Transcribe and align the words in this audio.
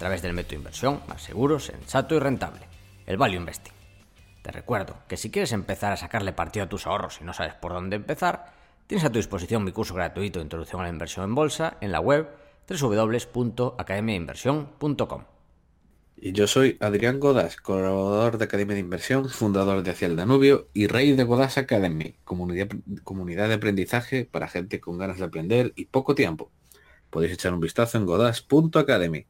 Través 0.00 0.20
del 0.22 0.32
método 0.32 0.56
inversión 0.56 1.00
más 1.08 1.22
seguro, 1.22 1.60
sensato 1.60 2.14
y 2.14 2.20
rentable, 2.20 2.62
el 3.04 3.18
Value 3.18 3.36
Investing. 3.36 3.74
Te 4.40 4.50
recuerdo 4.50 4.96
que 5.06 5.18
si 5.18 5.30
quieres 5.30 5.52
empezar 5.52 5.92
a 5.92 5.98
sacarle 5.98 6.32
partido 6.32 6.64
a 6.64 6.70
tus 6.70 6.86
ahorros 6.86 7.18
y 7.20 7.24
no 7.24 7.34
sabes 7.34 7.52
por 7.52 7.74
dónde 7.74 7.96
empezar, 7.96 8.50
tienes 8.86 9.04
a 9.04 9.12
tu 9.12 9.18
disposición 9.18 9.62
mi 9.62 9.72
curso 9.72 9.92
gratuito 9.92 10.38
de 10.38 10.44
Introducción 10.44 10.80
a 10.80 10.84
la 10.84 10.88
Inversión 10.88 11.26
en 11.26 11.34
Bolsa 11.34 11.76
en 11.82 11.92
la 11.92 12.00
web 12.00 12.30
www.academiainversión.com. 12.66 15.24
Y 16.16 16.32
yo 16.32 16.46
soy 16.46 16.78
Adrián 16.80 17.20
Godas, 17.20 17.56
colaborador 17.56 18.38
de 18.38 18.46
Academia 18.46 18.76
de 18.76 18.80
Inversión, 18.80 19.28
fundador 19.28 19.82
de 19.82 19.90
Hacia 19.90 20.06
el 20.06 20.16
Danubio 20.16 20.68
y 20.72 20.86
rey 20.86 21.12
de 21.12 21.24
Godas 21.24 21.58
Academy, 21.58 22.14
comunidad, 22.24 22.68
comunidad 23.04 23.48
de 23.48 23.54
aprendizaje 23.56 24.24
para 24.24 24.48
gente 24.48 24.80
con 24.80 24.96
ganas 24.96 25.18
de 25.18 25.26
aprender 25.26 25.74
y 25.76 25.84
poco 25.84 26.14
tiempo. 26.14 26.50
Podéis 27.10 27.34
echar 27.34 27.52
un 27.52 27.60
vistazo 27.60 27.98
en 27.98 28.06
godas.academy. 28.06 29.26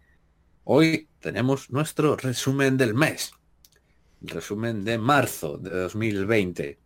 Hoy 0.72 1.08
tenemos 1.18 1.68
nuestro 1.70 2.14
resumen 2.14 2.76
del 2.76 2.94
mes, 2.94 3.32
el 4.22 4.28
resumen 4.28 4.84
de 4.84 4.98
marzo 4.98 5.58
de 5.58 5.68
2020. 5.68 6.78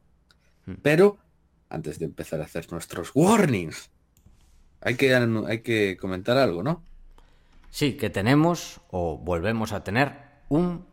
Pero 0.80 1.18
antes 1.68 1.98
de 1.98 2.06
empezar 2.06 2.40
a 2.40 2.44
hacer 2.44 2.72
nuestros 2.72 3.10
warnings, 3.12 3.90
hay 4.80 4.96
que, 4.96 5.14
hay 5.14 5.60
que 5.60 5.98
comentar 6.00 6.38
algo, 6.38 6.62
¿no? 6.62 6.82
Sí, 7.68 7.98
que 7.98 8.08
tenemos 8.08 8.80
o 8.88 9.18
volvemos 9.18 9.72
a 9.74 9.84
tener 9.84 10.14
un 10.48 10.86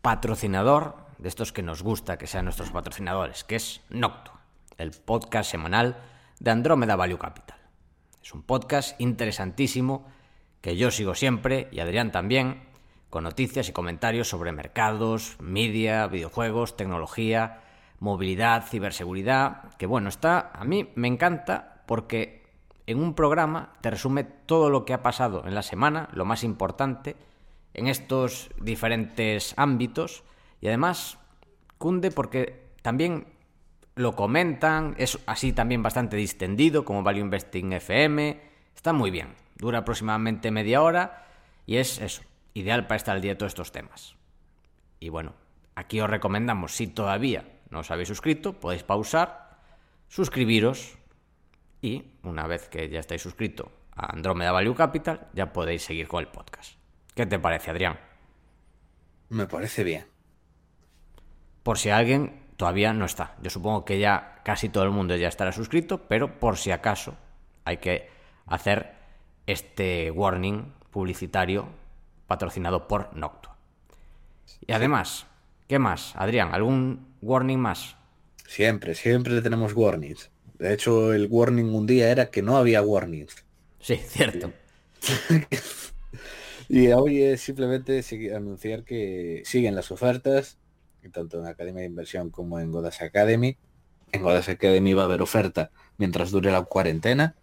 patrocinador 0.00 0.94
de 1.18 1.28
estos 1.28 1.52
que 1.52 1.64
nos 1.64 1.82
gusta 1.82 2.16
que 2.16 2.28
sean 2.28 2.44
nuestros 2.44 2.70
patrocinadores, 2.70 3.42
que 3.42 3.56
es 3.56 3.80
Noctua, 3.90 4.40
el 4.78 4.92
podcast 4.92 5.50
semanal 5.50 5.96
de 6.38 6.52
Andrómeda 6.52 6.94
Value 6.94 7.18
Capital. 7.18 7.58
Es 8.22 8.32
un 8.32 8.44
podcast 8.44 9.00
interesantísimo 9.00 10.06
que 10.66 10.76
yo 10.76 10.90
sigo 10.90 11.14
siempre 11.14 11.68
y 11.70 11.78
Adrián 11.78 12.10
también, 12.10 12.60
con 13.08 13.22
noticias 13.22 13.68
y 13.68 13.72
comentarios 13.72 14.28
sobre 14.28 14.50
mercados, 14.50 15.36
media, 15.38 16.08
videojuegos, 16.08 16.76
tecnología, 16.76 17.60
movilidad, 18.00 18.66
ciberseguridad, 18.66 19.76
que 19.76 19.86
bueno, 19.86 20.08
está, 20.08 20.50
a 20.52 20.64
mí 20.64 20.90
me 20.96 21.06
encanta 21.06 21.84
porque 21.86 22.42
en 22.88 22.98
un 22.98 23.14
programa 23.14 23.74
te 23.80 23.92
resume 23.92 24.24
todo 24.24 24.68
lo 24.68 24.84
que 24.84 24.92
ha 24.92 25.04
pasado 25.04 25.46
en 25.46 25.54
la 25.54 25.62
semana, 25.62 26.08
lo 26.12 26.24
más 26.24 26.42
importante, 26.42 27.14
en 27.72 27.86
estos 27.86 28.50
diferentes 28.60 29.54
ámbitos 29.56 30.24
y 30.60 30.66
además 30.66 31.16
cunde 31.78 32.10
porque 32.10 32.72
también 32.82 33.28
lo 33.94 34.16
comentan, 34.16 34.96
es 34.98 35.16
así 35.26 35.52
también 35.52 35.84
bastante 35.84 36.16
distendido 36.16 36.84
como 36.84 37.04
Value 37.04 37.20
Investing 37.20 37.72
FM, 37.72 38.40
está 38.74 38.92
muy 38.92 39.12
bien, 39.12 39.45
dura 39.56 39.78
aproximadamente 39.78 40.50
media 40.50 40.82
hora 40.82 41.26
y 41.66 41.76
es 41.76 42.00
eso, 42.00 42.22
ideal 42.54 42.86
para 42.86 42.96
estar 42.96 43.16
al 43.16 43.22
día 43.22 43.32
de 43.32 43.36
todos 43.36 43.50
estos 43.50 43.72
temas. 43.72 44.16
Y 45.00 45.08
bueno, 45.08 45.34
aquí 45.74 46.00
os 46.00 46.08
recomendamos, 46.08 46.72
si 46.72 46.86
todavía 46.86 47.44
no 47.70 47.80
os 47.80 47.90
habéis 47.90 48.08
suscrito, 48.08 48.54
podéis 48.54 48.82
pausar, 48.82 49.58
suscribiros, 50.08 50.98
y 51.82 52.04
una 52.22 52.46
vez 52.46 52.68
que 52.68 52.88
ya 52.88 53.00
estáis 53.00 53.22
suscrito 53.22 53.70
a 53.94 54.12
Andromeda 54.12 54.52
Value 54.52 54.74
Capital, 54.74 55.28
ya 55.34 55.52
podéis 55.52 55.82
seguir 55.82 56.08
con 56.08 56.20
el 56.20 56.28
podcast. 56.28 56.78
¿Qué 57.14 57.26
te 57.26 57.38
parece, 57.38 57.70
Adrián? 57.70 57.98
Me 59.28 59.46
parece 59.46 59.84
bien. 59.84 60.06
Por 61.62 61.78
si 61.78 61.90
alguien 61.90 62.46
todavía 62.56 62.92
no 62.92 63.04
está. 63.04 63.36
Yo 63.42 63.50
supongo 63.50 63.84
que 63.84 63.98
ya 63.98 64.40
casi 64.44 64.68
todo 64.68 64.84
el 64.84 64.90
mundo 64.90 65.16
ya 65.16 65.28
estará 65.28 65.52
suscrito, 65.52 66.06
pero 66.08 66.38
por 66.38 66.56
si 66.56 66.70
acaso 66.70 67.16
hay 67.64 67.78
que 67.78 68.08
hacer 68.46 68.95
este 69.46 70.10
warning 70.10 70.72
publicitario 70.90 71.68
patrocinado 72.26 72.88
por 72.88 73.14
Noctua. 73.16 73.56
Y 74.66 74.72
además, 74.72 75.26
¿qué 75.68 75.78
más? 75.78 76.14
Adrián, 76.16 76.52
¿algún 76.52 77.14
warning 77.22 77.58
más? 77.58 77.96
Siempre, 78.46 78.94
siempre 78.94 79.40
tenemos 79.42 79.72
warnings. 79.74 80.30
De 80.58 80.72
hecho, 80.72 81.12
el 81.12 81.28
warning 81.30 81.74
un 81.74 81.86
día 81.86 82.10
era 82.10 82.30
que 82.30 82.42
no 82.42 82.56
había 82.56 82.82
warnings. 82.82 83.44
Sí, 83.80 83.96
cierto. 83.96 84.52
y 86.68 86.88
hoy 86.88 87.22
es 87.22 87.40
simplemente 87.40 88.02
anunciar 88.34 88.84
que 88.84 89.42
siguen 89.44 89.74
las 89.74 89.90
ofertas, 89.90 90.58
tanto 91.12 91.38
en 91.38 91.46
Academia 91.46 91.82
de 91.82 91.88
Inversión 91.88 92.30
como 92.30 92.58
en 92.58 92.72
Godas 92.72 93.02
Academy. 93.02 93.56
En 94.12 94.22
Godas 94.22 94.48
Academy 94.48 94.94
va 94.94 95.02
a 95.02 95.04
haber 95.06 95.22
oferta 95.22 95.70
mientras 95.98 96.30
dure 96.30 96.50
la 96.50 96.62
cuarentena. 96.62 97.36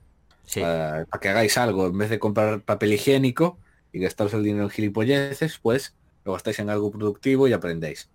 Para, 0.55 1.05
que 1.21 1.29
hagáis 1.29 1.57
algo, 1.57 1.87
en 1.87 1.97
vez 1.97 2.09
de 2.09 2.19
comprar 2.19 2.61
papel 2.61 2.93
higiénico 2.93 3.57
y 3.91 3.99
gastaros 3.99 4.33
el 4.33 4.43
dinero 4.43 4.65
en 4.65 4.69
gilipolleces, 4.69 5.59
pues 5.59 5.95
lo 6.25 6.33
gastáis 6.33 6.59
en 6.59 6.69
algo 6.69 6.91
productivo 6.91 7.47
y 7.47 7.53
aprendéis. 7.53 8.09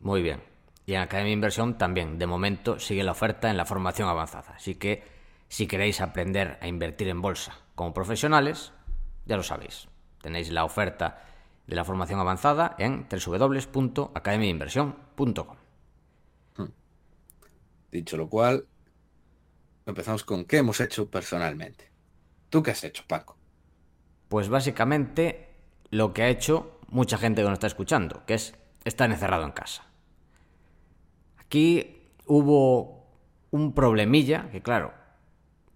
Muy 0.00 0.22
bien. 0.22 0.40
Y 0.86 0.94
en 0.94 1.00
Academia 1.00 1.30
de 1.30 1.34
Inversión 1.34 1.78
también, 1.78 2.18
de 2.18 2.26
momento, 2.26 2.78
sigue 2.78 3.02
la 3.02 3.12
oferta 3.12 3.50
en 3.50 3.56
la 3.56 3.64
formación 3.64 4.08
avanzada. 4.08 4.54
Así 4.56 4.76
que 4.76 5.02
si 5.48 5.66
queréis 5.66 6.00
aprender 6.00 6.58
a 6.60 6.68
invertir 6.68 7.08
en 7.08 7.20
bolsa 7.20 7.58
como 7.74 7.92
profesionales, 7.92 8.72
ya 9.24 9.36
lo 9.36 9.42
sabéis. 9.42 9.88
Tenéis 10.22 10.50
la 10.50 10.64
oferta 10.64 11.22
de 11.66 11.76
la 11.76 11.84
formación 11.84 12.20
avanzada 12.20 12.76
en 12.78 13.06
www.academiainversión.com. 13.10 15.56
Hmm. 16.56 16.70
Dicho 17.90 18.16
lo 18.16 18.28
cual, 18.28 18.66
empezamos 19.86 20.24
con 20.24 20.44
qué 20.44 20.58
hemos 20.58 20.80
hecho 20.80 21.10
personalmente. 21.10 21.90
¿Tú 22.50 22.62
qué 22.62 22.72
has 22.72 22.84
hecho, 22.84 23.04
Paco? 23.06 23.36
Pues 24.28 24.48
básicamente 24.48 25.54
lo 25.90 26.12
que 26.12 26.22
ha 26.22 26.28
hecho 26.28 26.80
mucha 26.88 27.18
gente 27.18 27.42
que 27.42 27.48
nos 27.48 27.54
está 27.54 27.68
escuchando, 27.68 28.24
que 28.26 28.34
es 28.34 28.54
estar 28.84 29.10
encerrado 29.10 29.44
en 29.44 29.52
casa. 29.52 29.84
Aquí 31.38 32.10
hubo 32.26 33.06
un 33.50 33.72
problemilla, 33.72 34.48
que 34.50 34.62
claro, 34.62 34.92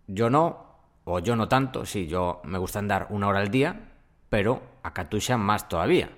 yo 0.06 0.30
no, 0.30 0.78
o 1.04 1.20
yo 1.20 1.36
no 1.36 1.48
tanto, 1.48 1.86
sí, 1.86 2.06
yo 2.06 2.40
me 2.44 2.58
gusta 2.58 2.80
andar 2.80 3.06
una 3.10 3.28
hora 3.28 3.40
al 3.40 3.50
día, 3.50 3.92
pero 4.28 4.62
a 4.82 4.92
Katusha 4.92 5.36
más 5.36 5.68
todavía. 5.68 6.10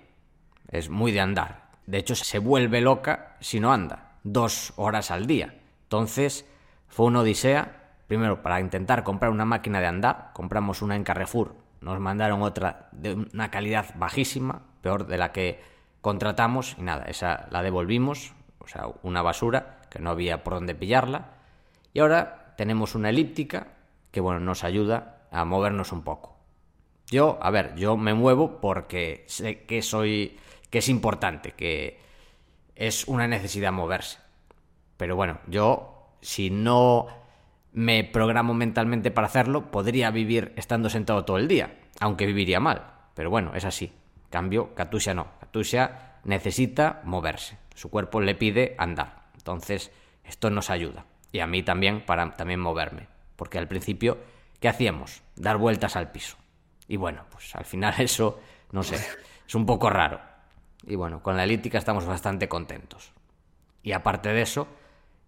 Es 0.68 0.88
muy 0.88 1.12
de 1.12 1.20
andar. 1.20 1.70
De 1.86 1.98
hecho, 1.98 2.14
se 2.14 2.38
vuelve 2.38 2.80
loca 2.80 3.36
si 3.40 3.60
no 3.60 3.72
anda, 3.72 4.18
dos 4.22 4.72
horas 4.76 5.10
al 5.10 5.26
día. 5.26 5.58
Entonces, 5.84 6.46
fue 6.88 7.06
una 7.06 7.20
odisea. 7.20 7.81
Primero, 8.12 8.42
para 8.42 8.60
intentar 8.60 9.04
comprar 9.04 9.30
una 9.30 9.46
máquina 9.46 9.80
de 9.80 9.86
andar, 9.86 10.32
compramos 10.34 10.82
una 10.82 10.96
en 10.96 11.02
Carrefour. 11.02 11.54
Nos 11.80 11.98
mandaron 11.98 12.42
otra 12.42 12.90
de 12.92 13.14
una 13.14 13.50
calidad 13.50 13.86
bajísima, 13.94 14.66
peor 14.82 15.06
de 15.06 15.16
la 15.16 15.32
que 15.32 15.62
contratamos, 16.02 16.76
y 16.78 16.82
nada, 16.82 17.04
esa 17.04 17.48
la 17.50 17.62
devolvimos, 17.62 18.34
o 18.58 18.68
sea, 18.68 18.88
una 19.02 19.22
basura 19.22 19.78
que 19.88 19.98
no 19.98 20.10
había 20.10 20.44
por 20.44 20.52
dónde 20.52 20.74
pillarla. 20.74 21.30
Y 21.94 22.00
ahora 22.00 22.52
tenemos 22.58 22.94
una 22.94 23.08
elíptica 23.08 23.68
que, 24.10 24.20
bueno, 24.20 24.40
nos 24.40 24.62
ayuda 24.62 25.22
a 25.30 25.46
movernos 25.46 25.90
un 25.90 26.02
poco. 26.02 26.36
Yo, 27.06 27.38
a 27.40 27.50
ver, 27.50 27.74
yo 27.76 27.96
me 27.96 28.12
muevo 28.12 28.60
porque 28.60 29.24
sé 29.26 29.64
que 29.64 29.80
soy, 29.80 30.38
que 30.68 30.80
es 30.80 30.90
importante, 30.90 31.52
que 31.52 31.98
es 32.76 33.08
una 33.08 33.26
necesidad 33.26 33.72
moverse. 33.72 34.18
Pero 34.98 35.16
bueno, 35.16 35.38
yo, 35.46 36.10
si 36.20 36.50
no 36.50 37.21
me 37.72 38.04
programo 38.04 38.54
mentalmente 38.54 39.10
para 39.10 39.26
hacerlo, 39.26 39.70
podría 39.70 40.10
vivir 40.10 40.52
estando 40.56 40.90
sentado 40.90 41.24
todo 41.24 41.38
el 41.38 41.48
día, 41.48 41.78
aunque 42.00 42.26
viviría 42.26 42.60
mal. 42.60 42.92
Pero 43.14 43.30
bueno, 43.30 43.52
es 43.54 43.64
así. 43.64 43.92
Cambio, 44.30 44.74
Katusha 44.74 45.14
no. 45.14 45.28
Katusha 45.40 46.18
necesita 46.24 47.00
moverse 47.04 47.58
su 47.74 47.90
cuerpo 47.90 48.20
le 48.20 48.34
pide 48.34 48.74
andar. 48.78 49.22
Entonces, 49.34 49.90
esto 50.24 50.50
nos 50.50 50.70
ayuda. 50.70 51.06
Y 51.32 51.40
a 51.40 51.46
mí 51.46 51.62
también 51.62 52.04
para 52.04 52.36
también 52.36 52.60
moverme. 52.60 53.08
Porque 53.36 53.58
al 53.58 53.68
principio, 53.68 54.18
¿qué 54.60 54.68
hacíamos? 54.68 55.22
Dar 55.36 55.56
vueltas 55.56 55.96
al 55.96 56.10
piso. 56.10 56.36
Y 56.88 56.96
bueno, 56.96 57.24
pues 57.30 57.54
al 57.54 57.64
final 57.64 57.94
eso, 57.98 58.40
no 58.70 58.82
sé, 58.82 58.96
es 59.46 59.54
un 59.54 59.66
poco 59.66 59.90
raro. 59.90 60.20
Y 60.86 60.96
bueno, 60.96 61.22
con 61.22 61.36
la 61.36 61.44
elíptica 61.44 61.78
estamos 61.78 62.06
bastante 62.06 62.48
contentos. 62.48 63.12
Y 63.82 63.92
aparte 63.92 64.28
de 64.30 64.42
eso, 64.42 64.68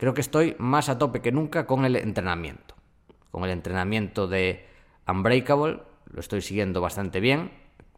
creo 0.05 0.13
que 0.13 0.21
estoy 0.21 0.55
más 0.59 0.91
a 0.91 0.99
tope 0.99 1.23
que 1.23 1.33
nunca 1.33 1.67
con 1.67 1.87
el 1.87 1.97
entrenamiento. 1.97 2.75
Con 3.31 3.43
el 3.45 3.51
entrenamiento 3.53 4.29
de 4.29 4.69
Unbreakable, 5.09 5.81
lo 6.13 6.21
estoy 6.21 6.43
siguiendo 6.43 6.83
bastante 6.83 7.21
bien, 7.21 7.51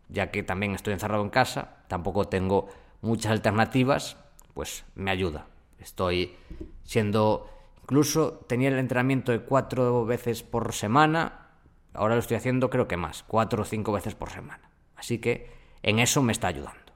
ya 0.08 0.30
que 0.30 0.44
también 0.44 0.76
estoy 0.76 0.92
encerrado 0.92 1.24
en 1.24 1.30
casa, 1.30 1.78
tampoco 1.88 2.28
tengo 2.28 2.68
muchas 3.00 3.32
alternativas, 3.32 4.18
pues 4.54 4.84
me 4.94 5.10
ayuda. 5.10 5.46
Estoy 5.80 6.36
siendo, 6.84 7.50
incluso 7.82 8.34
tenía 8.46 8.68
el 8.68 8.78
entrenamiento 8.78 9.32
de 9.32 9.40
cuatro 9.40 10.06
veces 10.06 10.44
por 10.44 10.72
semana, 10.74 11.48
ahora 11.92 12.14
lo 12.14 12.20
estoy 12.20 12.36
haciendo 12.36 12.70
creo 12.70 12.86
que 12.86 12.96
más, 12.96 13.24
cuatro 13.26 13.62
o 13.62 13.64
cinco 13.64 13.90
veces 13.90 14.14
por 14.14 14.30
semana. 14.30 14.70
Así 14.94 15.18
que 15.18 15.50
en 15.82 15.98
eso 15.98 16.22
me 16.22 16.30
está 16.30 16.46
ayudando. 16.46 16.92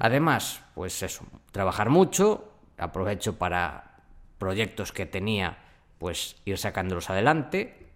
Además, 0.00 0.62
pues 0.74 1.02
eso, 1.02 1.26
trabajar 1.52 1.90
mucho, 1.90 2.55
aprovecho 2.78 3.38
para 3.38 4.02
proyectos 4.38 4.92
que 4.92 5.06
tenía, 5.06 5.58
pues 5.98 6.36
ir 6.44 6.58
sacándolos 6.58 7.10
adelante. 7.10 7.88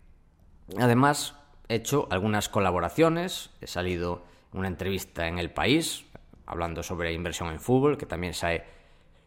Además, 0.79 1.35
he 1.69 1.77
hecho 1.77 2.09
algunas 2.11 2.49
colaboraciones, 2.49 3.51
he 3.61 3.67
salido 3.67 4.25
una 4.53 4.69
entrevista 4.69 5.29
en 5.29 5.39
El 5.39 5.51
País, 5.51 6.05
hablando 6.47 6.83
sobre 6.83 7.13
inversión 7.13 7.51
en 7.51 7.61
fútbol, 7.61 7.97
que 7.97 8.07
también 8.07 8.35
sale 8.35 8.65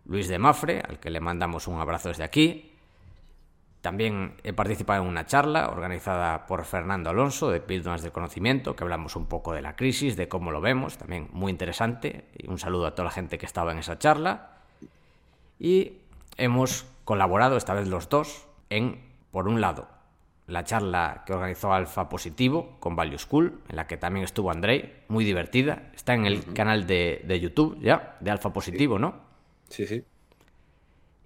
Luis 0.05 0.27
de 0.27 0.39
Mafre, 0.39 0.81
al 0.81 0.99
que 0.99 1.09
le 1.09 1.19
mandamos 1.19 1.67
un 1.67 1.79
abrazo 1.79 2.09
desde 2.09 2.23
aquí. 2.23 2.73
También 3.81 4.35
he 4.43 4.53
participado 4.53 5.03
en 5.03 5.09
una 5.09 5.25
charla 5.25 5.69
organizada 5.69 6.45
por 6.45 6.63
Fernando 6.65 7.09
Alonso 7.09 7.49
de 7.49 7.59
Píldoras 7.59 8.01
del 8.01 8.11
Conocimiento, 8.11 8.75
que 8.75 8.83
hablamos 8.83 9.15
un 9.15 9.27
poco 9.27 9.53
de 9.53 9.61
la 9.61 9.75
crisis, 9.75 10.15
de 10.15 10.27
cómo 10.27 10.51
lo 10.51 10.61
vemos, 10.61 10.97
también 10.97 11.29
muy 11.31 11.51
interesante. 11.51 12.29
Y 12.37 12.49
un 12.49 12.59
saludo 12.59 12.87
a 12.87 12.95
toda 12.95 13.05
la 13.05 13.11
gente 13.11 13.37
que 13.37 13.45
estaba 13.45 13.71
en 13.71 13.79
esa 13.79 13.99
charla. 13.99 14.52
Y 15.59 15.99
hemos 16.37 16.85
colaborado, 17.05 17.57
esta 17.57 17.73
vez 17.73 17.87
los 17.87 18.09
dos, 18.09 18.47
en, 18.69 19.01
por 19.31 19.47
un 19.47 19.61
lado, 19.61 19.87
la 20.47 20.63
charla 20.63 21.23
que 21.25 21.33
organizó 21.33 21.73
Alfa 21.73 22.09
Positivo 22.09 22.77
con 22.79 22.95
Value 22.95 23.17
School, 23.17 23.61
en 23.69 23.75
la 23.75 23.87
que 23.87 23.97
también 23.97 24.23
estuvo 24.25 24.51
Andrei, 24.51 25.03
muy 25.07 25.23
divertida. 25.23 25.91
Está 25.95 26.13
en 26.13 26.25
el 26.25 26.53
canal 26.53 26.85
de, 26.85 27.23
de, 27.25 27.39
YouTube 27.39 27.79
ya, 27.81 28.17
de 28.19 28.31
Alfa 28.31 28.51
Positivo, 28.51 28.99
¿no? 28.99 29.15
Sí, 29.69 29.87
sí. 29.87 30.03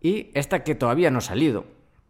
Y 0.02 0.30
esta 0.34 0.64
que 0.64 0.76
todavía 0.76 1.10
no 1.10 1.18
ha 1.18 1.22
salido, 1.22 1.66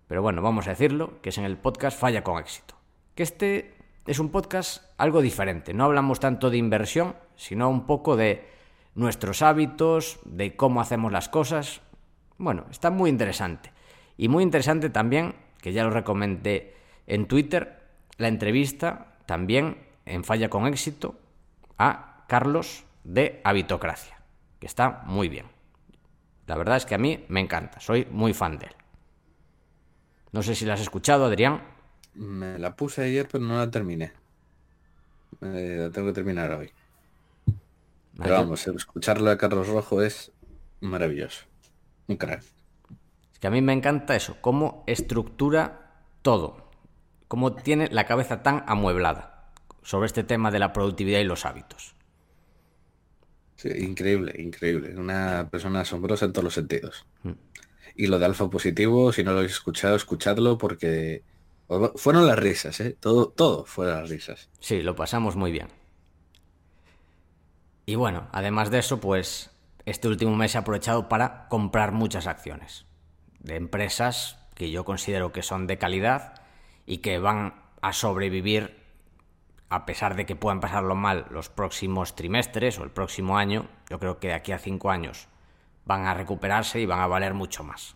pero 0.07 0.21
bueno, 0.21 0.41
vamos 0.41 0.67
a 0.67 0.71
decirlo, 0.71 1.21
que 1.21 1.29
es 1.29 1.37
en 1.37 1.45
el 1.45 1.57
podcast 1.57 1.97
Falla 1.99 2.23
con 2.23 2.39
éxito. 2.39 2.75
Que 3.15 3.23
este 3.23 3.73
es 4.05 4.19
un 4.19 4.29
podcast 4.29 4.83
algo 4.97 5.21
diferente. 5.21 5.73
No 5.73 5.85
hablamos 5.85 6.19
tanto 6.19 6.49
de 6.49 6.57
inversión, 6.57 7.15
sino 7.35 7.69
un 7.69 7.85
poco 7.85 8.15
de 8.15 8.45
nuestros 8.95 9.41
hábitos, 9.41 10.19
de 10.25 10.55
cómo 10.55 10.81
hacemos 10.81 11.11
las 11.11 11.29
cosas. 11.29 11.81
Bueno, 12.37 12.65
está 12.69 12.89
muy 12.89 13.09
interesante. 13.09 13.71
Y 14.17 14.27
muy 14.27 14.43
interesante 14.43 14.89
también, 14.89 15.35
que 15.61 15.73
ya 15.73 15.83
lo 15.83 15.89
recomendé 15.89 16.75
en 17.05 17.27
Twitter, 17.27 17.79
la 18.17 18.27
entrevista 18.27 19.17
también 19.25 19.77
en 20.05 20.23
Falla 20.23 20.49
con 20.49 20.67
éxito 20.67 21.15
a 21.77 22.25
Carlos 22.27 22.85
de 23.03 23.41
Habitocracia, 23.43 24.17
que 24.59 24.67
está 24.67 25.03
muy 25.05 25.29
bien. 25.29 25.45
La 26.47 26.55
verdad 26.55 26.77
es 26.77 26.85
que 26.85 26.95
a 26.95 26.97
mí 26.97 27.25
me 27.27 27.41
encanta, 27.41 27.79
soy 27.79 28.07
muy 28.09 28.33
fan 28.33 28.57
de 28.57 28.67
él. 28.67 28.75
No 30.31 30.43
sé 30.43 30.55
si 30.55 30.65
la 30.65 30.73
has 30.73 30.81
escuchado, 30.81 31.25
Adrián. 31.25 31.61
Me 32.13 32.57
la 32.57 32.75
puse 32.75 33.03
ayer, 33.03 33.27
pero 33.31 33.43
no 33.43 33.57
la 33.57 33.69
terminé. 33.69 34.13
Eh, 35.41 35.77
la 35.79 35.89
tengo 35.91 36.07
que 36.07 36.13
terminar 36.13 36.51
hoy. 36.51 36.71
Pero 38.17 38.33
vamos, 38.33 38.67
escucharlo 38.67 39.29
a 39.29 39.37
Carlos 39.37 39.67
Rojo 39.67 40.01
es 40.01 40.31
maravilloso. 40.81 41.45
Un 42.07 42.17
crack. 42.17 42.43
Es 43.33 43.39
que 43.39 43.47
a 43.47 43.51
mí 43.51 43.61
me 43.61 43.73
encanta 43.73 44.15
eso, 44.15 44.37
cómo 44.41 44.83
estructura 44.87 46.03
todo, 46.21 46.71
cómo 47.27 47.53
tiene 47.53 47.89
la 47.91 48.05
cabeza 48.05 48.41
tan 48.41 48.63
amueblada 48.67 49.51
sobre 49.83 50.07
este 50.07 50.23
tema 50.23 50.51
de 50.51 50.59
la 50.59 50.73
productividad 50.73 51.19
y 51.19 51.23
los 51.23 51.45
hábitos. 51.45 51.95
Sí, 53.55 53.69
increíble, 53.79 54.33
increíble. 54.37 54.95
Una 54.97 55.47
persona 55.49 55.81
asombrosa 55.81 56.25
en 56.25 56.33
todos 56.33 56.43
los 56.43 56.53
sentidos. 56.53 57.05
Mm. 57.23 57.31
Y 57.95 58.07
lo 58.07 58.19
de 58.19 58.25
alfa 58.25 58.49
positivo, 58.49 59.11
si 59.11 59.23
no 59.23 59.31
lo 59.31 59.39
habéis 59.39 59.53
escuchado, 59.53 59.95
escuchadlo 59.95 60.57
porque 60.57 61.23
fueron 61.95 62.27
las 62.27 62.37
risas, 62.37 62.79
¿eh? 62.79 62.95
Todo, 62.99 63.29
todo 63.29 63.65
fueron 63.65 64.01
las 64.01 64.09
risas. 64.09 64.49
Sí, 64.59 64.81
lo 64.81 64.95
pasamos 64.95 65.35
muy 65.35 65.51
bien. 65.51 65.67
Y 67.85 67.95
bueno, 67.95 68.27
además 68.31 68.69
de 68.69 68.79
eso, 68.79 68.99
pues 68.99 69.49
este 69.87 70.09
último 70.09 70.35
mes 70.35 70.53
he 70.53 70.57
aprovechado 70.57 71.07
para 71.07 71.47
comprar 71.47 71.93
muchas 71.93 72.27
acciones 72.27 72.85
de 73.39 73.55
empresas 73.55 74.37
que 74.53 74.69
yo 74.69 74.83
considero 74.83 75.31
que 75.31 75.43
son 75.43 75.65
de 75.65 75.77
calidad 75.77 76.41
y 76.85 76.97
que 76.97 77.19
van 77.19 77.53
a 77.81 77.93
sobrevivir 77.93 78.83
a 79.69 79.85
pesar 79.85 80.15
de 80.17 80.25
que 80.25 80.35
puedan 80.35 80.59
pasarlo 80.59 80.93
mal 80.95 81.27
los 81.29 81.47
próximos 81.47 82.17
trimestres 82.17 82.77
o 82.79 82.83
el 82.83 82.91
próximo 82.91 83.37
año. 83.37 83.69
Yo 83.89 83.97
creo 83.97 84.19
que 84.19 84.27
de 84.27 84.33
aquí 84.33 84.51
a 84.51 84.59
cinco 84.59 84.91
años 84.91 85.29
van 85.85 86.05
a 86.05 86.13
recuperarse 86.13 86.81
y 86.81 86.85
van 86.85 86.99
a 86.99 87.07
valer 87.07 87.33
mucho 87.33 87.63
más. 87.63 87.95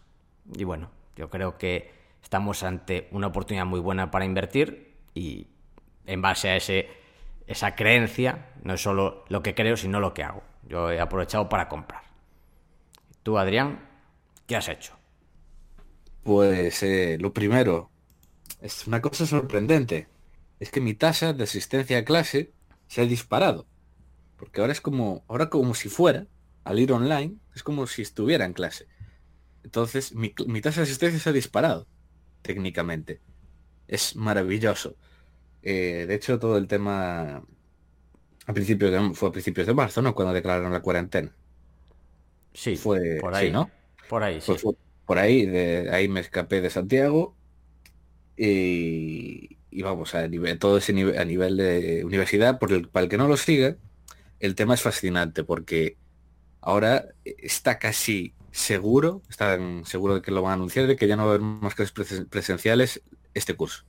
Y 0.56 0.64
bueno, 0.64 0.92
yo 1.18 1.30
creo 1.30 1.58
que 1.58 1.92
estamos 2.24 2.64
ante 2.64 3.10
una 3.12 3.28
oportunidad 3.28 3.66
muy 3.66 3.82
buena 3.82 4.12
para 4.12 4.24
invertir 4.24 4.96
y 5.14 5.48
en 6.06 6.22
base 6.22 6.52
a 6.52 6.56
ese, 6.56 6.88
esa 7.48 7.76
creencia, 7.76 8.48
no 8.64 8.76
es 8.76 8.82
solo 8.82 9.26
lo 9.28 9.44
que 9.44 9.56
creo, 9.56 9.76
sino 9.76 10.00
lo 10.00 10.14
que 10.14 10.24
hago. 10.24 10.51
Yo 10.72 10.90
he 10.90 11.02
aprovechado 11.02 11.50
para 11.50 11.68
comprar. 11.68 12.02
Tú, 13.24 13.38
Adrián, 13.38 13.90
¿qué 14.48 14.56
has 14.56 14.70
hecho? 14.70 14.98
Pues 16.24 16.82
eh, 16.82 17.18
lo 17.20 17.34
primero, 17.34 17.92
es 18.62 18.88
una 18.88 19.02
cosa 19.02 19.26
sorprendente, 19.26 20.08
es 20.62 20.72
que 20.72 20.80
mi 20.80 20.94
tasa 20.94 21.34
de 21.34 21.44
asistencia 21.44 21.98
a 21.98 22.06
clase 22.06 22.54
se 22.88 23.02
ha 23.02 23.06
disparado. 23.06 23.68
Porque 24.38 24.62
ahora 24.62 24.72
es 24.72 24.80
como, 24.80 25.26
ahora 25.28 25.50
como 25.50 25.74
si 25.74 25.90
fuera, 25.90 26.28
al 26.64 26.80
ir 26.80 26.94
online, 26.94 27.36
es 27.54 27.64
como 27.64 27.86
si 27.86 28.02
estuviera 28.02 28.46
en 28.46 28.54
clase. 28.54 28.88
Entonces, 29.66 30.16
mi, 30.16 30.30
tasa 30.62 30.80
de 30.80 30.84
asistencia 30.84 31.20
se 31.20 31.30
ha 31.32 31.34
disparado, 31.34 31.86
técnicamente. 32.44 33.20
Es 33.90 34.16
maravilloso. 34.16 34.96
Eh, 35.64 36.06
de 36.08 36.16
hecho, 36.16 36.40
todo 36.40 36.58
el 36.58 36.70
tema 36.70 37.44
a 38.48 38.54
principios 38.54 38.92
de, 38.92 39.14
fue 39.14 39.30
a 39.30 39.32
principios 39.32 39.68
de 39.68 39.74
marzo, 39.74 40.02
¿no? 40.02 40.16
Cuando 40.16 40.34
declararon 40.34 40.72
la 40.72 40.82
cuarentena. 40.82 41.34
Sí, 42.54 42.76
fue 42.76 43.18
por 43.20 43.36
ahí, 43.36 43.52
¿no? 43.52 43.70
Por 44.10 44.24
ahí, 44.24 44.42
sí. 44.42 44.54
por 45.06 45.20
ahí, 45.20 45.46
de 45.46 45.90
ahí 45.92 46.08
me 46.08 46.20
escapé 46.20 46.60
de 46.60 46.70
Santiago 46.70 47.36
y, 48.36 49.58
vamos 49.82 50.16
a 50.16 50.28
nivel, 50.28 50.60
todo 50.60 50.78
ese 50.78 50.92
nivel 50.92 51.18
a 51.18 51.24
nivel 51.24 51.56
de 51.56 52.04
universidad, 52.04 52.60
por 52.60 52.74
el, 52.74 52.90
para 52.90 53.06
el 53.06 53.10
que 53.10 53.18
no 53.18 53.28
lo 53.28 53.38
siga, 53.38 53.78
el 54.40 54.56
tema 54.56 54.74
es 54.74 54.82
fascinante 54.82 55.44
porque 55.44 55.98
ahora 56.60 57.06
está 57.24 57.80
casi 57.80 58.34
seguro, 58.52 59.22
están 59.30 59.86
seguro 59.86 60.16
de 60.16 60.22
que 60.22 60.32
lo 60.32 60.42
van 60.42 60.52
a 60.52 60.54
anunciar, 60.56 60.88
de 60.88 60.98
que 60.98 61.08
ya 61.08 61.16
no 61.16 61.24
va 61.26 61.32
a 61.32 61.36
haber 61.36 61.46
más 61.46 61.76
clases 61.76 61.94
presenciales 62.30 63.02
este 63.34 63.56
curso. 63.56 63.86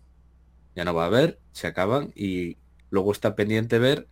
Ya 0.77 0.85
no 0.85 0.95
va 0.95 1.05
a 1.05 1.07
haber, 1.07 1.41
se 1.53 1.67
acaban 1.67 2.13
y 2.15 2.59
luego 2.91 3.13
está 3.13 3.35
pendiente 3.35 3.79
ver 3.79 4.07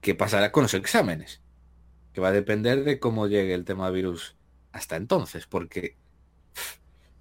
qué 0.00 0.14
pasará 0.14 0.52
con 0.52 0.64
los 0.64 0.74
exámenes, 0.74 1.42
que 2.12 2.20
va 2.20 2.28
a 2.28 2.32
depender 2.32 2.84
de 2.84 2.98
cómo 2.98 3.26
llegue 3.26 3.54
el 3.54 3.64
tema 3.64 3.90
virus 3.90 4.36
hasta 4.72 4.96
entonces, 4.96 5.46
porque 5.46 5.96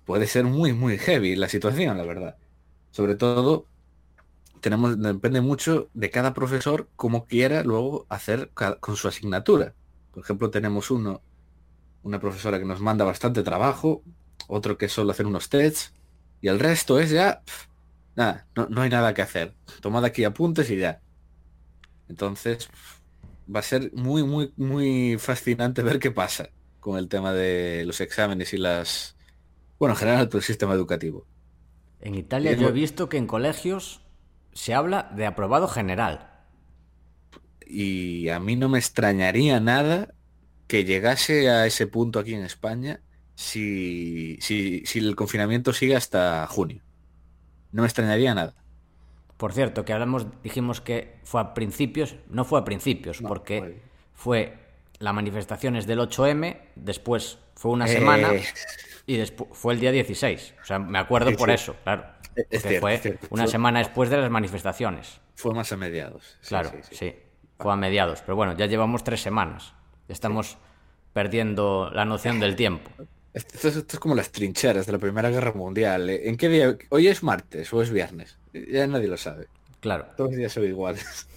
puede 0.05 0.27
ser 0.27 0.45
muy, 0.45 0.73
muy 0.73 0.97
heavy 0.97 1.35
la 1.35 1.49
situación, 1.49 1.97
la 1.97 2.05
verdad. 2.05 2.37
Sobre 2.91 3.15
todo, 3.15 3.67
tenemos, 4.61 4.99
depende 5.01 5.41
mucho 5.41 5.89
de 5.93 6.09
cada 6.09 6.33
profesor 6.33 6.89
cómo 6.95 7.25
quiera 7.25 7.63
luego 7.63 8.05
hacer 8.09 8.51
con 8.79 8.95
su 8.95 9.07
asignatura. 9.07 9.73
Por 10.13 10.23
ejemplo, 10.23 10.49
tenemos 10.49 10.89
uno, 10.91 11.21
una 12.03 12.19
profesora 12.19 12.59
que 12.59 12.65
nos 12.65 12.81
manda 12.81 13.05
bastante 13.05 13.43
trabajo, 13.43 14.03
otro 14.47 14.77
que 14.77 14.89
solo 14.89 15.11
hacer 15.11 15.25
unos 15.25 15.49
tests, 15.49 15.93
y 16.41 16.47
el 16.47 16.59
resto 16.59 16.99
es 16.99 17.09
ya, 17.09 17.43
nada, 18.15 18.47
no, 18.55 18.81
hay 18.81 18.89
nada 18.89 19.13
que 19.13 19.21
hacer. 19.21 19.55
Tomad 19.81 20.05
aquí 20.05 20.23
apuntes 20.23 20.69
y 20.69 20.77
ya. 20.77 21.01
Entonces, 22.09 22.69
va 23.53 23.59
a 23.59 23.63
ser 23.63 23.91
muy, 23.93 24.23
muy, 24.23 24.53
muy 24.57 25.17
fascinante 25.19 25.83
ver 25.83 25.99
qué 25.99 26.11
pasa 26.11 26.49
con 26.79 26.97
el 26.97 27.07
tema 27.07 27.33
de 27.33 27.83
los 27.85 28.01
exámenes 28.01 28.53
y 28.53 28.57
las... 28.57 29.17
Bueno, 29.79 29.93
en 29.93 29.99
general 29.99 30.29
todo 30.29 30.39
el 30.39 30.43
sistema 30.43 30.73
educativo. 30.73 31.27
En 31.99 32.15
Italia 32.15 32.53
yo 32.53 32.69
he 32.69 32.71
visto 32.71 33.09
que 33.09 33.17
en 33.17 33.27
colegios 33.27 34.01
se 34.53 34.73
habla 34.73 35.11
de 35.15 35.25
aprobado 35.25 35.67
general 35.67 36.37
y 37.65 38.29
a 38.29 38.39
mí 38.39 38.55
no 38.55 38.69
me 38.69 38.79
extrañaría 38.79 39.59
nada 39.59 40.13
que 40.67 40.85
llegase 40.85 41.49
a 41.49 41.65
ese 41.65 41.87
punto 41.87 42.19
aquí 42.19 42.33
en 42.33 42.43
España 42.43 43.01
si, 43.35 44.37
si, 44.41 44.85
si 44.85 44.99
el 44.99 45.15
confinamiento 45.15 45.73
sigue 45.73 45.95
hasta 45.95 46.47
junio. 46.47 46.83
No 47.71 47.81
me 47.83 47.87
extrañaría 47.87 48.33
nada. 48.33 48.55
Por 49.37 49.53
cierto, 49.53 49.85
que 49.85 49.93
hablamos, 49.93 50.25
dijimos 50.43 50.81
que 50.81 51.19
fue 51.23 51.41
a 51.41 51.53
principios, 51.53 52.15
no 52.29 52.43
fue 52.43 52.59
a 52.59 52.63
principios, 52.65 53.21
porque 53.21 53.81
fue 54.13 54.57
las 54.99 55.13
manifestaciones 55.13 55.85
del 55.85 55.99
8M, 55.99 56.57
después 56.75 57.37
fue 57.55 57.71
una 57.71 57.87
semana 57.87 58.31
y 59.05 59.17
después 59.17 59.49
fue 59.53 59.75
el 59.75 59.79
día 59.79 59.91
16. 59.91 60.55
O 60.61 60.65
sea, 60.65 60.79
me 60.79 60.97
acuerdo 60.97 61.31
por 61.37 61.51
eso, 61.51 61.75
claro. 61.83 62.05
fue 62.79 63.17
una 63.29 63.47
semana 63.47 63.79
después 63.79 64.09
de 64.09 64.17
las 64.17 64.31
manifestaciones. 64.31 65.21
Fue 65.35 65.53
más 65.53 65.71
a 65.71 65.77
mediados. 65.77 66.37
claro, 66.47 66.71
sí. 66.89 67.15
Fue 67.59 67.73
a 67.73 67.75
mediados, 67.75 68.21
pero 68.21 68.35
bueno, 68.35 68.55
ya 68.55 68.65
llevamos 68.65 69.03
tres 69.03 69.21
semanas. 69.21 69.73
Estamos 70.07 70.57
perdiendo 71.13 71.91
la 71.93 72.05
noción 72.05 72.39
del 72.39 72.55
tiempo. 72.55 72.89
Esto, 73.37 73.67
esto 73.67 73.85
es 73.93 73.99
como 73.99 74.15
las 74.15 74.31
trincheras 74.31 74.85
de 74.85 74.91
la 74.93 74.97
Primera 74.99 75.29
Guerra 75.29 75.53
Mundial. 75.53 76.09
¿eh? 76.09 76.27
¿En 76.29 76.37
qué 76.37 76.49
día? 76.49 76.77
¿Hoy 76.89 77.07
es 77.07 77.23
martes 77.23 77.71
o 77.73 77.81
es 77.81 77.91
viernes? 77.91 78.39
Ya 78.53 78.87
nadie 78.87 79.07
lo 79.07 79.17
sabe. 79.17 79.47
Claro. 79.79 80.07
Todos 80.17 80.31
los 80.31 80.37
días 80.37 80.51
son 80.53 80.65
iguales. 80.65 81.27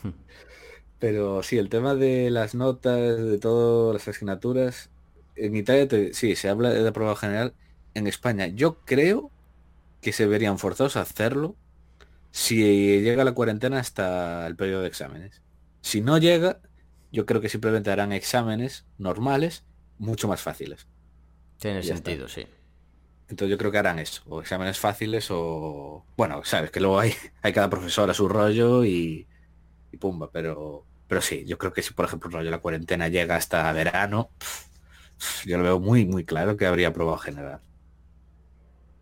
Pero 0.99 1.42
sí, 1.42 1.59
el 1.59 1.69
tema 1.71 1.95
de 1.95 2.30
las 2.30 2.54
notas, 2.54 3.19
de 3.19 3.38
todas 3.38 3.95
las 3.95 4.09
asignaturas, 4.09 4.90
en 5.37 5.57
Italia 5.57 5.88
te- 5.88 6.14
sí, 6.14 6.37
se 6.37 6.49
habla 6.49 6.71
de 6.71 6.92
prueba 6.92 7.16
general. 7.16 7.54
En 7.95 8.07
España, 8.07 8.47
yo 8.49 8.78
creo 8.85 9.33
que 10.02 10.12
se 10.12 10.26
verían 10.26 10.59
forzados 10.61 10.97
a 10.97 11.02
hacerlo 11.02 11.57
si 12.33 12.57
llega 13.02 13.25
la 13.25 13.33
cuarentena 13.35 13.80
hasta 13.80 14.47
el 14.49 14.57
periodo 14.57 14.83
de 14.83 14.88
exámenes. 14.88 15.42
Si 15.83 16.02
no 16.02 16.19
llega, 16.19 16.62
yo 17.12 17.26
creo 17.26 17.40
que 17.42 17.50
simplemente 17.50 17.90
harán 17.92 18.12
exámenes 18.12 18.87
normales 18.99 19.66
mucho 19.99 20.28
más 20.28 20.42
fáciles. 20.42 20.88
Tiene 21.61 21.83
sentido, 21.83 22.26
sí. 22.29 22.47
Entonces 23.29 23.50
yo 23.50 23.59
creo 23.59 23.71
que 23.71 23.79
harán 23.79 24.00
eso, 24.00 24.23
o 24.29 24.40
exámenes 24.40 24.79
fáciles 24.79 25.29
o... 25.31 26.05
Bueno, 26.17 26.43
sabes 26.45 26.71
que 26.73 26.81
luego 26.81 26.99
hay, 26.99 27.14
hay 27.43 27.52
cada 27.52 27.71
profesor 27.71 28.11
a 28.11 28.14
su 28.14 28.29
rollo 28.29 28.85
y, 28.85 29.29
y 29.93 29.97
pumba, 29.99 30.31
pero, 30.33 30.87
pero 31.09 31.21
sí, 31.21 31.45
yo 31.47 31.59
creo 31.59 31.73
que 31.73 31.83
si 31.83 31.95
por 31.95 32.07
ejemplo 32.07 32.29
el 32.29 32.35
rollo 32.35 32.50
la 32.50 32.61
cuarentena 32.61 33.09
llega 33.09 33.37
hasta 33.37 33.73
verano, 33.73 34.31
yo 35.47 35.59
lo 35.59 35.64
veo 35.64 35.81
muy, 35.81 36.07
muy 36.07 36.25
claro 36.25 36.57
que 36.57 36.67
habría 36.67 36.93
probado 36.93 37.19
general. 37.19 37.61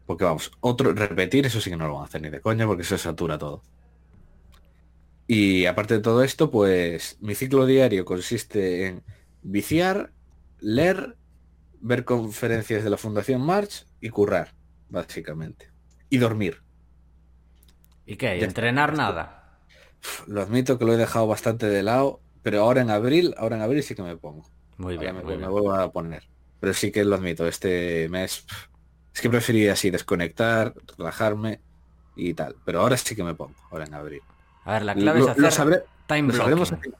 Porque 0.07 0.25
vamos, 0.25 0.51
otro, 0.61 0.93
repetir, 0.95 1.47
eso 1.47 1.61
sí 1.61 1.71
que 1.71 1.77
no 1.77 1.87
lo 1.87 1.95
van 1.95 2.03
a 2.03 2.07
hacer 2.07 2.23
ni 2.23 2.31
de 2.31 2.41
coña 2.41 2.67
porque 2.67 2.85
se 2.85 2.99
satura 2.99 3.39
todo. 3.39 3.63
Y 5.27 5.67
aparte 5.67 5.95
de 5.95 6.01
todo 6.01 6.23
esto, 6.23 6.51
pues 6.51 7.19
mi 7.21 7.35
ciclo 7.35 7.67
diario 7.67 8.05
consiste 8.05 8.87
en 8.87 9.05
viciar, 9.43 10.13
leer, 10.61 11.17
ver 11.81 12.05
conferencias 12.05 12.85
de 12.85 12.91
la 12.91 12.97
Fundación 12.97 13.41
March 13.43 13.87
y 14.01 14.09
currar, 14.11 14.55
básicamente. 14.89 15.71
Y 16.11 16.19
dormir. 16.19 16.63
¿Y 18.07 18.17
qué? 18.17 18.43
¿Entrenar 18.43 18.97
nada? 18.97 19.59
Lo 20.27 20.41
admito 20.43 20.79
que 20.79 20.85
lo 20.85 20.95
he 20.95 20.97
dejado 20.97 21.27
bastante 21.27 21.67
de 21.67 21.83
lado, 21.83 22.21
pero 22.43 22.61
ahora 22.63 22.81
en 22.81 22.91
abril, 22.91 23.35
ahora 23.37 23.57
en 23.57 23.63
abril 23.63 23.83
sí 23.83 23.95
que 23.95 24.03
me 24.03 24.17
pongo. 24.17 24.49
Muy 24.79 24.95
Ahora 24.95 25.13
bien, 25.13 25.17
me, 25.17 25.23
muy 25.25 25.33
me 25.33 25.39
bien. 25.39 25.51
vuelvo 25.51 25.75
a 25.75 25.93
poner. 25.93 26.23
Pero 26.61 26.73
sí 26.73 26.91
que 26.91 27.05
lo 27.05 27.17
admito, 27.17 27.47
este 27.47 28.09
mes 28.09 28.47
es 29.15 29.21
que 29.21 29.29
prefería 29.31 29.73
así 29.73 29.91
desconectar, 29.91 30.73
relajarme 30.97 31.61
y 32.17 32.35
tal. 32.35 32.57
Pero 32.65 32.81
ahora 32.81 32.97
sí 32.97 33.15
que 33.17 33.25
me 33.25 33.35
pongo, 33.35 33.55
ahora 33.71 33.85
en 33.85 33.95
abril. 33.95 34.23
A 34.65 34.73
ver, 34.75 34.83
la 34.85 34.95
clave 34.95 35.21
Lo- 35.21 35.31
es 35.31 35.39
lo 35.39 35.49
hacer 35.49 35.67
sabré- 35.67 35.85
time 36.07 36.33
lo 36.33 36.45
blocking. 36.47 36.95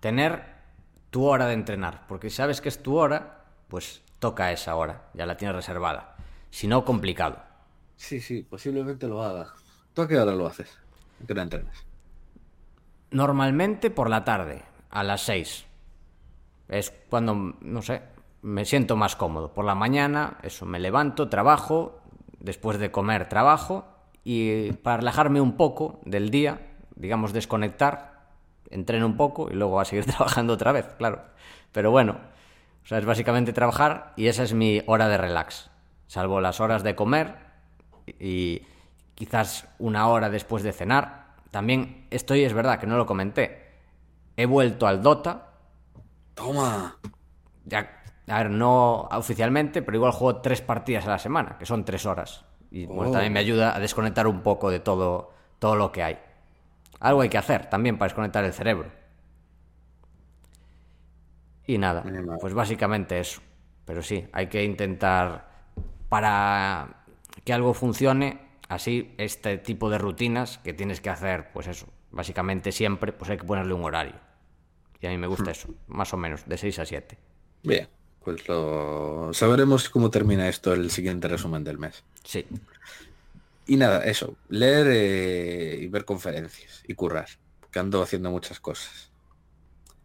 Tener 0.00 0.42
tu 1.10 1.24
hora 1.24 1.46
de 1.46 1.54
entrenar. 1.54 2.06
Porque 2.06 2.30
sabes 2.30 2.60
que 2.60 2.68
es 2.68 2.82
tu 2.82 2.96
hora, 2.96 3.41
pues 3.72 4.02
toca 4.18 4.52
esa 4.52 4.76
hora. 4.76 5.08
Ya 5.14 5.24
la 5.24 5.38
tienes 5.38 5.56
reservada. 5.56 6.14
Si 6.50 6.66
no, 6.66 6.84
complicado. 6.84 7.38
Sí, 7.96 8.20
sí, 8.20 8.42
posiblemente 8.42 9.08
lo 9.08 9.22
haga. 9.22 9.54
¿Tú 9.94 10.02
a 10.02 10.08
qué 10.08 10.18
hora 10.18 10.32
lo 10.32 10.46
haces? 10.46 10.78
¿A 11.22 11.26
qué 11.26 11.32
hora 11.32 11.40
entrenas? 11.40 11.86
Normalmente 13.12 13.88
por 13.88 14.10
la 14.10 14.24
tarde, 14.24 14.62
a 14.90 15.02
las 15.02 15.22
6. 15.22 15.64
Es 16.68 16.92
cuando, 17.08 17.56
no 17.62 17.80
sé, 17.80 18.02
me 18.42 18.66
siento 18.66 18.94
más 18.94 19.16
cómodo. 19.16 19.54
Por 19.54 19.64
la 19.64 19.74
mañana, 19.74 20.36
eso, 20.42 20.66
me 20.66 20.78
levanto, 20.78 21.30
trabajo, 21.30 22.02
después 22.40 22.78
de 22.78 22.90
comer 22.90 23.30
trabajo 23.30 23.86
y 24.22 24.72
para 24.72 24.98
relajarme 24.98 25.40
un 25.40 25.56
poco 25.56 25.98
del 26.04 26.28
día, 26.28 26.60
digamos 26.94 27.32
desconectar, 27.32 28.20
entreno 28.68 29.06
un 29.06 29.16
poco 29.16 29.50
y 29.50 29.54
luego 29.54 29.80
a 29.80 29.86
seguir 29.86 30.04
trabajando 30.14 30.52
otra 30.52 30.72
vez, 30.72 30.92
claro. 30.98 31.22
Pero 31.72 31.90
bueno, 31.90 32.18
o 32.82 32.86
sea, 32.86 32.98
es 32.98 33.04
básicamente 33.04 33.52
trabajar 33.52 34.12
y 34.16 34.26
esa 34.28 34.42
es 34.42 34.54
mi 34.54 34.82
hora 34.86 35.08
de 35.08 35.16
relax. 35.18 35.70
Salvo 36.06 36.40
las 36.40 36.60
horas 36.60 36.82
de 36.82 36.94
comer 36.94 37.36
y 38.18 38.62
quizás 39.14 39.68
una 39.78 40.08
hora 40.08 40.28
después 40.30 40.62
de 40.62 40.72
cenar. 40.72 41.34
También 41.50 42.06
estoy, 42.10 42.44
es 42.44 42.52
verdad 42.54 42.78
que 42.78 42.86
no 42.86 42.96
lo 42.96 43.06
comenté, 43.06 43.70
he 44.36 44.46
vuelto 44.46 44.86
al 44.86 45.02
Dota, 45.02 45.48
Toma. 46.34 46.96
ya, 47.66 48.02
a 48.26 48.38
ver, 48.38 48.50
no 48.50 49.02
oficialmente, 49.12 49.82
pero 49.82 49.96
igual 49.98 50.12
juego 50.12 50.40
tres 50.40 50.60
partidas 50.62 51.06
a 51.06 51.10
la 51.10 51.18
semana, 51.18 51.56
que 51.58 51.66
son 51.66 51.84
tres 51.84 52.06
horas. 52.06 52.44
Y 52.70 52.86
bueno, 52.86 53.10
Oh. 53.10 53.12
también 53.12 53.32
me 53.34 53.40
ayuda 53.40 53.76
a 53.76 53.80
desconectar 53.80 54.26
un 54.26 54.40
poco 54.42 54.70
de 54.70 54.80
todo, 54.80 55.32
todo 55.58 55.76
lo 55.76 55.92
que 55.92 56.02
hay. 56.02 56.18
Algo 57.00 57.20
hay 57.20 57.28
que 57.28 57.36
hacer 57.38 57.66
también 57.66 57.98
para 57.98 58.08
desconectar 58.08 58.44
el 58.44 58.52
cerebro. 58.54 58.90
Y 61.66 61.78
nada, 61.78 62.04
pues 62.40 62.54
básicamente 62.54 63.18
eso. 63.20 63.40
Pero 63.84 64.02
sí, 64.02 64.26
hay 64.32 64.48
que 64.48 64.64
intentar 64.64 65.50
para 66.08 67.04
que 67.44 67.52
algo 67.52 67.74
funcione, 67.74 68.40
así 68.68 69.14
este 69.18 69.58
tipo 69.58 69.90
de 69.90 69.98
rutinas 69.98 70.58
que 70.58 70.72
tienes 70.72 71.00
que 71.00 71.10
hacer, 71.10 71.52
pues 71.52 71.66
eso, 71.66 71.86
básicamente 72.10 72.72
siempre, 72.72 73.12
pues 73.12 73.30
hay 73.30 73.38
que 73.38 73.44
ponerle 73.44 73.74
un 73.74 73.84
horario. 73.84 74.14
Y 75.00 75.06
a 75.06 75.10
mí 75.10 75.18
me 75.18 75.26
gusta 75.26 75.50
eso, 75.50 75.74
más 75.88 76.12
o 76.14 76.16
menos, 76.16 76.46
de 76.46 76.56
6 76.56 76.78
a 76.78 76.86
7. 76.86 77.18
Bien, 77.64 77.88
pues 78.20 78.46
lo 78.48 79.30
sabremos 79.32 79.88
cómo 79.88 80.10
termina 80.10 80.48
esto 80.48 80.72
el 80.72 80.90
siguiente 80.90 81.28
resumen 81.28 81.64
del 81.64 81.78
mes. 81.78 82.04
Sí, 82.24 82.46
Y 83.66 83.76
nada, 83.76 84.04
eso, 84.04 84.36
leer 84.48 84.86
eh, 84.90 85.78
y 85.80 85.88
ver 85.88 86.04
conferencias 86.04 86.82
y 86.86 86.94
currar, 86.94 87.28
porque 87.60 87.78
ando 87.78 88.02
haciendo 88.02 88.30
muchas 88.30 88.60
cosas. 88.60 89.11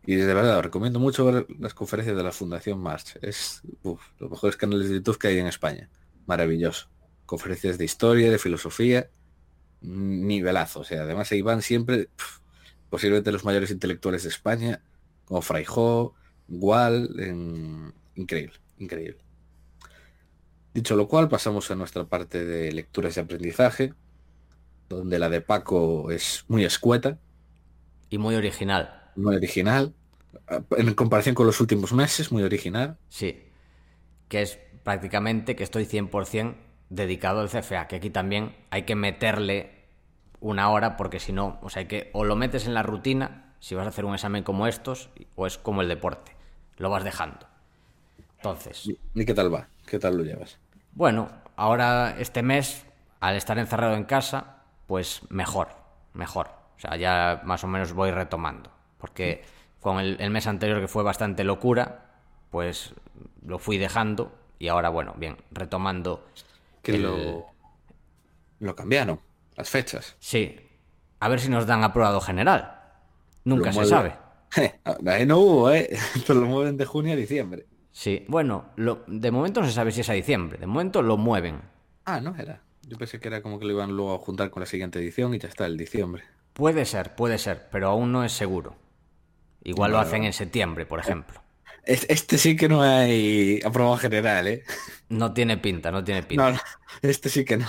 Y 0.07 0.15
de 0.15 0.33
verdad, 0.33 0.59
os 0.59 0.63
recomiendo 0.65 0.99
mucho 0.99 1.25
ver 1.25 1.47
las 1.59 1.73
conferencias 1.75 2.17
de 2.17 2.23
la 2.23 2.31
Fundación 2.31 2.79
March. 2.79 3.19
Es 3.21 3.61
uf, 3.83 4.01
los 4.19 4.31
mejores 4.31 4.57
canales 4.57 4.89
de 4.89 4.95
YouTube 4.95 5.19
que 5.19 5.27
hay 5.29 5.39
en 5.39 5.47
España. 5.47 5.91
Maravilloso. 6.25 6.89
Conferencias 7.25 7.77
de 7.77 7.85
historia, 7.85 8.31
de 8.31 8.39
filosofía, 8.39 9.11
nivelazo. 9.81 10.81
O 10.81 10.83
sea, 10.85 11.03
además 11.03 11.31
ahí 11.33 11.41
van 11.43 11.61
siempre 11.61 12.05
pf, 12.15 12.41
posiblemente 12.89 13.33
los 13.33 13.45
mayores 13.45 13.71
intelectuales 13.71 14.23
de 14.23 14.29
España, 14.29 14.81
como 15.25 15.41
Fraijó, 15.43 16.15
Gual, 16.47 17.09
en- 17.19 17.93
increíble, 18.15 18.55
increíble. 18.79 19.19
Dicho 20.73 20.95
lo 20.95 21.07
cual, 21.09 21.27
pasamos 21.29 21.69
a 21.71 21.75
nuestra 21.75 22.05
parte 22.07 22.45
de 22.45 22.71
lecturas 22.71 23.17
y 23.17 23.19
aprendizaje, 23.19 23.93
donde 24.89 25.19
la 25.19 25.29
de 25.29 25.41
Paco 25.41 26.11
es 26.11 26.45
muy 26.49 26.65
escueta, 26.65 27.19
y 28.09 28.17
muy 28.17 28.35
original. 28.35 29.13
muy 29.15 29.35
original, 29.35 29.96
en 30.77 30.93
comparación 30.93 31.35
con 31.35 31.45
los 31.45 31.59
últimos 31.61 31.93
meses, 31.93 32.31
muy 32.31 32.43
original. 32.43 32.97
Sí, 33.09 33.43
que 34.27 34.41
es 34.41 34.59
prácticamente 34.83 35.55
que 35.55 35.63
estoy 35.63 35.85
100% 35.85 36.55
dedicado 36.89 37.41
al 37.41 37.49
CFA, 37.49 37.87
que 37.87 37.97
aquí 37.97 38.09
también 38.09 38.55
hay 38.69 38.83
que 38.83 38.95
meterle 38.95 39.71
una 40.39 40.69
hora 40.69 40.95
porque 40.97 41.19
si 41.19 41.33
no, 41.33 41.59
o 41.61 41.69
sea, 41.69 41.81
hay 41.81 41.87
que 41.87 42.09
o 42.13 42.23
lo 42.23 42.35
metes 42.35 42.65
en 42.67 42.73
la 42.73 42.83
rutina, 42.83 43.55
si 43.59 43.75
vas 43.75 43.85
a 43.85 43.89
hacer 43.89 44.05
un 44.05 44.13
examen 44.13 44.43
como 44.43 44.67
estos, 44.67 45.09
o 45.35 45.47
es 45.47 45.57
como 45.57 45.81
el 45.81 45.87
deporte, 45.89 46.31
lo 46.77 46.89
vas 46.89 47.03
dejando. 47.03 47.47
Entonces, 48.37 48.89
¿Y 49.15 49.25
qué 49.25 49.33
tal 49.33 49.53
va? 49.53 49.67
¿Qué 49.85 49.99
tal 49.99 50.17
lo 50.17 50.23
llevas? 50.23 50.59
bueno, 50.93 51.29
ahora 51.55 52.15
este 52.19 52.41
mes, 52.43 52.85
al 53.19 53.35
estar 53.35 53.57
encerrado 53.59 53.95
en 53.95 54.03
casa, 54.05 54.63
pues 54.87 55.21
mejor, 55.29 55.69
mejor. 56.13 56.47
O 56.77 56.79
sea, 56.79 56.95
ya 56.95 57.41
más 57.43 57.63
o 57.63 57.67
menos 57.67 57.93
voy 57.93 58.11
retomando. 58.11 58.71
Porque 58.97 59.43
con 59.81 59.99
el, 59.99 60.17
el 60.19 60.29
mes 60.31 60.47
anterior 60.47 60.79
que 60.81 60.87
fue 60.87 61.03
bastante 61.03 61.43
locura, 61.43 62.05
pues 62.51 62.93
lo 63.45 63.59
fui 63.59 63.77
dejando 63.77 64.31
y 64.59 64.67
ahora, 64.69 64.89
bueno, 64.89 65.13
bien, 65.17 65.37
retomando. 65.51 66.25
Que 66.81 66.95
el- 66.95 67.03
lo, 67.03 67.45
lo 68.59 68.75
cambiaron, 68.75 69.19
las 69.55 69.69
fechas. 69.69 70.15
Sí, 70.19 70.59
a 71.19 71.27
ver 71.29 71.39
si 71.39 71.49
nos 71.49 71.65
dan 71.67 71.83
aprobado 71.83 72.21
general. 72.21 72.81
Nunca 73.43 73.71
se 73.71 73.85
sabe. 73.85 74.15
Ahí 75.07 75.25
no 75.25 75.39
hubo, 75.39 75.71
¿eh? 75.71 75.89
Esto 76.15 76.33
lo 76.33 76.45
mueven 76.47 76.77
de 76.77 76.85
junio 76.85 77.13
a 77.13 77.15
diciembre. 77.15 77.65
Sí, 77.91 78.25
bueno, 78.27 78.65
lo- 78.75 79.03
de 79.07 79.31
momento 79.31 79.61
no 79.61 79.67
se 79.67 79.73
sabe 79.73 79.91
si 79.91 80.01
es 80.01 80.09
a 80.09 80.13
diciembre, 80.13 80.57
de 80.57 80.67
momento 80.67 81.01
lo 81.01 81.17
mueven. 81.17 81.61
Ah, 82.05 82.21
no 82.21 82.35
era. 82.35 82.61
Yo 82.83 82.97
pensé 82.97 83.19
que 83.19 83.27
era 83.27 83.41
como 83.41 83.59
que 83.59 83.65
lo 83.65 83.73
iban 83.73 83.91
luego 83.95 84.13
a 84.15 84.19
juntar 84.19 84.49
con 84.49 84.61
la 84.61 84.65
siguiente 84.67 84.99
edición 84.99 85.33
y 85.33 85.39
ya 85.39 85.49
está, 85.49 85.65
el 85.65 85.77
diciembre. 85.77 86.23
Puede 86.53 86.85
ser, 86.85 87.15
puede 87.15 87.37
ser, 87.37 87.67
pero 87.71 87.89
aún 87.89 88.11
no 88.11 88.23
es 88.23 88.31
seguro. 88.31 88.75
Igual 89.67 89.91
lo 89.91 89.99
hacen 89.99 90.23
en 90.23 90.33
septiembre, 90.33 90.85
por 90.85 90.99
ejemplo. 90.99 91.41
Es- 91.83 92.05
Este 92.09 92.37
sí 92.37 92.55
que 92.55 92.69
no 92.69 92.81
hay 92.81 93.59
aprobado 93.65 93.97
general, 93.97 94.47
¿eh? 94.47 94.63
No 95.09 95.33
tiene 95.33 95.57
pinta, 95.57 95.91
no 95.91 96.03
tiene 96.03 96.23
pinta. 96.23 96.51
No, 96.51 96.55
no, 96.55 96.59
este 97.01 97.29
sí 97.29 97.43
que 97.45 97.57
no. 97.57 97.65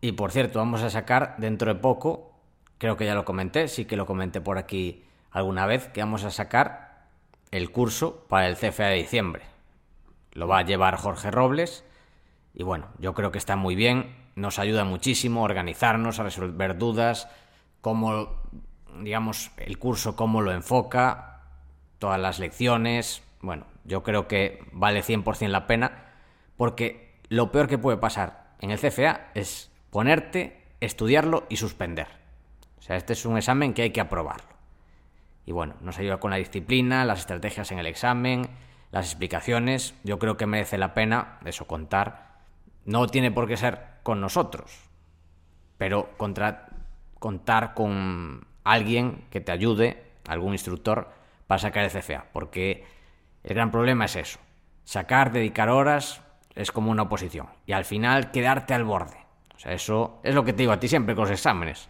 Y 0.00 0.12
por 0.12 0.30
cierto, 0.32 0.58
vamos 0.60 0.82
a 0.82 0.90
sacar 0.90 1.34
dentro 1.38 1.74
de 1.74 1.80
poco, 1.80 2.32
creo 2.78 2.96
que 2.96 3.04
ya 3.04 3.14
lo 3.14 3.24
comenté, 3.24 3.68
sí 3.68 3.84
que 3.84 3.96
lo 3.96 4.06
comenté 4.06 4.40
por 4.40 4.58
aquí 4.58 5.02
alguna 5.32 5.66
vez, 5.66 5.88
que 5.88 6.00
vamos 6.00 6.24
a 6.24 6.30
sacar 6.30 7.06
el 7.50 7.70
curso 7.70 8.24
para 8.28 8.48
el 8.48 8.56
CFA 8.56 8.86
de 8.86 8.96
diciembre. 8.96 9.42
Lo 10.32 10.46
va 10.48 10.58
a 10.58 10.62
llevar 10.64 10.96
Jorge 10.96 11.30
Robles 11.32 11.84
y 12.54 12.62
bueno, 12.62 12.86
yo 12.98 13.12
creo 13.14 13.30
que 13.32 13.38
está 13.38 13.56
muy 13.56 13.74
bien, 13.74 14.14
nos 14.36 14.58
ayuda 14.60 14.84
muchísimo 14.84 15.40
a 15.40 15.44
organizarnos, 15.44 16.18
a 16.20 16.22
resolver 16.22 16.78
dudas, 16.78 17.28
cómo, 17.80 18.40
digamos, 19.02 19.50
el 19.56 19.78
curso, 19.78 20.16
cómo 20.16 20.42
lo 20.42 20.52
enfoca. 20.52 21.42
todas 21.98 22.20
las 22.20 22.38
lecciones. 22.38 23.22
Bueno, 23.42 23.66
yo 23.84 24.02
creo 24.02 24.26
que 24.26 24.64
vale 24.72 25.02
100% 25.02 25.48
la 25.48 25.66
pena 25.66 26.06
porque 26.56 27.18
lo 27.28 27.50
peor 27.52 27.68
que 27.68 27.78
puede 27.78 27.96
pasar 27.96 28.54
en 28.60 28.70
el 28.70 28.78
CFA 28.78 29.28
es 29.34 29.70
ponerte, 29.90 30.62
estudiarlo 30.80 31.46
y 31.48 31.56
suspender. 31.56 32.06
O 32.78 32.82
sea, 32.82 32.96
este 32.96 33.12
es 33.14 33.24
un 33.24 33.36
examen 33.36 33.72
que 33.72 33.82
hay 33.82 33.90
que 33.90 34.00
aprobarlo. 34.00 34.50
Y 35.46 35.52
bueno, 35.52 35.74
nos 35.80 35.98
ayuda 35.98 36.20
con 36.20 36.30
la 36.30 36.36
disciplina, 36.36 37.04
las 37.04 37.20
estrategias 37.20 37.72
en 37.72 37.78
el 37.78 37.86
examen, 37.86 38.48
las 38.92 39.06
explicaciones. 39.06 39.94
Yo 40.04 40.18
creo 40.18 40.36
que 40.36 40.46
merece 40.46 40.76
la 40.76 40.92
pena 40.92 41.38
eso, 41.44 41.66
contar. 41.66 42.40
No 42.84 43.06
tiene 43.06 43.30
por 43.30 43.48
qué 43.48 43.56
ser 43.56 43.80
con 44.02 44.20
nosotros, 44.20 44.90
pero 45.78 46.10
contar 46.16 46.68
con 47.74 48.46
alguien 48.64 49.24
que 49.30 49.40
te 49.40 49.52
ayude, 49.52 50.02
algún 50.28 50.52
instructor, 50.52 51.08
para 51.46 51.58
sacar 51.58 51.84
el 51.84 51.90
CFA. 51.90 52.26
Porque 52.32 52.84
el 53.42 53.54
gran 53.54 53.70
problema 53.70 54.04
es 54.04 54.16
eso. 54.16 54.38
Sacar, 54.84 55.32
dedicar 55.32 55.68
horas, 55.68 56.22
es 56.54 56.72
como 56.72 56.90
una 56.90 57.02
oposición. 57.02 57.48
Y 57.66 57.72
al 57.72 57.84
final 57.84 58.30
quedarte 58.30 58.74
al 58.74 58.84
borde. 58.84 59.18
O 59.54 59.58
sea, 59.58 59.72
eso 59.72 60.20
es 60.22 60.34
lo 60.34 60.44
que 60.44 60.52
te 60.52 60.62
digo 60.62 60.72
a 60.72 60.80
ti 60.80 60.88
siempre 60.88 61.14
con 61.14 61.24
los 61.24 61.32
exámenes. 61.32 61.88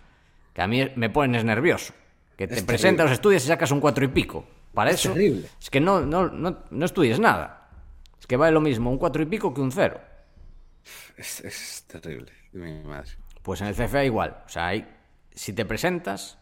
Que 0.53 0.63
a 0.63 0.67
mí 0.67 0.91
me 0.97 1.11
pones 1.11 1.45
nervioso. 1.45 1.95
Que 2.37 2.49
te 2.49 2.63
presentas 2.63 3.05
los 3.05 3.13
estudios 3.13 3.45
y 3.45 3.47
sacas 3.47 3.71
un 3.71 3.81
cuatro 3.81 4.05
y 4.05 4.09
pico. 4.09 4.45
Para 4.75 4.91
eso 4.91 5.15
es 5.15 5.71
que 5.71 5.81
no, 5.81 6.01
no, 6.01 6.29
no, 6.29 6.85
estudies 6.85 7.21
nada. 7.21 7.69
Es 8.19 8.27
que 8.27 8.37
vale 8.37 8.53
lo 8.53 8.61
mismo 8.61 8.91
un 8.91 8.99
cuatro 8.99 9.23
y 9.23 9.27
pico 9.27 9.53
que 9.53 9.61
un 9.61 9.71
cero. 9.71 10.01
Es, 11.17 11.85
terrible, 11.87 12.33
mi 12.53 12.83
madre. 12.83 13.11
Pues 13.43 13.61
en 13.61 13.69
el 13.69 13.75
CFA 13.75 14.05
igual. 14.05 14.43
O 14.47 14.49
sea, 14.49 14.69
hay, 14.69 14.89
si 15.33 15.53
te 15.53 15.65
presentas, 15.65 16.39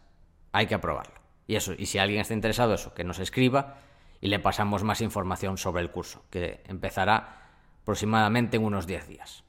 hay 0.51 0.67
que 0.67 0.75
aprobarlo. 0.75 1.15
Y 1.47 1.55
eso, 1.55 1.73
y 1.77 1.85
si 1.87 1.97
alguien 1.97 2.21
está 2.21 2.33
interesado, 2.33 2.75
eso, 2.75 2.93
que 2.93 3.03
nos 3.03 3.19
escriba 3.19 3.77
y 4.21 4.27
le 4.27 4.39
pasamos 4.39 4.83
más 4.83 5.01
información 5.01 5.57
sobre 5.57 5.81
el 5.81 5.89
curso, 5.89 6.23
que 6.29 6.61
empezará 6.67 7.49
aproximadamente 7.81 8.57
en 8.57 8.63
unos 8.63 8.85
10 8.85 9.07
días. 9.07 9.43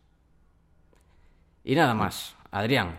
Y 1.63 1.75
nada 1.75 1.95
más, 1.95 2.37
Adrián, 2.51 2.99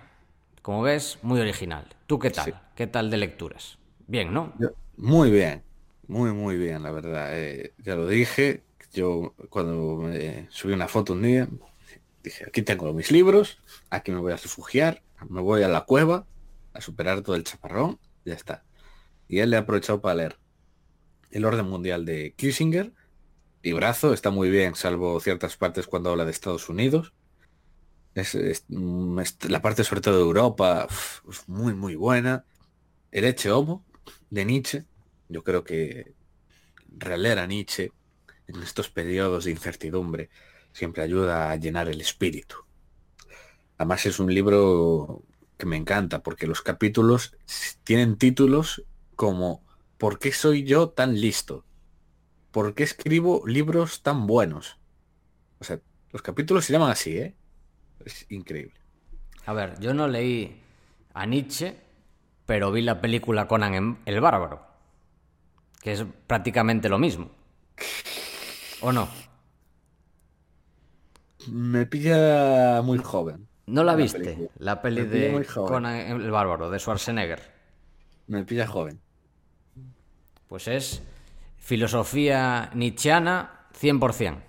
como 0.62 0.84
ves, 0.84 1.18
muy 1.24 1.40
original. 1.40 1.88
¿Tú 2.06 2.20
qué 2.20 2.30
tal? 2.30 2.62
¿Qué 2.76 2.88
tal 2.88 3.10
de 3.10 3.18
lecturas? 3.18 3.78
Bien, 4.08 4.32
¿no? 4.34 4.54
muy 4.98 5.32
bien, 5.32 5.64
muy, 6.08 6.32
muy 6.32 6.58
bien, 6.58 6.84
la 6.84 6.92
verdad. 6.92 7.30
Eh, 7.32 7.74
ya 7.80 7.96
lo 7.96 8.08
dije, 8.08 8.62
yo 8.94 9.34
cuando 9.50 9.96
me 9.96 10.48
subí 10.52 10.74
una 10.74 10.88
foto 10.88 11.14
un 11.14 11.24
día, 11.24 11.48
dije, 12.24 12.46
aquí 12.48 12.62
tengo 12.62 12.94
mis 12.94 13.12
libros, 13.12 13.58
aquí 13.90 14.12
me 14.12 14.20
voy 14.20 14.34
a 14.34 14.38
refugiar, 14.38 15.02
me 15.28 15.42
voy 15.42 15.64
a 15.64 15.68
la 15.68 15.82
cueva 15.82 16.26
a 16.74 16.82
superar 16.82 17.22
todo 17.22 17.36
el 17.36 17.44
chaparrón, 17.44 18.00
ya 18.26 18.34
está. 18.34 18.64
Y 19.28 19.40
él 19.40 19.50
le 19.50 19.58
ha 19.58 19.62
aprovechado 19.62 20.02
para 20.02 20.16
leer 20.16 20.38
el 21.32 21.46
orden 21.46 21.66
mundial 21.66 22.06
de 22.06 22.34
Kissinger, 22.36 22.94
y 23.64 23.74
brazo 23.74 24.14
está 24.14 24.32
muy 24.32 24.50
bien, 24.50 24.76
salvo 24.76 25.20
ciertas 25.20 25.56
partes 25.56 25.88
cuando 25.88 26.10
habla 26.10 26.26
de 26.26 26.32
Estados 26.32 26.68
Unidos. 26.70 27.14
Es, 28.16 28.36
la 28.68 29.62
parte 29.62 29.84
sobre 29.84 30.02
todo 30.02 30.16
de 30.16 30.24
Europa, 30.24 30.88
es 31.30 31.48
muy, 31.48 31.74
muy 31.74 31.96
buena. 31.96 32.44
El 33.12 33.26
Eche 33.26 33.52
Homo, 33.52 33.86
de 34.30 34.46
Nietzsche, 34.46 34.86
yo 35.30 35.44
creo 35.44 35.64
que 35.64 36.14
releer 36.98 37.40
a 37.40 37.48
Nietzsche 37.48 37.92
en 38.48 38.62
estos 38.64 38.90
periodos 38.90 39.46
de 39.46 39.52
incertidumbre 39.52 40.30
siempre 40.74 41.04
ayuda 41.04 41.52
a 41.52 41.56
llenar 41.56 41.88
el 41.88 42.02
espíritu. 42.02 42.56
Además 43.78 44.06
es 44.06 44.20
un 44.20 44.34
libro 44.34 45.24
que 45.62 45.68
me 45.68 45.78
encanta 45.78 46.24
porque 46.24 46.48
los 46.48 46.64
capítulos 46.64 47.36
tienen 47.84 48.18
títulos 48.18 48.84
como 49.16 49.64
¿Por 50.00 50.18
qué 50.18 50.32
soy 50.32 50.64
yo 50.64 50.90
tan 50.90 51.22
listo? 51.22 51.64
¿por 52.50 52.74
qué 52.74 52.82
escribo 52.82 53.44
libros 53.46 54.02
tan 54.02 54.26
buenos? 54.26 54.80
O 55.60 55.64
sea, 55.64 55.80
los 56.12 56.24
capítulos 56.24 56.66
se 56.66 56.74
llaman 56.74 56.90
así, 56.90 57.16
¿eh? 57.16 57.36
Es 58.04 58.26
increíble. 58.32 58.74
A 59.46 59.54
ver, 59.54 59.80
yo 59.80 59.94
no 59.94 60.08
leí 60.08 60.60
a 61.14 61.28
Nietzsche, 61.28 61.76
pero 62.48 62.72
vi 62.72 62.82
la 62.82 63.00
película 63.02 63.48
Conan 63.48 64.00
el 64.04 64.20
Bárbaro, 64.20 64.66
que 65.80 65.94
es 65.94 66.04
prácticamente 66.26 66.90
lo 66.90 66.98
mismo. 66.98 67.30
¿O 68.82 68.92
no? 68.92 69.08
Me 71.48 71.86
pilla 71.86 72.82
muy 72.82 72.98
joven. 72.98 73.48
¿No 73.72 73.86
la, 73.86 73.96
viste? 73.96 74.50
La 74.58 74.82
peli 74.82 75.06
de 75.06 75.46
Conan 75.54 75.96
el 75.96 76.30
Bárbaro, 76.30 76.70
de 76.70 76.78
Schwarzenegger. 76.78 77.42
Me 78.28 78.44
pilla 78.44 78.68
joven. 78.68 79.00
Pues 80.50 80.68
es 80.68 81.02
filosofía 81.58 82.70
nietzscheana 82.74 83.70
100%. 83.80 84.42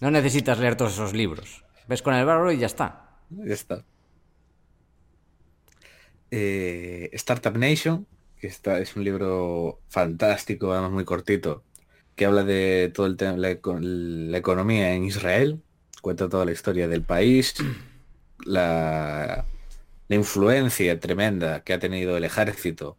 No 0.00 0.10
necesitas 0.10 0.58
leer 0.58 0.74
todos 0.74 0.94
esos 0.94 1.12
libros. 1.12 1.64
Ves 1.86 2.00
con 2.00 2.14
el 2.14 2.24
barro 2.24 2.50
y 2.50 2.56
ya 2.56 2.66
está. 2.66 3.20
Ya 3.28 3.52
está. 3.52 3.84
Eh, 6.30 7.10
Startup 7.12 7.54
Nation, 7.54 8.06
que 8.40 8.46
está, 8.46 8.78
es 8.78 8.96
un 8.96 9.04
libro 9.04 9.82
fantástico, 9.88 10.72
además 10.72 10.92
muy 10.92 11.04
cortito, 11.04 11.62
que 12.16 12.24
habla 12.24 12.42
de 12.42 12.90
todo 12.94 13.04
el 13.04 13.18
tema, 13.18 13.36
la, 13.36 13.58
la 13.60 14.38
economía 14.38 14.94
en 14.94 15.04
Israel, 15.04 15.62
cuenta 16.00 16.30
toda 16.30 16.46
la 16.46 16.52
historia 16.52 16.88
del 16.88 17.02
país, 17.02 17.54
la, 18.44 19.46
influencia 20.08 21.00
tremenda 21.00 21.64
que 21.64 21.72
ha 21.72 21.78
tenido 21.78 22.16
el 22.16 22.24
ejército 22.24 22.96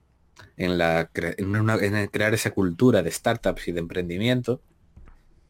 en, 0.58 0.78
la, 0.78 1.10
crear 1.12 2.34
esa 2.34 2.52
cultura 2.52 3.02
de 3.04 3.12
startups 3.12 3.68
y 3.68 3.72
de 3.72 3.80
emprendimiento. 3.80 4.62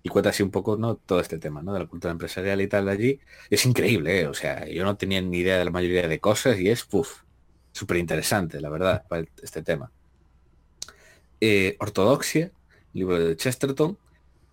Y 0.03 0.09
cuenta 0.09 0.29
así 0.29 0.43
un 0.43 0.51
poco 0.51 0.77
¿no? 0.77 0.97
todo 0.97 1.19
este 1.19 1.39
tema, 1.39 1.63
¿no? 1.63 1.73
De 1.73 1.79
la 1.79 1.87
cultura 1.87 2.11
empresarial 2.11 2.61
y 2.61 2.67
tal 2.67 2.87
allí. 2.89 3.19
Es 3.49 3.65
increíble, 3.65 4.21
¿eh? 4.21 4.27
O 4.27 4.35
sea, 4.35 4.67
yo 4.67 4.83
no 4.83 4.97
tenía 4.97 5.19
ni 5.21 5.39
idea 5.39 5.57
de 5.57 5.65
la 5.65 5.71
mayoría 5.71 6.07
de 6.07 6.19
cosas 6.19 6.59
y 6.59 6.69
es, 6.69 6.83
puff, 6.83 7.23
súper 7.71 7.97
interesante, 7.97 8.61
la 8.61 8.69
verdad, 8.69 9.03
para 9.07 9.25
este 9.41 9.63
tema. 9.63 9.91
Eh, 11.41 11.75
Ortodoxia, 11.79 12.51
libro 12.93 13.19
de 13.19 13.35
Chesterton, 13.35 13.97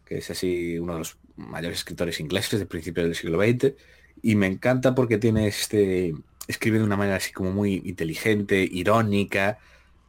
que 0.05 0.19
es 0.19 0.31
así 0.31 0.79
uno 0.79 0.95
de 0.95 0.99
los 1.01 1.19
mayores 1.37 1.79
escritores 1.79 2.21
ingleses 2.21 2.59
de 2.59 2.67
principios 2.67 3.07
del 3.07 3.15
siglo 3.15 3.41
XX. 3.41 3.75
Y 4.21 4.37
me 4.37 4.47
encanta 4.47 4.95
porque 4.95 5.19
tiene 5.19 5.47
este... 5.47 6.15
Escribe 6.49 6.79
de 6.79 6.85
una 6.85 6.97
manera 6.97 7.17
así 7.17 7.33
como 7.33 7.53
muy 7.53 7.83
inteligente, 7.85 8.69
irónica, 8.71 9.59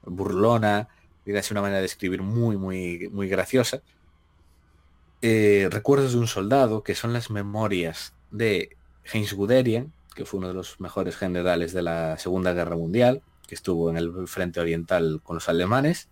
burlona, 0.04 0.90
es 1.26 1.52
una 1.52 1.62
manera 1.62 1.80
de 1.80 1.86
escribir 1.86 2.22
muy, 2.22 2.58
muy, 2.58 3.10
muy 3.12 3.28
graciosa. 3.28 3.82
Eh, 5.22 5.70
recuerdos 5.72 6.14
de 6.14 6.20
un 6.20 6.28
soldado, 6.28 6.84
que 6.84 6.96
son 6.96 7.14
las 7.14 7.30
memorias 7.30 8.14
de 8.32 8.76
Heinz 9.06 9.34
Guderian, 9.34 9.94
que 10.16 10.26
fue 10.26 10.40
uno 10.40 10.50
de 10.50 10.54
los 10.54 10.80
mejores 10.80 11.16
generales 11.16 11.72
de 11.72 11.82
la 11.82 12.18
Segunda 12.18 12.54
Guerra 12.54 12.76
Mundial, 12.76 13.22
que 13.48 13.56
estuvo 13.56 13.90
en 13.90 13.98
el 13.98 14.28
frente 14.28 14.60
oriental 14.60 15.22
con 15.24 15.36
los 15.36 15.48
alemanes, 15.48 16.10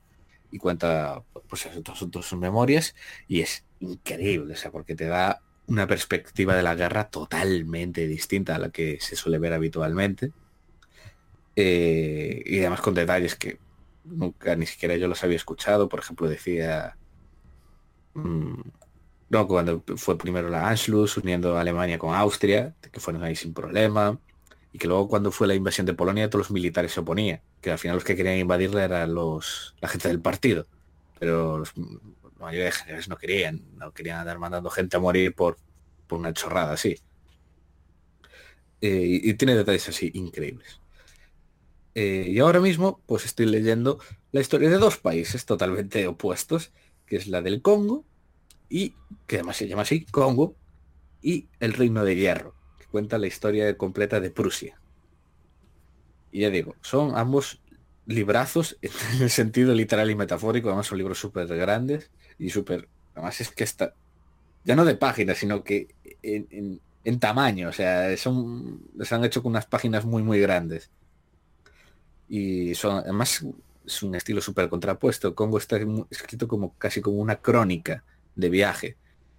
y 0.49 0.59
cuenta 0.59 1.23
pues, 1.49 1.67
todas 1.83 2.25
sus 2.25 2.39
memorias, 2.39 2.95
y 3.27 3.41
es 3.41 3.65
increíble, 3.79 4.53
o 4.53 4.57
sea, 4.57 4.71
porque 4.71 4.95
te 4.95 5.05
da 5.05 5.41
una 5.67 5.87
perspectiva 5.87 6.55
de 6.55 6.63
la 6.63 6.75
guerra 6.75 7.09
totalmente 7.09 8.07
distinta 8.07 8.55
a 8.55 8.59
la 8.59 8.69
que 8.69 8.99
se 8.99 9.15
suele 9.15 9.39
ver 9.39 9.53
habitualmente. 9.53 10.31
Eh, 11.55 12.43
y 12.45 12.59
además 12.59 12.81
con 12.81 12.93
detalles 12.93 13.35
que 13.35 13.59
nunca 14.05 14.55
ni 14.55 14.65
siquiera 14.65 14.95
yo 14.97 15.07
los 15.07 15.23
había 15.23 15.37
escuchado. 15.37 15.89
Por 15.89 15.99
ejemplo, 15.99 16.27
decía 16.29 16.97
mm, 18.13 18.61
no, 19.31 19.47
cuando 19.47 19.81
fue 19.95 20.17
primero 20.17 20.49
la 20.49 20.67
Anschluss 20.67 21.15
uniendo 21.17 21.57
Alemania 21.57 21.97
con 21.97 22.13
Austria, 22.13 22.75
que 22.91 22.99
fueron 22.99 23.23
ahí 23.23 23.35
sin 23.35 23.53
problema, 23.53 24.19
y 24.73 24.77
que 24.77 24.87
luego 24.87 25.07
cuando 25.07 25.31
fue 25.31 25.47
la 25.47 25.55
invasión 25.55 25.85
de 25.85 25.93
Polonia 25.93 26.29
todos 26.29 26.47
los 26.47 26.51
militares 26.51 26.91
se 26.91 26.99
oponían, 26.99 27.41
que 27.61 27.71
al 27.71 27.79
final 27.79 27.95
los 27.95 28.03
que 28.03 28.17
querían 28.17 28.37
invadirla 28.37 28.83
eran 28.83 29.13
los 29.13 29.75
la 29.79 29.87
gente 29.87 30.09
del 30.09 30.21
partido, 30.21 30.67
pero 31.17 31.59
los, 31.59 31.73
mayoría 32.41 32.65
de 32.65 32.71
generales 32.71 33.07
no 33.07 33.17
querían, 33.17 33.61
no 33.77 33.91
querían 33.93 34.19
andar 34.19 34.39
mandando 34.39 34.69
gente 34.69 34.97
a 34.97 34.99
morir 34.99 35.33
por, 35.35 35.57
por 36.07 36.19
una 36.19 36.33
chorrada 36.33 36.73
así. 36.73 36.97
Eh, 38.81 39.19
y 39.23 39.33
tiene 39.35 39.55
detalles 39.55 39.87
así 39.89 40.11
increíbles. 40.13 40.81
Eh, 41.93 42.27
y 42.29 42.39
ahora 42.39 42.59
mismo, 42.59 43.01
pues 43.05 43.25
estoy 43.25 43.45
leyendo 43.45 43.99
la 44.31 44.41
historia 44.41 44.69
de 44.69 44.77
dos 44.77 44.97
países 44.97 45.45
totalmente 45.45 46.07
opuestos, 46.07 46.71
que 47.05 47.17
es 47.17 47.27
la 47.27 47.41
del 47.41 47.61
Congo, 47.61 48.05
y 48.69 48.95
que 49.27 49.37
además 49.37 49.57
se 49.57 49.67
llama 49.67 49.81
así, 49.83 50.05
Congo, 50.05 50.55
y 51.21 51.49
el 51.59 51.73
Reino 51.73 52.03
de 52.05 52.15
Hierro, 52.15 52.55
que 52.79 52.85
cuenta 52.85 53.17
la 53.17 53.27
historia 53.27 53.77
completa 53.77 54.19
de 54.19 54.31
Prusia. 54.31 54.79
Y 56.31 56.41
ya 56.41 56.49
digo, 56.49 56.75
son 56.81 57.17
ambos 57.17 57.61
librazos 58.05 58.77
en 58.81 59.21
el 59.21 59.29
sentido 59.29 59.75
literal 59.75 60.09
y 60.09 60.15
metafórico, 60.15 60.69
además 60.69 60.87
son 60.87 60.97
libros 60.97 61.19
súper 61.19 61.47
grandes 61.47 62.09
y 62.39 62.49
súper... 62.49 62.87
Además 63.13 63.41
es 63.41 63.49
que 63.49 63.63
está... 63.63 63.93
Ya 64.63 64.75
no 64.75 64.85
de 64.85 64.95
páginas, 64.95 65.37
sino 65.37 65.63
que 65.63 65.87
en, 66.21 66.79
en 67.03 67.19
tamaño, 67.19 67.69
o 67.69 67.73
sea, 67.73 68.15
son, 68.17 68.81
se 69.01 69.15
han 69.15 69.25
hecho 69.25 69.41
con 69.41 69.51
unas 69.51 69.65
páginas 69.65 70.05
muy, 70.05 70.23
muy 70.23 70.39
grandes 70.39 70.91
y 72.31 72.75
son 72.75 72.99
además 72.99 73.43
es 73.85 74.03
un 74.03 74.15
estilo 74.15 74.41
súper 74.41 74.69
contrapuesto. 74.69 75.35
Congo 75.35 75.57
está 75.57 75.77
escrito 76.09 76.47
como 76.47 76.73
casi 76.77 77.01
como 77.01 77.17
una 77.17 77.35
crónica 77.35 78.05
de 78.35 78.49
viaje 78.49 78.95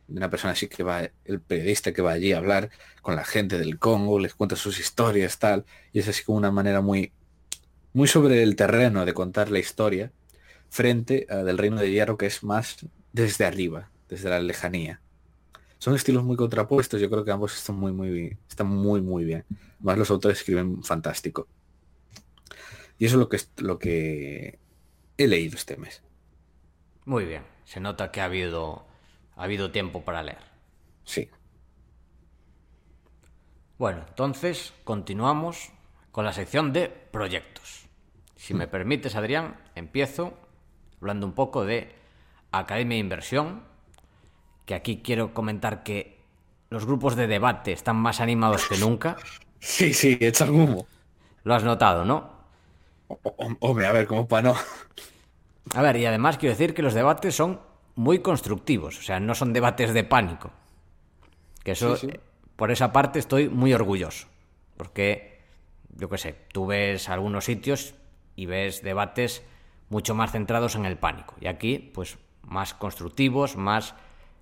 de 0.08 0.18
una 0.18 0.28
persona 0.28 0.52
así 0.52 0.68
que 0.68 0.82
va, 0.82 1.08
el 1.24 1.40
periodista 1.40 1.92
que 1.92 2.02
va 2.02 2.12
allí 2.12 2.32
a 2.32 2.38
hablar 2.38 2.70
con 3.00 3.16
la 3.16 3.24
gente 3.24 3.58
del 3.58 3.78
Congo, 3.78 4.18
les 4.18 4.34
cuenta 4.34 4.56
sus 4.56 4.78
historias, 4.78 5.38
tal, 5.38 5.64
y 5.92 6.00
es 6.00 6.08
así 6.08 6.22
como 6.24 6.36
una 6.36 6.50
manera 6.50 6.82
muy, 6.82 7.12
muy 7.94 8.08
sobre 8.08 8.42
el 8.42 8.56
terreno 8.56 9.06
de 9.06 9.14
contar 9.14 9.50
la 9.50 9.58
historia 9.58 10.12
frente 10.72 11.26
a 11.28 11.44
del 11.44 11.58
Reino 11.58 11.76
de 11.76 11.90
Hierro 11.90 12.16
que 12.16 12.24
es 12.24 12.42
más 12.42 12.78
desde 13.12 13.44
arriba, 13.44 13.90
desde 14.08 14.30
la 14.30 14.40
lejanía. 14.40 15.02
Son 15.76 15.94
estilos 15.94 16.24
muy 16.24 16.34
contrapuestos, 16.34 16.98
yo 16.98 17.10
creo 17.10 17.26
que 17.26 17.30
ambos 17.30 17.54
están 17.54 17.76
muy, 17.76 17.92
muy, 17.92 18.38
están 18.48 18.68
muy, 18.68 19.02
muy 19.02 19.26
bien. 19.26 19.44
Más 19.80 19.98
los 19.98 20.10
autores 20.10 20.38
escriben 20.38 20.82
fantástico. 20.82 21.46
Y 22.98 23.04
eso 23.04 23.16
es 23.16 23.20
lo 23.20 23.28
que, 23.28 23.40
lo 23.58 23.78
que 23.78 24.58
he 25.18 25.26
leído 25.28 25.56
este 25.56 25.76
mes. 25.76 26.02
Muy 27.04 27.26
bien. 27.26 27.42
Se 27.66 27.78
nota 27.78 28.10
que 28.10 28.22
ha 28.22 28.24
habido, 28.24 28.86
ha 29.36 29.44
habido 29.44 29.72
tiempo 29.72 30.06
para 30.06 30.22
leer. 30.22 30.42
Sí. 31.04 31.28
Bueno, 33.76 34.06
entonces 34.08 34.72
continuamos 34.84 35.70
con 36.12 36.24
la 36.24 36.32
sección 36.32 36.72
de 36.72 36.88
proyectos. 36.88 37.88
Si 38.36 38.54
me 38.54 38.68
permites, 38.68 39.16
Adrián, 39.16 39.60
empiezo 39.74 40.38
hablando 41.02 41.26
un 41.26 41.32
poco 41.32 41.64
de 41.64 41.92
Academia 42.52 42.94
de 42.94 43.00
Inversión, 43.00 43.62
que 44.66 44.74
aquí 44.74 45.02
quiero 45.02 45.34
comentar 45.34 45.82
que 45.82 46.20
los 46.70 46.86
grupos 46.86 47.16
de 47.16 47.26
debate 47.26 47.72
están 47.72 47.96
más 47.96 48.20
animados 48.20 48.68
que 48.68 48.78
nunca. 48.78 49.16
Sí, 49.58 49.92
sí, 49.94 50.16
echan 50.20 50.50
humo. 50.50 50.86
Lo 51.42 51.54
has 51.54 51.64
notado, 51.64 52.04
¿no? 52.04 52.30
Hombre, 53.58 53.86
a 53.86 53.92
ver, 53.92 54.06
¿cómo 54.06 54.28
para 54.28 54.50
no? 54.50 54.54
A 55.74 55.82
ver, 55.82 55.96
y 55.96 56.06
además 56.06 56.38
quiero 56.38 56.54
decir 56.54 56.72
que 56.72 56.82
los 56.82 56.94
debates 56.94 57.34
son 57.34 57.60
muy 57.96 58.20
constructivos, 58.20 58.98
o 59.00 59.02
sea, 59.02 59.18
no 59.18 59.34
son 59.34 59.52
debates 59.52 59.92
de 59.92 60.04
pánico. 60.04 60.52
Que 61.64 61.72
eso, 61.72 61.96
por 62.54 62.70
esa 62.70 62.92
parte 62.92 63.18
estoy 63.18 63.48
muy 63.48 63.74
orgulloso, 63.74 64.28
porque, 64.76 65.42
yo 65.96 66.08
qué 66.08 66.18
sé, 66.18 66.36
tú 66.52 66.66
ves 66.66 67.08
algunos 67.08 67.44
sitios 67.44 67.94
y 68.36 68.46
ves 68.46 68.82
debates 68.82 69.42
mucho 69.92 70.14
más 70.14 70.32
centrados 70.32 70.74
en 70.74 70.86
el 70.86 70.96
pánico, 70.96 71.34
y 71.38 71.46
aquí, 71.46 71.78
pues, 71.78 72.18
más 72.42 72.72
constructivos, 72.72 73.56
más 73.56 73.94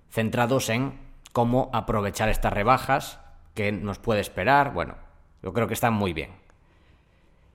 centrados 0.09 0.69
en 0.69 0.97
cómo 1.33 1.69
aprovechar 1.73 2.29
estas 2.29 2.53
rebajas, 2.53 3.19
qué 3.53 3.73
nos 3.73 3.99
puede 3.99 4.21
esperar, 4.21 4.71
bueno, 4.71 4.95
yo 5.43 5.51
creo 5.51 5.67
que 5.67 5.73
están 5.73 5.93
muy 5.93 6.13
bien. 6.13 6.31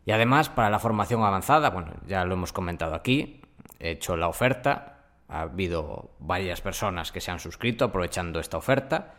Y 0.04 0.12
además, 0.12 0.50
para 0.50 0.68
la 0.68 0.78
formación 0.78 1.24
avanzada, 1.24 1.70
bueno, 1.70 1.94
ya 2.06 2.24
lo 2.26 2.34
hemos 2.34 2.52
comentado 2.52 2.94
aquí, 2.94 3.40
he 3.80 3.92
hecho 3.92 4.16
la 4.16 4.28
oferta, 4.28 4.98
ha 5.28 5.40
habido 5.40 6.10
varias 6.18 6.60
personas 6.60 7.12
que 7.12 7.22
se 7.22 7.30
han 7.30 7.40
suscrito 7.40 7.86
aprovechando 7.86 8.40
esta 8.40 8.58
oferta. 8.58 9.14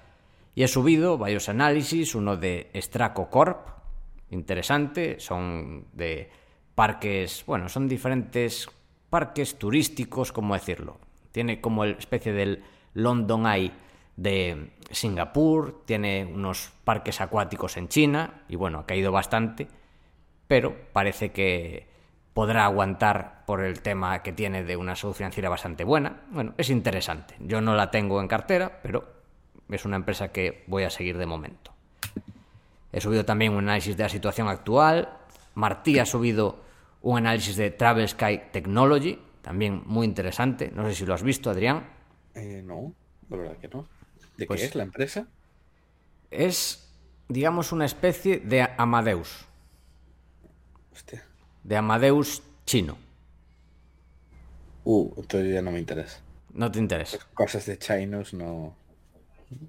Y 0.55 0.63
he 0.63 0.67
subido 0.67 1.17
varios 1.17 1.49
análisis, 1.49 2.15
uno 2.15 2.37
de 2.37 2.71
Straco 2.75 3.29
Corp, 3.29 3.67
interesante, 4.29 5.19
son 5.19 5.87
de 5.93 6.31
parques, 6.77 7.43
bueno, 7.47 7.69
son 7.69 7.89
diferentes 7.89 8.69
parques 9.09 9.57
turísticos, 9.57 10.31
¿cómo 10.31 10.53
decirlo? 10.53 10.99
Tiene 11.31 11.59
como 11.59 11.83
el 11.83 11.97
especie 11.97 12.33
del 12.33 12.63
London 12.93 13.47
Eye 13.47 13.71
de 14.15 14.69
Singapur, 14.91 15.81
tiene 15.85 16.23
unos 16.23 16.71
parques 16.83 17.19
acuáticos 17.19 17.77
en 17.77 17.87
China 17.87 18.43
y 18.47 18.55
bueno, 18.55 18.77
ha 18.77 18.85
caído 18.85 19.11
bastante 19.11 19.67
pero 20.47 20.75
parece 20.93 21.31
que 21.31 21.87
podrá 22.33 22.65
aguantar 22.65 23.43
por 23.45 23.61
el 23.63 23.81
tema 23.81 24.21
que 24.23 24.31
tiene 24.31 24.63
de 24.63 24.77
una 24.77 24.95
salud 24.95 25.13
financiera 25.13 25.49
bastante 25.49 25.83
buena. 25.83 26.21
Bueno, 26.31 26.53
es 26.57 26.69
interesante. 26.69 27.35
Yo 27.39 27.61
no 27.61 27.75
la 27.75 27.91
tengo 27.91 28.21
en 28.21 28.27
cartera, 28.27 28.79
pero 28.81 29.07
es 29.69 29.85
una 29.85 29.97
empresa 29.97 30.31
que 30.31 30.63
voy 30.67 30.83
a 30.83 30.89
seguir 30.89 31.17
de 31.17 31.25
momento. 31.25 31.71
He 32.91 33.01
subido 33.01 33.25
también 33.25 33.53
un 33.53 33.65
análisis 33.65 33.97
de 33.97 34.03
la 34.03 34.09
situación 34.09 34.47
actual. 34.47 35.09
Martí 35.55 35.99
ha 35.99 36.05
subido 36.05 36.59
un 37.07 37.17
análisis 37.19 37.55
de 37.55 37.71
Travel 37.71 38.07
Sky 38.07 38.41
Technology, 38.51 39.17
también 39.41 39.81
muy 39.85 40.05
interesante. 40.05 40.71
No 40.75 40.85
sé 40.87 40.93
si 40.93 41.05
lo 41.05 41.13
has 41.13 41.23
visto, 41.23 41.49
Adrián. 41.49 41.87
Eh, 42.35 42.61
no, 42.65 42.93
la 43.29 43.37
verdad 43.37 43.57
que 43.57 43.69
no. 43.69 43.87
¿De 44.35 44.43
qué 44.43 44.47
pues 44.47 44.63
es 44.63 44.75
la 44.75 44.83
empresa? 44.83 45.25
Es, 46.29 46.93
digamos, 47.29 47.71
una 47.71 47.85
especie 47.85 48.39
de 48.39 48.67
Amadeus. 48.77 49.45
De 51.63 51.77
Amadeus 51.77 52.43
chino. 52.65 52.97
Uh, 54.83 55.13
entonces 55.15 55.53
ya 55.53 55.61
no 55.61 55.71
me 55.71 55.79
interesa. 55.79 56.19
No 56.53 56.69
te 56.69 56.79
interesa. 56.79 57.19
Cosas 57.33 57.65
de 57.67 57.79
chinos 57.79 58.33
no. 58.33 58.75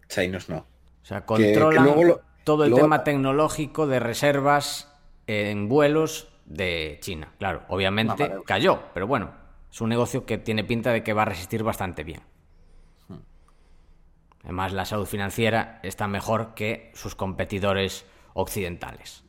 Chinos 0.09 0.49
no. 0.49 0.59
O 1.03 1.07
sea, 1.07 1.25
controlan 1.25 2.17
todo 2.43 2.65
el 2.65 2.75
tema 2.75 3.05
tecnológico 3.05 3.87
de 3.87 4.01
reservas 4.01 4.93
en 5.29 5.69
vuelos 5.69 6.33
de 6.49 6.99
China. 7.01 7.33
Claro, 7.39 7.63
obviamente 7.69 8.35
cayó, 8.45 8.83
pero 8.95 9.07
bueno, 9.07 9.31
es 9.71 9.81
un 9.81 9.91
negocio 9.91 10.25
que 10.25 10.39
tiene 10.39 10.65
pinta 10.65 10.91
de 10.93 11.03
que 11.03 11.13
va 11.13 11.23
a 11.23 11.27
resistir 11.27 11.63
bastante 11.63 12.05
bien. 12.05 12.23
Hmm. 13.09 13.19
Además, 14.45 14.73
la 14.73 14.85
salud 14.85 15.07
financiera 15.07 15.81
está 15.83 16.09
mejor 16.09 16.55
que 16.55 16.91
sus 16.95 17.15
competidores 17.15 18.07
occidentales. 18.35 19.25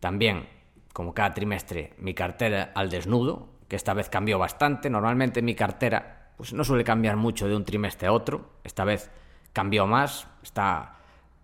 También 0.00 0.48
como 0.96 1.12
cada 1.12 1.34
trimestre, 1.34 1.92
mi 1.98 2.14
cartera 2.14 2.72
al 2.74 2.88
desnudo, 2.88 3.50
que 3.68 3.76
esta 3.76 3.92
vez 3.92 4.08
cambió 4.08 4.38
bastante. 4.38 4.88
Normalmente 4.88 5.42
mi 5.42 5.54
cartera 5.54 6.32
pues, 6.38 6.54
no 6.54 6.64
suele 6.64 6.84
cambiar 6.84 7.16
mucho 7.16 7.46
de 7.46 7.54
un 7.54 7.66
trimestre 7.66 8.08
a 8.08 8.12
otro. 8.12 8.52
Esta 8.64 8.82
vez 8.84 9.10
cambió 9.52 9.86
más, 9.86 10.26
está 10.42 10.96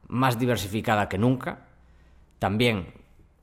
más 0.08 0.38
diversificada 0.38 1.06
que 1.06 1.18
nunca. 1.18 1.66
También 2.38 2.94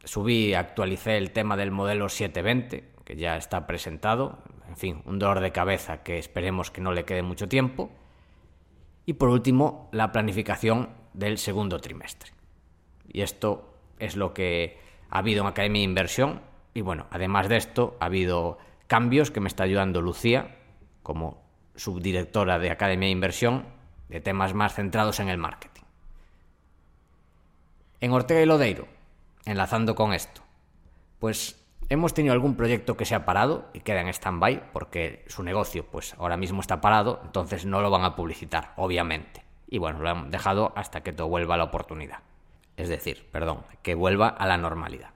subí, 0.03 0.53
actualicé 0.53 1.17
el 1.17 1.31
tema 1.31 1.57
del 1.57 1.71
modelo 1.71 2.09
720, 2.09 2.89
que 3.03 3.15
ya 3.15 3.38
está 3.38 3.67
presentado. 3.67 4.39
En 4.67 4.77
fin, 4.77 5.01
un 5.05 5.19
dolor 5.19 5.39
de 5.39 5.51
cabeza 5.51 6.03
que 6.03 6.17
esperemos 6.17 6.71
que 6.71 6.81
no 6.81 6.91
le 6.91 7.05
quede 7.05 7.21
mucho 7.21 7.47
tiempo. 7.47 7.89
Y 9.05 9.13
por 9.13 9.29
último, 9.29 9.89
la 9.91 10.12
planificación 10.12 10.89
del 11.13 11.38
segundo 11.38 11.79
trimestre. 11.79 12.31
Y 13.12 13.21
esto 13.21 13.73
es 13.97 14.15
lo 14.15 14.33
que 14.33 14.79
ha 15.09 15.19
habido 15.19 15.41
una 15.41 15.51
Academia 15.51 15.79
de 15.79 15.85
Inversión 15.85 16.41
y 16.73 16.81
bueno, 16.81 17.07
además 17.12 17.49
de 17.49 17.57
esto 17.57 17.97
ha 17.99 18.05
habido 18.05 18.57
cambios 18.88 19.31
que 19.31 19.39
me 19.39 19.47
está 19.47 19.63
ayudando 19.63 20.01
Lucía 20.01 20.55
como 21.03 21.43
subdirectora 21.75 22.59
de 22.59 22.71
Academia 22.71 23.07
de 23.07 23.12
Inversión 23.12 23.65
de 24.09 24.21
temas 24.21 24.53
más 24.53 24.75
centrados 24.75 25.19
en 25.19 25.29
el 25.29 25.38
marketing. 25.38 25.83
En 28.01 28.12
Ortega 28.12 28.41
y 28.41 28.45
Lodeiro, 28.45 28.88
enlazando 29.45 29.95
con 29.95 30.13
esto, 30.13 30.41
pues 31.19 31.56
hemos 31.89 32.13
tenido 32.13 32.34
algún 32.34 32.56
proyecto 32.56 32.97
que 32.97 33.06
se 33.06 33.15
ha 33.15 33.25
parado 33.25 33.69
y 33.73 33.80
queda 33.80 34.02
en 34.02 34.10
stand-by 34.10 34.71
porque 34.71 35.25
su 35.28 35.43
negocio 35.43 35.86
pues 35.86 36.13
ahora 36.19 36.38
mismo 36.38 36.62
está 36.62 36.82
parado, 36.82 37.21
entonces 37.23 37.65
no 37.65 37.82
lo 37.82 37.89
van 37.89 38.04
a 38.04 38.15
publicitar, 38.15 38.73
obviamente. 38.78 39.43
Y 39.67 39.78
bueno, 39.78 39.99
lo 39.99 40.10
han 40.10 40.32
dejado 40.32 40.73
hasta 40.75 41.02
que 41.02 41.13
todo 41.13 41.28
vuelva 41.28 41.56
a 41.56 41.58
la 41.58 41.65
oportunidad 41.65 42.19
es 42.80 42.88
decir, 42.88 43.25
perdón, 43.32 43.65
que 43.82 43.93
vuelva 43.93 44.30
a 44.30 44.47
la 44.47 44.58
normalidad. 44.58 45.10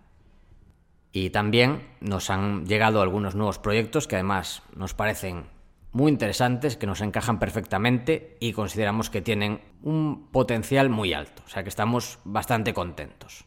Y 1.13 1.29
también 1.29 1.87
nos 2.01 2.29
han 2.29 2.65
llegado 2.65 3.01
algunos 3.01 3.35
nuevos 3.35 3.57
proyectos 3.57 4.05
que 4.05 4.15
además 4.17 4.63
nos 4.75 4.93
parecen 4.93 5.45
muy 5.93 6.11
interesantes, 6.11 6.75
que 6.75 6.87
nos 6.87 6.99
encajan 6.99 7.39
perfectamente 7.39 8.35
y 8.41 8.51
consideramos 8.51 9.09
que 9.09 9.21
tienen 9.21 9.61
un 9.81 10.27
potencial 10.31 10.89
muy 10.89 11.13
alto, 11.13 11.41
o 11.45 11.49
sea 11.49 11.63
que 11.63 11.69
estamos 11.69 12.19
bastante 12.25 12.73
contentos. 12.73 13.45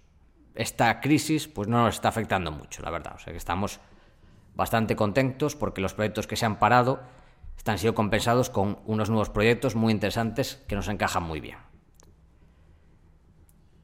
Esta 0.56 1.00
crisis 1.00 1.48
pues 1.48 1.68
no 1.68 1.84
nos 1.84 1.94
está 1.94 2.08
afectando 2.08 2.50
mucho, 2.50 2.82
la 2.82 2.90
verdad, 2.90 3.14
o 3.16 3.18
sea 3.18 3.32
que 3.32 3.38
estamos 3.38 3.80
bastante 4.54 4.96
contentos 4.96 5.54
porque 5.54 5.80
los 5.80 5.94
proyectos 5.94 6.26
que 6.26 6.36
se 6.36 6.46
han 6.46 6.58
parado 6.58 7.00
están 7.56 7.78
siendo 7.78 7.94
compensados 7.94 8.50
con 8.50 8.78
unos 8.86 9.10
nuevos 9.10 9.30
proyectos 9.30 9.74
muy 9.74 9.92
interesantes 9.92 10.62
que 10.66 10.76
nos 10.76 10.88
encajan 10.88 11.22
muy 11.22 11.40
bien. 11.40 11.58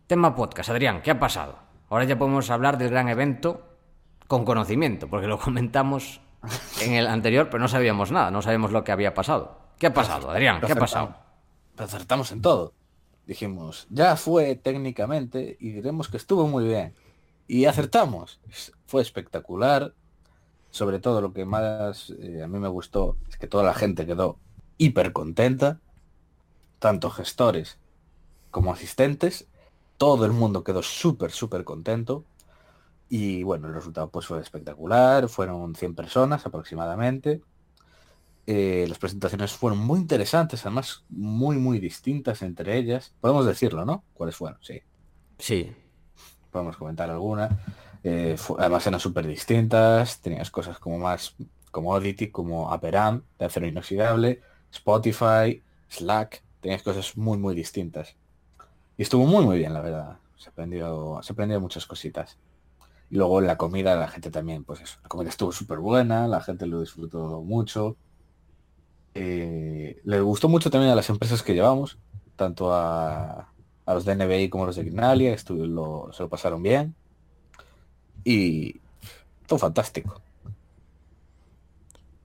Tema 0.06 0.34
podcast, 0.34 0.70
Adrián, 0.70 1.02
¿qué 1.02 1.10
ha 1.10 1.18
pasado? 1.18 1.58
Ahora 1.88 2.04
ya 2.04 2.18
podemos 2.18 2.50
hablar 2.50 2.78
del 2.78 2.90
gran 2.90 3.08
evento 3.08 3.76
con 4.26 4.44
conocimiento, 4.44 5.08
porque 5.08 5.26
lo 5.26 5.38
comentamos 5.40 6.20
en 6.80 6.94
el 6.94 7.06
anterior, 7.06 7.48
pero 7.50 7.60
no 7.60 7.68
sabíamos 7.68 8.10
nada, 8.10 8.30
no 8.30 8.42
sabemos 8.42 8.72
lo 8.72 8.82
que 8.84 8.92
había 8.92 9.14
pasado. 9.14 9.58
¿Qué 9.78 9.88
ha 9.88 9.94
pasado, 9.94 10.30
Adrián? 10.30 10.60
¿Qué 10.60 10.72
ha 10.72 10.76
pasado? 10.76 11.14
Acertamos 11.76 12.30
en 12.32 12.40
todo. 12.40 12.72
Dijimos, 13.26 13.86
ya 13.90 14.16
fue 14.16 14.56
técnicamente 14.56 15.56
y 15.60 15.70
diremos 15.70 16.08
que 16.08 16.16
estuvo 16.16 16.46
muy 16.46 16.64
bien. 16.64 16.94
Y 17.46 17.66
acertamos. 17.66 18.40
Fue 18.86 19.02
espectacular. 19.02 19.94
Sobre 20.70 21.00
todo 21.00 21.20
lo 21.20 21.32
que 21.34 21.44
más 21.44 22.14
eh, 22.18 22.42
a 22.42 22.48
mí 22.48 22.58
me 22.58 22.68
gustó 22.68 23.16
es 23.28 23.36
que 23.36 23.46
toda 23.46 23.62
la 23.62 23.74
gente 23.74 24.06
quedó 24.06 24.38
hiper 24.78 25.12
contenta, 25.12 25.80
tanto 26.78 27.10
gestores 27.10 27.78
como 28.50 28.72
asistentes, 28.72 29.48
todo 29.98 30.24
el 30.24 30.32
mundo 30.32 30.64
quedó 30.64 30.82
súper, 30.82 31.30
súper 31.30 31.64
contento. 31.64 32.24
Y 33.08 33.42
bueno, 33.42 33.68
el 33.68 33.74
resultado 33.74 34.10
pues 34.10 34.26
fue 34.26 34.40
espectacular, 34.40 35.28
fueron 35.28 35.74
100 35.74 35.94
personas 35.94 36.46
aproximadamente. 36.46 37.42
Eh, 38.46 38.86
las 38.88 38.98
presentaciones 38.98 39.52
fueron 39.52 39.78
muy 39.78 40.00
interesantes, 40.00 40.66
además 40.66 41.04
muy, 41.08 41.56
muy 41.56 41.78
distintas 41.78 42.42
entre 42.42 42.76
ellas. 42.76 43.14
Podemos 43.20 43.46
decirlo, 43.46 43.84
¿no? 43.84 44.04
¿Cuáles 44.14 44.36
fueron? 44.36 44.58
Sí. 44.62 44.80
Sí. 45.38 45.72
Podemos 46.50 46.76
comentar 46.76 47.10
alguna. 47.10 47.48
Eh, 48.04 48.36
además 48.58 48.86
eran 48.86 49.00
súper 49.00 49.26
distintas, 49.26 50.20
tenías 50.20 50.50
cosas 50.50 50.78
como 50.78 50.98
más 50.98 51.36
commodity, 51.70 52.30
como 52.30 52.72
Aperam, 52.72 53.22
de 53.38 53.44
acero 53.44 53.66
inoxidable, 53.66 54.42
Spotify, 54.70 55.62
Slack, 55.88 56.42
tenías 56.60 56.82
cosas 56.82 57.16
muy, 57.16 57.38
muy 57.38 57.54
distintas. 57.54 58.16
Y 58.96 59.02
estuvo 59.02 59.26
muy, 59.26 59.44
muy 59.44 59.58
bien, 59.58 59.72
la 59.72 59.80
verdad. 59.80 60.18
Se 60.36 60.50
aprendió, 60.50 61.20
se 61.22 61.32
aprendió 61.32 61.60
muchas 61.60 61.86
cositas. 61.86 62.38
Y 63.10 63.16
luego 63.16 63.40
la 63.40 63.56
comida, 63.56 63.94
la 63.94 64.08
gente 64.08 64.30
también, 64.30 64.64
pues 64.64 64.80
eso, 64.80 64.98
la 65.02 65.08
comida 65.08 65.28
estuvo 65.28 65.52
súper 65.52 65.78
buena, 65.78 66.26
la 66.28 66.40
gente 66.40 66.66
lo 66.66 66.80
disfrutó 66.80 67.42
mucho. 67.42 67.96
Eh, 69.14 70.00
le 70.04 70.20
gustó 70.20 70.48
mucho 70.48 70.70
también 70.70 70.92
a 70.92 70.96
las 70.96 71.10
empresas 71.10 71.42
que 71.42 71.54
llevamos, 71.54 71.98
tanto 72.36 72.72
a, 72.72 73.48
los 73.86 74.04
de 74.04 74.16
NBI 74.16 74.48
como 74.48 74.64
a 74.64 74.66
los 74.68 74.76
de 74.76 74.84
Grinalia, 74.84 75.36
se 75.36 75.52
lo 75.52 76.28
pasaron 76.30 76.62
bien. 76.62 76.94
Y 78.24 78.80
todo 79.46 79.58
fantástico. 79.58 80.20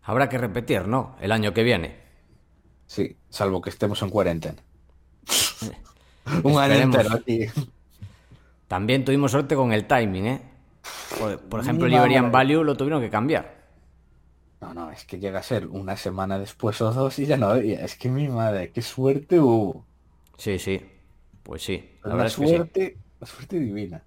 Habrá 0.04 0.30
que 0.30 0.38
repetir, 0.38 0.88
¿no? 0.88 1.16
El 1.20 1.32
año 1.32 1.54
que 1.54 1.64
viene. 1.64 1.96
Sí, 2.86 3.18
salvo 3.30 3.62
que 3.62 3.70
estemos 3.70 4.02
en 4.02 4.10
cuarentena. 4.10 4.64
Un 6.44 6.58
año 6.58 6.76
entero 6.76 7.14
aquí. 7.14 7.48
También 8.68 9.04
tuvimos 9.04 9.32
suerte 9.32 9.56
con 9.56 9.74
el 9.74 9.86
timing, 9.86 10.26
¿eh? 10.26 10.42
Por, 11.50 11.60
ejemplo, 11.60 11.88
Liberian 11.88 12.32
Value 12.32 12.64
lo 12.64 12.78
tuvieron 12.78 13.02
que 13.02 13.10
cambiar. 13.10 13.57
No, 14.62 14.74
no, 14.74 14.92
es 14.92 15.06
que 15.06 15.20
llega 15.20 15.40
a 15.40 15.44
ser 15.44 15.68
una 15.68 15.96
semana 15.98 16.40
después 16.40 16.82
o 16.82 16.92
dos 16.92 17.20
y 17.20 17.26
ya 17.26 17.38
no 17.38 17.54
Es 17.56 17.96
que 17.96 18.10
mi 18.10 18.28
madre, 18.28 18.72
qué 18.72 18.82
suerte 18.82 19.40
hubo. 19.40 19.86
Sí, 20.38 20.58
sí. 20.58 20.82
Pues 21.44 21.64
sí. 21.64 21.98
La 22.04 22.30
suerte, 22.30 22.98
la 23.20 23.28
suerte 23.28 23.60
divina. 23.60 24.04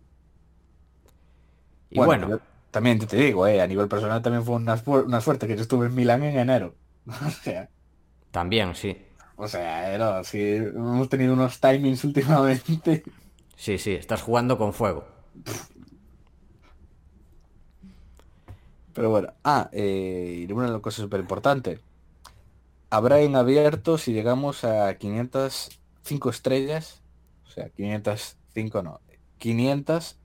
Y 1.90 1.98
bueno. 1.98 2.40
también 2.70 2.98
te 2.98 3.16
digo, 3.16 3.46
eh, 3.46 3.60
a 3.60 3.66
nivel 3.66 3.88
personal 3.88 4.22
también 4.22 4.44
fue 4.44 4.56
una, 4.56 4.80
una 4.86 5.20
suerte 5.20 5.46
que 5.46 5.56
yo 5.56 5.62
estuve 5.62 5.86
en 5.86 5.94
Milán 5.94 6.22
en 6.22 6.38
enero. 6.38 6.74
o 7.06 7.30
sea. 7.30 7.68
También, 8.30 8.74
sí. 8.74 8.96
O 9.36 9.48
sea, 9.48 9.92
era, 9.92 10.22
sí, 10.22 10.38
hemos 10.38 11.08
tenido 11.08 11.32
unos 11.32 11.60
timings 11.60 12.04
últimamente. 12.04 13.02
Sí, 13.56 13.78
sí, 13.78 13.92
estás 13.92 14.22
jugando 14.22 14.58
con 14.58 14.72
fuego. 14.72 15.06
Pero 18.94 19.10
bueno, 19.10 19.32
ah, 19.44 19.68
eh, 19.72 20.46
y 20.48 20.52
una 20.52 20.80
cosa 20.80 21.02
súper 21.02 21.20
importante. 21.20 21.80
Habrá 22.90 23.20
en 23.20 23.36
abierto 23.36 23.98
si 23.98 24.12
llegamos 24.12 24.64
a 24.64 24.94
505 24.94 26.30
estrellas, 26.30 27.02
o 27.46 27.50
sea, 27.50 27.68
505 27.70 28.82
no, 28.82 29.00
500 29.38 30.18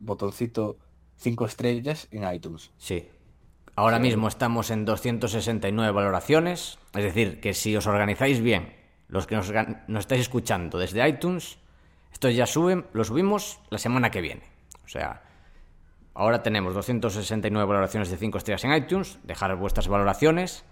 botoncito 0.00 0.76
5 1.16 1.46
estrellas 1.46 2.08
en 2.10 2.32
iTunes. 2.32 2.70
Sí. 2.76 3.08
Ahora 3.76 3.98
mismo 3.98 4.28
estamos 4.28 4.70
en 4.70 4.84
269 4.84 5.92
valoraciones, 5.92 6.78
es 6.94 7.02
decir, 7.02 7.40
que 7.40 7.54
si 7.54 7.74
os 7.74 7.86
organizáis 7.88 8.40
bien, 8.40 8.72
los 9.08 9.26
que 9.26 9.34
nos, 9.34 9.52
nos 9.88 10.00
estáis 10.00 10.20
escuchando 10.20 10.78
desde 10.78 11.06
iTunes, 11.08 11.58
esto 12.12 12.30
ya 12.30 12.46
suben, 12.46 12.86
lo 12.92 13.02
subimos 13.02 13.60
la 13.70 13.78
semana 13.78 14.10
que 14.12 14.20
viene. 14.20 14.42
O 14.84 14.88
sea, 14.88 15.23
Ahora 16.14 16.42
tenemos 16.44 16.74
269 16.74 17.66
valoraciones 17.66 18.08
de 18.08 18.16
5 18.16 18.38
estrellas 18.38 18.64
en 18.64 18.72
iTunes. 18.72 19.18
Dejar 19.24 19.54
vuestras 19.56 19.88
valoraciones. 19.88 20.64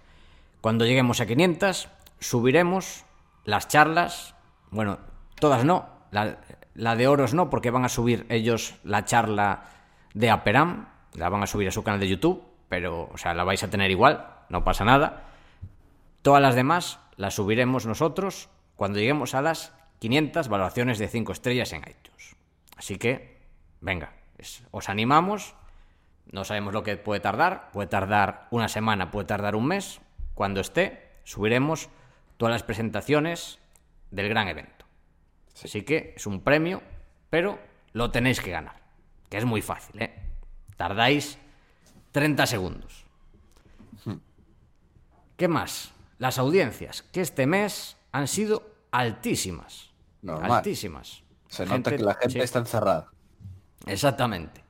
Cuando 0.61 0.85
lleguemos 0.85 1.19
a 1.19 1.25
500, 1.25 1.89
subiremos 2.19 3.03
las 3.43 3.67
charlas. 3.67 4.35
Bueno, 4.71 4.99
todas 5.39 5.65
no. 5.65 5.89
La, 6.11 6.95
de 6.95 7.07
oros 7.07 7.33
no, 7.33 7.49
porque 7.49 7.71
van 7.71 7.83
a 7.83 7.89
subir 7.89 8.25
ellos 8.29 8.75
la 8.85 9.03
charla 9.03 9.65
de 10.13 10.29
Aperam. 10.29 10.87
La 11.13 11.27
van 11.27 11.43
a 11.43 11.47
subir 11.47 11.67
a 11.67 11.71
su 11.71 11.83
canal 11.83 11.99
de 11.99 12.07
YouTube. 12.07 12.41
Pero, 12.69 13.09
o 13.13 13.17
sea, 13.17 13.33
la 13.33 13.43
vais 13.43 13.61
a 13.63 13.69
tener 13.69 13.91
igual. 13.91 14.25
No 14.47 14.63
pasa 14.63 14.85
nada. 14.85 15.23
Todas 16.21 16.41
las 16.41 16.55
demás 16.55 16.99
las 17.17 17.35
subiremos 17.35 17.85
nosotros 17.85 18.49
cuando 18.77 18.99
lleguemos 18.99 19.35
a 19.35 19.41
las 19.41 19.73
500 19.99 20.47
valoraciones 20.47 20.99
de 20.99 21.09
5 21.09 21.33
estrellas 21.33 21.73
en 21.73 21.81
iTunes. 21.81 22.35
Así 22.77 22.97
que, 22.97 23.41
venga, 23.81 24.13
os 24.71 24.89
animamos, 24.89 25.55
no 26.31 26.43
sabemos 26.43 26.73
lo 26.73 26.83
que 26.83 26.97
puede 26.97 27.19
tardar, 27.19 27.71
puede 27.71 27.87
tardar 27.87 28.47
una 28.51 28.67
semana, 28.67 29.11
puede 29.11 29.27
tardar 29.27 29.55
un 29.55 29.67
mes, 29.67 30.01
cuando 30.33 30.61
esté, 30.61 31.11
subiremos 31.23 31.89
todas 32.37 32.51
las 32.51 32.63
presentaciones 32.63 33.59
del 34.11 34.29
gran 34.29 34.47
evento. 34.47 34.85
Así 35.63 35.83
que 35.83 36.13
es 36.15 36.25
un 36.25 36.41
premio, 36.41 36.81
pero 37.29 37.59
lo 37.93 38.11
tenéis 38.11 38.41
que 38.41 38.51
ganar, 38.51 38.81
que 39.29 39.37
es 39.37 39.45
muy 39.45 39.61
fácil, 39.61 40.01
¿eh? 40.01 40.13
Tardáis 40.77 41.37
30 42.11 42.45
segundos. 42.47 43.05
Hmm. 44.05 44.17
¿Qué 45.37 45.47
más? 45.47 45.93
Las 46.17 46.39
audiencias, 46.39 47.03
que 47.03 47.21
este 47.21 47.45
mes 47.45 47.97
han 48.11 48.27
sido 48.27 48.71
altísimas. 48.91 49.91
Altísimas. 50.27 51.23
Se 51.47 51.65
nota 51.65 51.91
que 51.91 51.99
la 51.99 52.15
gente 52.15 52.43
está 52.43 52.59
encerrada. 52.59 53.12
Exactamente. 53.87 54.63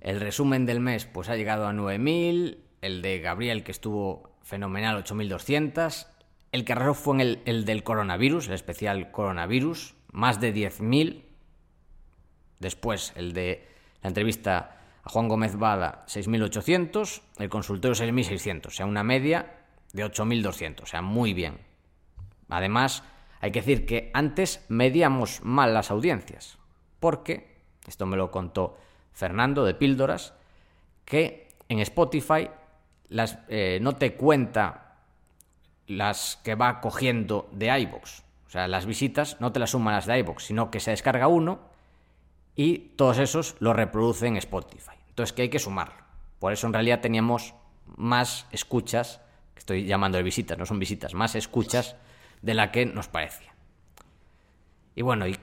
El 0.00 0.20
resumen 0.20 0.66
del 0.66 0.80
mes 0.80 1.06
pues 1.06 1.28
ha 1.28 1.36
llegado 1.36 1.66
a 1.66 1.72
9.000, 1.72 2.58
el 2.82 3.02
de 3.02 3.18
Gabriel 3.20 3.64
que 3.64 3.72
estuvo 3.72 4.36
fenomenal 4.42 5.02
8.200, 5.02 6.06
el 6.52 6.64
que 6.64 6.72
arrasó 6.72 6.94
fue 6.94 7.22
el, 7.22 7.42
el, 7.46 7.64
del 7.64 7.82
coronavirus, 7.82 8.48
el 8.48 8.54
especial 8.54 9.10
coronavirus, 9.10 9.94
más 10.12 10.40
de 10.40 10.54
10.000. 10.54 11.24
Después 12.60 13.12
el 13.16 13.32
de 13.32 13.66
la 14.02 14.08
entrevista 14.08 14.80
a 15.02 15.10
Juan 15.10 15.28
Gómez 15.28 15.56
Bada 15.56 16.04
6.800, 16.06 17.22
el 17.38 17.48
consultorio 17.48 17.94
6.600, 17.94 18.66
o 18.66 18.70
sea, 18.70 18.86
una 18.86 19.02
media 19.02 19.64
de 19.92 20.04
8.200, 20.04 20.82
o 20.82 20.86
sea, 20.86 21.00
muy 21.02 21.32
bien. 21.32 21.58
Además, 22.50 23.02
hay 23.40 23.50
que 23.50 23.60
decir 23.60 23.86
que 23.86 24.10
antes 24.12 24.64
medíamos 24.68 25.40
mal 25.42 25.72
las 25.72 25.90
audiencias, 25.90 26.58
porque 27.00 27.53
esto 27.90 28.06
me 28.06 28.16
lo 28.16 28.30
contó 28.30 28.76
Fernando 29.12 29.64
de 29.64 29.74
Píldoras, 29.74 30.34
que 31.04 31.48
en 31.68 31.78
Spotify 31.80 32.48
eh, 33.48 33.78
no 33.80 33.94
te 33.96 34.14
cuenta 34.14 34.96
las 35.86 36.36
que 36.42 36.54
va 36.54 36.80
cogiendo 36.80 37.48
de 37.52 37.78
iBox. 37.80 38.22
O 38.46 38.50
sea, 38.50 38.68
las 38.68 38.86
visitas 38.86 39.40
no 39.40 39.52
te 39.52 39.60
las 39.60 39.70
suman 39.70 39.94
las 39.94 40.06
de 40.06 40.18
iBox, 40.20 40.44
sino 40.44 40.70
que 40.70 40.80
se 40.80 40.90
descarga 40.90 41.26
uno 41.26 41.60
y 42.56 42.78
todos 42.96 43.18
esos 43.18 43.56
lo 43.58 43.72
reproduce 43.72 44.26
en 44.26 44.36
Spotify. 44.36 44.96
Entonces 45.08 45.32
que 45.32 45.42
hay 45.42 45.48
que 45.48 45.58
sumarlo. 45.58 46.04
Por 46.38 46.52
eso 46.52 46.66
en 46.66 46.72
realidad 46.72 47.00
teníamos 47.00 47.54
más 47.96 48.46
escuchas, 48.52 49.20
estoy 49.56 49.86
llamando 49.86 50.18
de 50.18 50.24
visitas, 50.24 50.58
no 50.58 50.66
son 50.66 50.78
visitas, 50.78 51.14
más 51.14 51.34
escuchas 51.34 51.96
de 52.42 52.54
la 52.54 52.70
que 52.70 52.86
nos 52.86 53.08
parecía. 53.08 53.54
Y 54.94 55.02
bueno, 55.02 55.26
y 55.26 55.36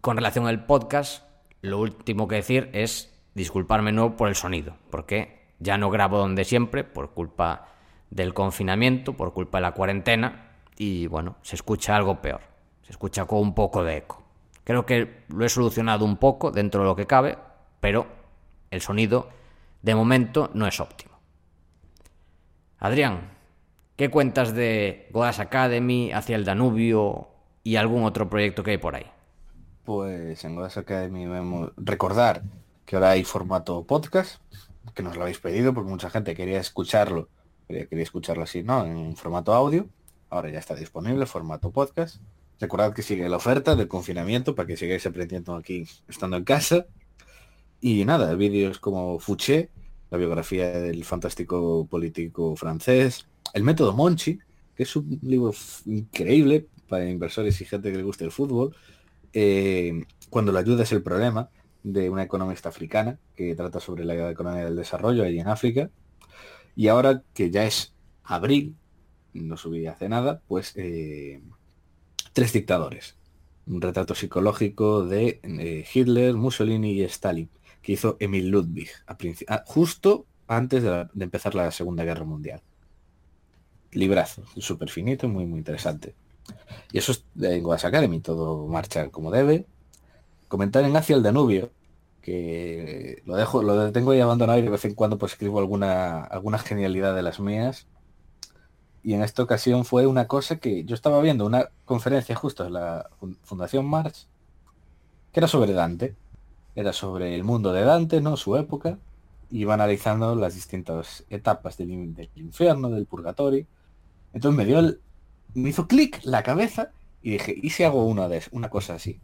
con 0.00 0.16
relación 0.16 0.46
al 0.46 0.64
podcast, 0.64 1.24
lo 1.62 1.80
último 1.80 2.28
que 2.28 2.36
decir 2.36 2.70
es 2.72 3.14
disculparme 3.34 3.92
nuevo 3.92 4.16
por 4.16 4.28
el 4.28 4.34
sonido, 4.34 4.74
porque 4.90 5.38
ya 5.58 5.78
no 5.78 5.90
grabo 5.90 6.18
donde 6.18 6.44
siempre 6.44 6.84
por 6.84 7.10
culpa 7.10 7.68
del 8.10 8.34
confinamiento, 8.34 9.14
por 9.14 9.32
culpa 9.32 9.58
de 9.58 9.62
la 9.62 9.72
cuarentena 9.72 10.52
y 10.76 11.06
bueno, 11.06 11.36
se 11.42 11.56
escucha 11.56 11.96
algo 11.96 12.20
peor, 12.20 12.40
se 12.82 12.92
escucha 12.92 13.24
con 13.26 13.40
un 13.40 13.54
poco 13.54 13.84
de 13.84 13.98
eco. 13.98 14.22
Creo 14.64 14.86
que 14.86 15.24
lo 15.28 15.44
he 15.44 15.48
solucionado 15.48 16.04
un 16.04 16.16
poco 16.16 16.50
dentro 16.50 16.82
de 16.82 16.86
lo 16.86 16.96
que 16.96 17.06
cabe, 17.06 17.38
pero 17.80 18.06
el 18.70 18.80
sonido 18.80 19.28
de 19.82 19.94
momento 19.94 20.50
no 20.54 20.66
es 20.66 20.78
óptimo. 20.80 21.18
Adrián, 22.78 23.30
¿qué 23.96 24.10
cuentas 24.10 24.54
de 24.54 25.08
Godas 25.10 25.40
Academy, 25.40 26.12
hacia 26.12 26.36
el 26.36 26.44
Danubio 26.44 27.28
y 27.64 27.76
algún 27.76 28.04
otro 28.04 28.28
proyecto 28.28 28.62
que 28.62 28.72
hay 28.72 28.78
por 28.78 28.94
ahí? 28.94 29.06
Pues 29.88 30.44
en 30.44 30.54
Godas 30.54 30.76
Academy 30.76 31.26
vemos 31.26 31.72
recordar 31.78 32.42
que 32.84 32.96
ahora 32.96 33.12
hay 33.12 33.24
formato 33.24 33.86
podcast, 33.86 34.38
que 34.94 35.02
nos 35.02 35.16
lo 35.16 35.22
habéis 35.22 35.38
pedido 35.38 35.72
porque 35.72 35.88
mucha 35.88 36.10
gente 36.10 36.34
quería 36.34 36.60
escucharlo, 36.60 37.30
quería, 37.66 37.86
escucharlo 38.02 38.42
así, 38.42 38.62
¿no? 38.62 38.84
En 38.84 39.16
formato 39.16 39.54
audio. 39.54 39.88
Ahora 40.28 40.50
ya 40.50 40.58
está 40.58 40.74
disponible, 40.74 41.24
formato 41.24 41.70
podcast. 41.70 42.20
Recordad 42.60 42.92
que 42.92 43.00
sigue 43.00 43.26
la 43.30 43.38
oferta 43.38 43.76
del 43.76 43.88
confinamiento 43.88 44.54
para 44.54 44.66
que 44.66 44.76
sigáis 44.76 45.06
aprendiendo 45.06 45.56
aquí 45.56 45.86
estando 46.06 46.36
en 46.36 46.44
casa. 46.44 46.84
Y 47.80 48.04
nada, 48.04 48.34
vídeos 48.34 48.78
como 48.80 49.18
Fouché, 49.18 49.70
la 50.10 50.18
biografía 50.18 50.68
del 50.68 51.02
fantástico 51.06 51.86
político 51.86 52.56
francés, 52.56 53.26
El 53.54 53.62
método 53.62 53.94
Monchi, 53.94 54.38
que 54.76 54.82
es 54.82 54.94
un 54.96 55.18
libro 55.22 55.54
increíble 55.86 56.66
para 56.90 57.08
inversores 57.08 57.58
y 57.62 57.64
gente 57.64 57.90
que 57.90 57.96
le 57.96 58.02
guste 58.02 58.26
el 58.26 58.32
fútbol, 58.32 58.76
eh, 59.40 60.04
cuando 60.30 60.50
la 60.50 60.58
ayuda 60.58 60.82
es 60.82 60.90
el 60.90 61.00
problema, 61.00 61.48
de 61.84 62.10
una 62.10 62.24
economista 62.24 62.70
africana 62.70 63.20
que 63.36 63.54
trata 63.54 63.78
sobre 63.78 64.04
la 64.04 64.32
economía 64.32 64.64
del 64.64 64.74
desarrollo 64.74 65.22
ahí 65.22 65.38
en 65.38 65.46
África. 65.46 65.90
Y 66.74 66.88
ahora 66.88 67.22
que 67.34 67.50
ya 67.50 67.64
es 67.64 67.94
abril, 68.24 68.74
no 69.32 69.56
subí 69.56 69.86
hace 69.86 70.08
nada, 70.08 70.42
pues 70.48 70.72
eh, 70.74 71.40
tres 72.32 72.52
dictadores. 72.52 73.16
Un 73.68 73.80
retrato 73.80 74.16
psicológico 74.16 75.04
de 75.04 75.40
eh, 75.44 75.86
Hitler, 75.92 76.34
Mussolini 76.34 76.92
y 76.92 77.02
Stalin, 77.02 77.48
que 77.80 77.92
hizo 77.92 78.16
Emil 78.18 78.48
Ludwig, 78.48 78.90
justo 79.66 80.26
antes 80.48 80.82
de, 80.82 81.06
de, 81.12 81.24
empezar 81.24 81.54
la 81.54 81.70
Segunda 81.70 82.02
Guerra 82.02 82.24
Mundial. 82.24 82.60
Librazo, 83.92 84.42
súper 84.56 84.90
finito, 84.90 85.28
muy, 85.28 85.46
muy 85.46 85.58
interesante. 85.58 86.16
Y 86.92 86.98
eso 86.98 87.12
es 87.12 87.24
en 87.40 87.64
Academy, 87.70 88.20
todo 88.20 88.66
marcha 88.66 89.10
como 89.10 89.30
debe. 89.30 89.66
Comentar 90.48 90.84
en 90.84 90.96
Hacia 90.96 91.16
el 91.16 91.22
Danubio, 91.22 91.70
que 92.22 93.22
lo 93.26 93.36
dejo, 93.36 93.62
lo 93.62 93.92
tengo 93.92 94.12
ahí 94.12 94.20
abandonado 94.20 94.60
de 94.60 94.68
vez 94.70 94.84
en 94.84 94.94
cuando 94.94 95.18
pues 95.18 95.32
escribo 95.32 95.58
alguna, 95.58 96.24
alguna 96.24 96.58
genialidad 96.58 97.14
de 97.14 97.22
las 97.22 97.40
mías. 97.40 97.86
Y 99.02 99.14
en 99.14 99.22
esta 99.22 99.42
ocasión 99.42 99.84
fue 99.84 100.06
una 100.06 100.26
cosa 100.26 100.56
que 100.56 100.84
yo 100.84 100.94
estaba 100.94 101.20
viendo 101.20 101.46
una 101.46 101.70
conferencia 101.84 102.34
justo 102.34 102.66
en 102.66 102.74
la 102.74 103.08
Fundación 103.42 103.86
March, 103.86 104.26
que 105.32 105.40
era 105.40 105.48
sobre 105.48 105.72
Dante. 105.72 106.16
Era 106.74 106.92
sobre 106.92 107.34
el 107.34 107.44
mundo 107.44 107.72
de 107.72 107.82
Dante, 107.84 108.20
¿no? 108.20 108.36
Su 108.36 108.56
época. 108.56 108.98
Iba 109.50 109.74
analizando 109.74 110.34
las 110.34 110.54
distintas 110.54 111.24
etapas 111.30 111.76
del, 111.76 112.14
del 112.14 112.30
infierno, 112.36 112.90
del 112.90 113.06
purgatorio. 113.06 113.66
Entonces 114.32 114.56
me 114.56 114.64
dio 114.64 114.78
el, 114.78 115.00
me 115.54 115.70
hizo 115.70 115.86
clic 115.86 116.20
la 116.24 116.42
cabeza 116.42 116.92
y 117.22 117.32
dije, 117.32 117.54
¿y 117.60 117.70
si 117.70 117.84
hago 117.84 118.06
una 118.06 118.28
de 118.28 118.42
una 118.52 118.70
cosa 118.70 118.94
así? 118.94 119.20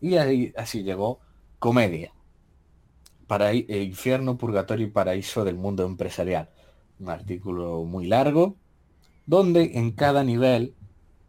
Y 0.00 0.16
ahí, 0.16 0.52
así 0.56 0.82
llegó 0.82 1.20
comedia. 1.58 2.12
Para 3.26 3.52
eh, 3.52 3.82
infierno, 3.82 4.38
purgatorio 4.38 4.86
y 4.86 4.90
paraíso 4.90 5.44
del 5.44 5.56
mundo 5.56 5.84
empresarial. 5.84 6.50
Un 6.98 7.10
artículo 7.10 7.84
muy 7.84 8.06
largo, 8.06 8.56
donde 9.26 9.72
en 9.74 9.92
cada 9.92 10.24
nivel, 10.24 10.74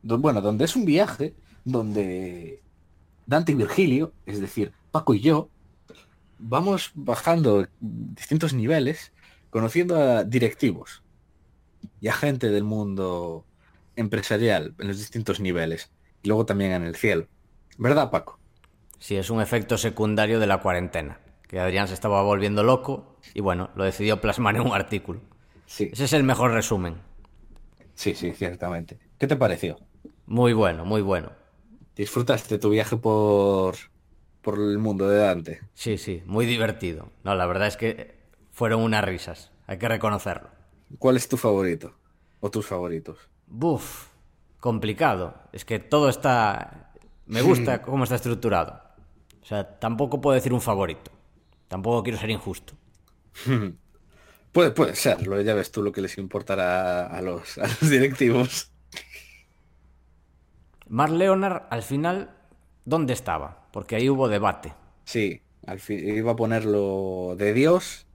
bueno, 0.03 0.41
donde 0.41 0.65
es 0.65 0.75
un 0.75 0.85
viaje, 0.85 1.35
donde 1.65 2.61
Dante 3.25 3.51
y 3.51 3.55
Virgilio, 3.55 4.13
es 4.25 4.39
decir, 4.39 4.71
Paco 4.91 5.13
y 5.13 5.19
yo, 5.19 5.49
vamos 6.39 6.91
bajando 6.95 7.67
distintos 7.79 8.53
niveles, 8.53 9.11
conociendo 9.49 9.97
a 9.97 10.23
directivos 10.23 11.03
y 12.01 12.07
a 12.07 12.13
gente 12.13 12.49
del 12.49 12.63
mundo 12.63 13.45
empresarial 13.99 14.73
en 14.79 14.87
los 14.87 14.97
distintos 14.97 15.39
niveles 15.39 15.91
y 16.23 16.27
luego 16.27 16.45
también 16.45 16.71
en 16.71 16.83
el 16.83 16.95
cielo. 16.95 17.27
¿Verdad, 17.77 18.09
Paco? 18.09 18.39
Sí, 18.97 19.15
es 19.15 19.29
un 19.29 19.41
efecto 19.41 19.77
secundario 19.77 20.39
de 20.39 20.47
la 20.47 20.59
cuarentena, 20.59 21.19
que 21.47 21.59
Adrián 21.59 21.87
se 21.87 21.93
estaba 21.93 22.21
volviendo 22.23 22.63
loco 22.63 23.17
y 23.33 23.41
bueno, 23.41 23.69
lo 23.75 23.83
decidió 23.83 24.19
plasmar 24.19 24.55
en 24.55 24.61
un 24.61 24.73
artículo. 24.73 25.21
Sí. 25.65 25.89
Ese 25.93 26.05
es 26.05 26.13
el 26.13 26.23
mejor 26.23 26.51
resumen. 26.51 26.95
Sí, 27.93 28.15
sí, 28.15 28.31
ciertamente. 28.31 28.97
¿Qué 29.17 29.27
te 29.27 29.35
pareció? 29.35 29.77
Muy 30.25 30.53
bueno, 30.53 30.85
muy 30.85 31.01
bueno. 31.01 31.31
¿Disfrutaste 31.95 32.57
tu 32.57 32.69
viaje 32.69 32.97
por, 32.97 33.75
por 34.41 34.57
el 34.57 34.77
mundo 34.77 35.07
de 35.07 35.19
Dante? 35.19 35.61
Sí, 35.73 35.97
sí, 35.97 36.23
muy 36.25 36.45
divertido. 36.45 37.11
No, 37.23 37.35
la 37.35 37.45
verdad 37.45 37.67
es 37.67 37.77
que 37.77 38.19
fueron 38.51 38.81
unas 38.81 39.03
risas, 39.03 39.51
hay 39.67 39.77
que 39.77 39.87
reconocerlo. 39.87 40.49
¿Cuál 40.97 41.17
es 41.17 41.29
tu 41.29 41.37
favorito? 41.37 41.95
¿O 42.39 42.49
tus 42.49 42.65
favoritos? 42.65 43.28
Buf, 43.49 44.07
complicado. 44.59 45.33
Es 45.51 45.65
que 45.65 45.79
todo 45.79 46.09
está... 46.09 46.93
Me 47.25 47.41
gusta 47.41 47.81
cómo 47.81 48.03
está 48.03 48.15
estructurado. 48.15 48.81
O 49.41 49.45
sea, 49.45 49.79
tampoco 49.79 50.21
puedo 50.21 50.35
decir 50.35 50.53
un 50.53 50.61
favorito. 50.61 51.11
Tampoco 51.67 52.03
quiero 52.03 52.17
ser 52.17 52.29
injusto. 52.29 52.73
puede, 54.51 54.71
puede 54.71 54.95
serlo, 54.95 55.41
ya 55.41 55.53
ves 55.53 55.71
tú 55.71 55.83
lo 55.83 55.91
que 55.91 56.01
les 56.01 56.17
importará 56.17 57.05
a 57.07 57.21
los, 57.21 57.57
a 57.57 57.67
los 57.67 57.89
directivos. 57.89 58.71
Mark 60.87 61.13
Leonard, 61.13 61.63
al 61.69 61.83
final, 61.83 62.35
¿dónde 62.85 63.13
estaba? 63.13 63.67
Porque 63.71 63.95
ahí 63.95 64.09
hubo 64.09 64.27
debate. 64.27 64.73
Sí, 65.03 65.41
al 65.67 65.79
fin, 65.79 65.99
iba 66.15 66.31
a 66.31 66.35
ponerlo 66.35 67.35
de 67.37 67.53
Dios, 67.53 68.07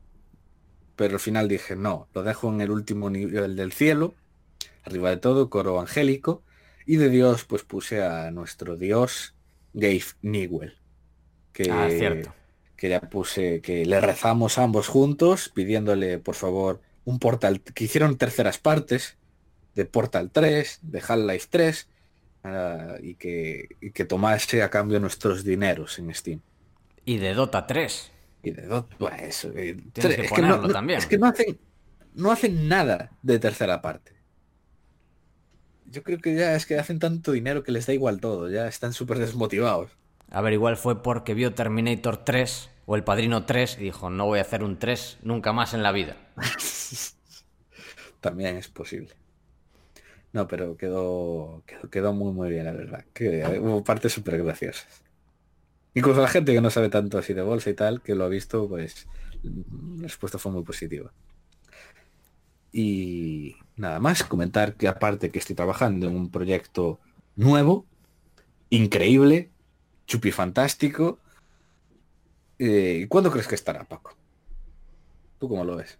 pero 0.96 1.14
al 1.14 1.20
final 1.20 1.46
dije, 1.46 1.76
no, 1.76 2.08
lo 2.12 2.24
dejo 2.24 2.48
en 2.48 2.60
el 2.60 2.70
último 2.70 3.10
nivel 3.10 3.54
del 3.54 3.72
cielo 3.72 4.14
arriba 4.84 5.10
de 5.10 5.16
todo, 5.16 5.50
coro 5.50 5.80
angélico, 5.80 6.42
y 6.86 6.96
de 6.96 7.08
Dios 7.08 7.44
pues 7.44 7.62
puse 7.62 8.02
a 8.02 8.30
nuestro 8.30 8.76
Dios 8.76 9.34
Gabe 9.72 10.04
Newell, 10.22 10.78
que, 11.52 11.70
ah, 11.70 11.88
cierto. 11.90 12.34
que 12.76 12.88
ya 12.88 13.00
puse, 13.00 13.60
que 13.60 13.84
le 13.86 14.00
rezamos 14.00 14.58
ambos 14.58 14.88
juntos, 14.88 15.50
pidiéndole 15.54 16.18
por 16.18 16.34
favor 16.34 16.80
un 17.04 17.18
portal, 17.18 17.60
que 17.60 17.84
hicieron 17.84 18.16
terceras 18.16 18.58
partes 18.58 19.16
de 19.74 19.84
Portal 19.84 20.30
3, 20.30 20.80
de 20.82 21.02
Half-Life 21.06 21.46
3, 21.50 21.88
uh, 22.44 22.48
y, 23.02 23.14
que, 23.16 23.68
y 23.80 23.90
que 23.90 24.04
tomase 24.04 24.62
a 24.62 24.70
cambio 24.70 25.00
nuestros 25.00 25.44
dineros 25.44 25.98
en 25.98 26.14
Steam. 26.14 26.40
Y 27.04 27.18
de 27.18 27.34
Dota 27.34 27.66
3. 27.66 28.12
Y 28.44 28.50
de 28.52 28.62
Dota, 28.66 28.96
pues, 28.96 29.44
eh, 29.46 29.76
Tienes 29.92 30.16
que 30.16 30.22
es, 30.22 30.30
ponerlo 30.30 30.62
que 30.62 30.68
no, 30.68 30.72
también. 30.72 30.98
es 30.98 31.06
que 31.06 31.18
no 31.18 31.26
hacen, 31.26 31.58
no 32.14 32.30
hacen 32.30 32.68
nada 32.68 33.10
de 33.22 33.38
tercera 33.38 33.82
parte 33.82 34.13
yo 35.86 36.02
creo 36.02 36.18
que 36.18 36.34
ya 36.34 36.54
es 36.54 36.66
que 36.66 36.78
hacen 36.78 36.98
tanto 36.98 37.32
dinero 37.32 37.62
que 37.62 37.72
les 37.72 37.86
da 37.86 37.92
igual 37.92 38.20
todo, 38.20 38.50
ya 38.50 38.66
están 38.66 38.92
súper 38.92 39.18
desmotivados. 39.18 39.90
A 40.30 40.40
ver, 40.40 40.52
igual 40.52 40.76
fue 40.76 41.02
porque 41.02 41.34
vio 41.34 41.54
Terminator 41.54 42.24
3 42.24 42.70
o 42.86 42.96
El 42.96 43.04
Padrino 43.04 43.44
3 43.44 43.78
y 43.78 43.84
dijo, 43.84 44.10
no 44.10 44.26
voy 44.26 44.38
a 44.38 44.42
hacer 44.42 44.62
un 44.62 44.78
3 44.78 45.18
nunca 45.22 45.52
más 45.52 45.74
en 45.74 45.82
la 45.82 45.92
vida. 45.92 46.16
También 48.20 48.56
es 48.56 48.68
posible. 48.68 49.14
No, 50.32 50.48
pero 50.48 50.76
quedó, 50.76 51.62
quedó, 51.66 51.90
quedó 51.90 52.12
muy 52.12 52.32
muy 52.32 52.50
bien, 52.50 52.64
la 52.64 52.72
verdad. 52.72 53.04
Que 53.12 53.44
hubo 53.60 53.84
partes 53.84 54.12
súper 54.12 54.42
graciosas. 54.42 55.04
Incluso 55.94 56.20
la 56.20 56.28
gente 56.28 56.52
que 56.52 56.60
no 56.60 56.70
sabe 56.70 56.88
tanto 56.88 57.18
así 57.18 57.34
de 57.34 57.42
bolsa 57.42 57.70
y 57.70 57.74
tal, 57.74 58.02
que 58.02 58.16
lo 58.16 58.24
ha 58.24 58.28
visto, 58.28 58.68
pues 58.68 59.06
la 59.44 60.02
respuesta 60.02 60.38
fue 60.38 60.50
muy 60.50 60.64
positiva. 60.64 61.12
Y 62.72 63.54
nada 63.76 64.00
más, 64.00 64.24
comentar 64.24 64.74
que 64.74 64.88
aparte 64.88 65.30
que 65.30 65.38
estoy 65.38 65.56
trabajando 65.56 66.06
en 66.06 66.16
un 66.16 66.30
proyecto 66.30 67.00
nuevo, 67.36 67.86
increíble, 68.70 69.50
chupi 70.06 70.30
fantástico. 70.30 71.18
Eh, 72.58 73.06
¿Cuándo 73.08 73.30
crees 73.30 73.48
que 73.48 73.54
estará, 73.54 73.84
Paco? 73.84 74.16
¿Tú 75.38 75.48
cómo 75.48 75.64
lo 75.64 75.76
ves? 75.76 75.98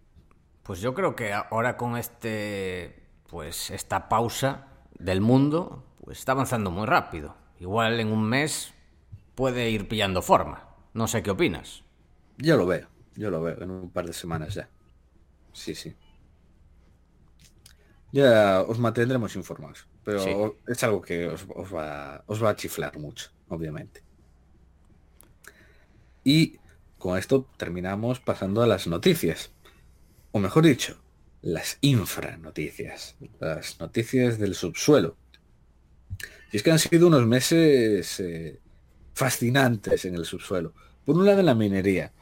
Pues 0.63 0.79
yo 0.79 0.93
creo 0.93 1.15
que 1.15 1.33
ahora 1.33 1.77
con 1.77 1.97
este, 1.97 3.03
pues 3.27 3.69
esta 3.69 4.09
pausa 4.09 4.67
del 4.97 5.21
mundo, 5.21 5.83
pues 6.03 6.19
está 6.19 6.31
avanzando 6.31 6.71
muy 6.71 6.85
rápido. 6.85 7.35
Igual 7.59 7.99
en 7.99 8.11
un 8.11 8.23
mes 8.27 8.73
puede 9.35 9.69
ir 9.69 9.87
pillando 9.87 10.21
forma. 10.21 10.69
No 10.93 11.07
sé 11.07 11.21
qué 11.21 11.31
opinas. 11.31 11.83
Yo 12.37 12.57
lo 12.57 12.65
veo, 12.65 12.87
yo 13.15 13.29
lo 13.29 13.41
veo 13.41 13.61
en 13.61 13.69
un 13.69 13.89
par 13.89 14.05
de 14.05 14.13
semanas 14.13 14.55
ya. 14.55 14.69
Sí, 15.53 15.75
sí. 15.75 15.95
Ya 18.15 18.61
os 18.61 18.79
mantendremos 18.79 19.35
informados, 19.35 19.87
pero 20.05 20.19
Sí. 20.23 20.31
es 20.67 20.81
algo 20.85 21.01
que 21.01 21.27
os, 21.27 21.45
os 21.53 21.69
va, 21.73 22.23
os 22.27 22.41
va 22.41 22.51
a 22.51 22.55
chiflar 22.55 22.97
mucho, 22.97 23.29
obviamente. 23.49 24.01
Y 26.23 26.57
con 26.97 27.17
esto 27.17 27.45
terminamos 27.57 28.21
pasando 28.21 28.61
a 28.63 28.67
las 28.67 28.87
noticias. 28.87 29.51
O 30.31 30.39
mejor 30.39 30.63
dicho, 30.65 30.97
las 31.41 31.77
infranoticias. 31.81 33.17
Las 33.41 33.79
noticias 33.81 34.39
del 34.39 34.55
subsuelo. 34.55 35.17
Y 36.53 36.57
es 36.57 36.63
que 36.63 36.71
han 36.71 36.79
sido 36.79 37.07
unos 37.07 37.27
meses 37.27 38.17
eh, 38.21 38.61
fascinantes 39.13 40.05
en 40.05 40.15
el 40.15 40.23
subsuelo. 40.23 40.73
Por 41.03 41.17
un 41.17 41.25
lado 41.25 41.41
en 41.41 41.47
la 41.47 41.55
minería. 41.55 42.13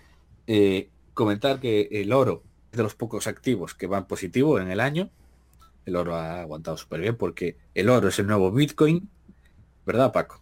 Eh, 0.48 0.90
comentar 1.14 1.60
que 1.60 1.88
el 1.92 2.12
oro 2.12 2.44
es 2.72 2.78
de 2.78 2.84
los 2.84 2.96
pocos 2.96 3.28
activos 3.28 3.76
que 3.76 3.86
van 3.86 4.08
positivo 4.08 4.60
en 4.60 4.72
el 4.72 4.80
año. 4.80 5.12
El 5.86 5.96
oro 5.96 6.16
ha 6.16 6.42
aguantado 6.42 6.78
súper 6.78 7.02
bien 7.02 7.16
porque 7.16 7.58
el 7.76 7.90
oro 7.90 8.08
es 8.08 8.20
el 8.20 8.28
nuevo 8.28 8.52
Bitcoin. 8.52 9.10
¿Verdad, 9.86 10.12
Paco? 10.14 10.42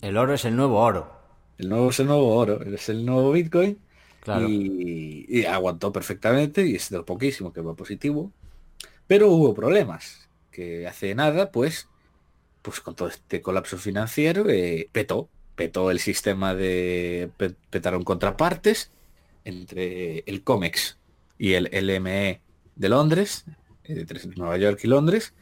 El 0.00 0.16
oro 0.16 0.34
es 0.34 0.44
el 0.44 0.56
nuevo 0.56 0.80
oro. 0.80 1.12
El 1.58 1.68
nuevo 1.68 1.90
es 1.90 2.00
el 2.00 2.06
nuevo 2.06 2.34
oro, 2.34 2.62
es 2.62 2.88
el 2.88 3.04
nuevo 3.04 3.30
Bitcoin. 3.32 3.78
Claro. 4.20 4.48
Y, 4.48 5.26
y 5.28 5.44
aguantó 5.44 5.92
perfectamente 5.92 6.66
y 6.66 6.76
es 6.76 6.88
de 6.90 6.96
lo 6.98 7.04
poquísimo 7.04 7.52
que 7.52 7.60
va 7.60 7.74
positivo. 7.74 8.32
Pero 9.06 9.28
hubo 9.30 9.54
problemas. 9.54 10.28
Que 10.50 10.86
hace 10.86 11.14
nada, 11.14 11.50
pues, 11.50 11.88
pues 12.62 12.80
con 12.80 12.94
todo 12.94 13.08
este 13.08 13.42
colapso 13.42 13.76
financiero, 13.76 14.48
eh, 14.48 14.88
petó. 14.92 15.28
Petó 15.56 15.90
el 15.90 16.00
sistema 16.00 16.54
de... 16.54 17.30
pe- 17.36 17.54
Petaron 17.70 18.02
contrapartes 18.02 18.90
entre 19.44 20.20
el 20.26 20.42
COMEX 20.42 20.96
y 21.38 21.52
el 21.52 21.64
LME 21.72 22.40
de 22.76 22.88
Londres, 22.88 23.44
entre 23.84 24.20
Nueva 24.36 24.56
York 24.56 24.80
y 24.82 24.88
Londres, 24.88 25.34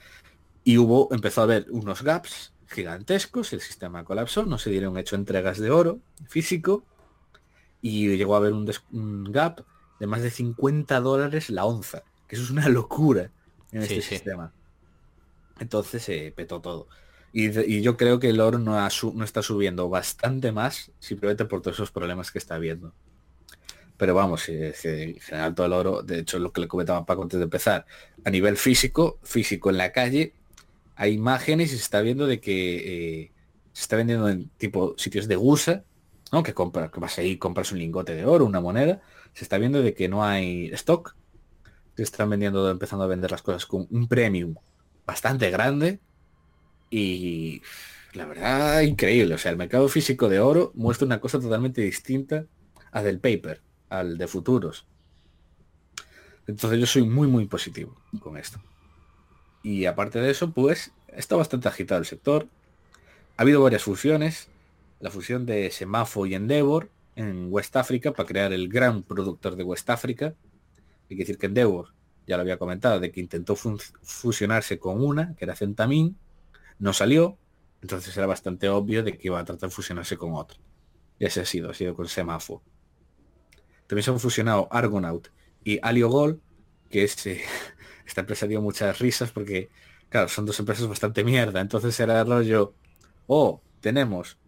y 0.65 0.79
hubo, 0.79 1.09
empezó 1.13 1.41
a 1.41 1.45
haber 1.45 1.67
unos 1.71 2.03
gaps 2.03 2.53
gigantescos, 2.69 3.53
el 3.53 3.61
sistema 3.61 4.05
colapsó, 4.05 4.45
no 4.45 4.59
se 4.59 4.71
dieron 4.71 4.97
hecho 4.99 5.17
entregas 5.17 5.59
de 5.59 5.71
oro 5.71 6.01
físico 6.29 6.85
y 7.81 8.17
llegó 8.17 8.35
a 8.35 8.39
haber 8.39 8.53
un, 8.53 9.25
gap 9.31 9.61
de 10.01 10.07
más 10.07 10.23
de 10.23 10.31
50 10.31 11.01
dólares 11.01 11.51
la 11.51 11.65
onza, 11.65 12.03
que 12.27 12.37
eso 12.37 12.45
es 12.45 12.51
una 12.51 12.69
locura 12.69 13.31
en 13.73 13.83
este 13.83 14.03
sistema. 14.03 14.53
Entonces 15.59 16.03
se 16.03 16.33
petó 16.35 16.61
todo. 16.61 16.89
Y, 17.33 17.81
yo 17.81 17.97
creo 17.97 18.19
que 18.19 18.29
el 18.29 18.41
oro 18.41 18.59
no, 18.59 18.77
no 19.15 19.25
está 19.25 19.43
subiendo 19.43 19.89
bastante 19.89 20.53
más 20.53 20.93
simplemente 20.99 21.45
por 21.47 21.63
todos 21.63 21.77
esos 21.77 21.91
problemas 21.91 22.31
que 22.31 22.39
está 22.39 22.57
habiendo. 22.57 22.93
Pero 24.03 24.17
vamos, 24.17 24.49
en 24.49 24.75
general 25.21 25.55
todo 25.55 25.67
el 25.67 25.73
oro, 25.73 26.03
de 26.03 26.19
hecho 26.19 26.41
lo 26.41 26.53
que 26.53 26.61
le 26.61 26.67
comentaba 26.67 27.07
Paco 27.07 27.23
antes 27.23 27.39
de 27.39 27.45
empezar, 27.45 27.87
a 28.25 28.31
nivel 28.31 28.57
físico, 28.57 29.21
físico 29.23 29.71
en 29.71 29.77
la 29.77 29.93
calle, 29.93 30.35
hay 30.97 31.13
imágenes 31.13 31.73
y 31.73 31.77
se 31.77 31.85
está 31.85 32.01
viendo 32.01 32.27
de 32.27 32.41
que 32.41 33.21
eh, 33.21 33.33
se 33.73 33.83
está 33.83 33.95
vendiendo 33.95 34.29
en 34.29 34.49
tipo 34.57 34.97
sitios 34.99 35.29
de 35.29 35.37
gusa, 35.37 35.85
¿no? 36.33 36.43
Que 36.43 36.53
compras, 36.53 36.91
que 36.91 36.99
vas 36.99 37.17
ahí, 37.19 37.37
compras 37.37 37.71
un 37.71 37.79
lingote 37.79 38.17
de 38.17 38.25
oro, 38.25 38.45
una 38.45 38.61
moneda, 38.61 39.01
se 39.35 39.45
está 39.45 39.57
viendo 39.59 39.81
de 39.81 39.95
que 39.95 40.09
no 40.09 40.25
hay 40.25 40.73
stock, 40.73 41.15
que 41.95 42.03
están 42.03 42.29
vendiendo, 42.29 42.69
empezando 42.73 43.05
a 43.05 43.07
vender 43.07 43.31
las 43.31 43.43
cosas 43.43 43.67
con 43.67 43.87
un 43.89 44.09
premium 44.09 44.57
bastante 45.07 45.49
grande 45.49 46.01
y 46.91 47.63
la 48.15 48.27
verdad 48.27 48.81
increíble. 48.81 49.37
O 49.37 49.39
sea, 49.39 49.53
el 49.53 49.59
mercado 49.59 49.87
físico 49.87 50.29
de 50.29 50.41
oro 50.41 50.73
muestra 50.75 51.07
una 51.07 51.21
cosa 51.21 51.39
totalmente 51.39 51.83
distinta 51.83 52.47
a 52.91 53.05
del 53.05 53.21
paper, 53.21 53.63
al 53.93 54.17
de 54.17 54.27
futuros. 54.27 54.87
Entonces 56.47 56.81
yo 56.81 56.87
soy 56.87 57.03
muy 57.03 57.29
muy 57.29 57.47
positivo 57.47 57.95
con 58.21 58.37
esto. 58.37 58.61
Y 59.63 59.87
aparte 59.87 60.21
de 60.21 60.31
eso, 60.31 60.51
pues 60.51 60.93
está 61.09 61.37
bastante 61.37 61.69
agitado 61.69 62.01
el 62.01 62.07
sector. 62.07 62.49
Ha 63.37 63.43
habido 63.43 63.63
varias 63.63 63.85
fusiones. 63.85 64.49
La 64.99 65.11
fusión 65.11 65.47
de 65.47 65.71
Semafo 65.71 66.27
y 66.27 66.35
Endeavor 66.35 66.91
en 67.17 67.49
West 67.51 67.77
África 67.77 68.13
para 68.13 68.27
crear 68.27 68.53
el 68.53 68.69
gran 68.69 69.03
productor 69.03 69.57
de 69.57 69.65
West 69.65 69.91
África. 69.91 70.35
Hay 71.11 71.17
que 71.17 71.23
decir 71.23 71.39
que 71.39 71.47
Endeavor, 71.47 71.89
ya 72.27 72.37
lo 72.37 72.43
había 72.43 72.57
comentado, 72.57 72.99
de 72.99 73.11
que 73.13 73.21
intentó 73.21 73.57
fusionarse 73.57 74.79
con 74.79 75.05
una, 75.05 75.35
que 75.35 75.45
era 75.45 75.57
Centamin, 75.57 76.17
no 76.79 76.93
salió, 76.93 77.37
entonces 77.83 78.17
era 78.17 78.27
bastante 78.27 78.69
obvio 78.69 79.03
de 79.03 79.19
que 79.19 79.29
iba 79.29 79.41
a 79.41 79.45
tratar 79.45 79.69
de 79.69 79.75
fusionarse 79.75 80.17
con 80.17 80.35
otra. 80.35 80.59
Y 81.19 81.27
ese 81.27 81.41
ha 81.41 81.45
sido, 81.45 81.71
ha 81.71 81.75
sido 81.75 81.95
con 81.95 82.09
Semafo. 82.09 82.63
También 83.93 84.05
se 84.05 84.11
han 84.11 84.21
fusionado 84.21 84.69
Argonaut 84.71 85.29
y 85.63 85.79
Aliogol, 85.83 86.41
que 86.89 87.05
es, 87.05 87.27
eh, 87.27 87.43
esta 88.07 88.23
empresa 88.23 88.47
dio 88.47 88.63
muchas 88.63 88.99
risas 88.99 89.31
porque, 89.33 89.69
claro, 90.09 90.29
son 90.29 90.47
dos 90.47 90.59
empresas 90.59 90.89
bastante 90.89 91.23
mierda. 91.23 91.61
Entonces 91.61 92.01
era 92.01 92.25
rollo, 92.25 92.73
oh, 93.27 93.61
tenemos 93.83 94.39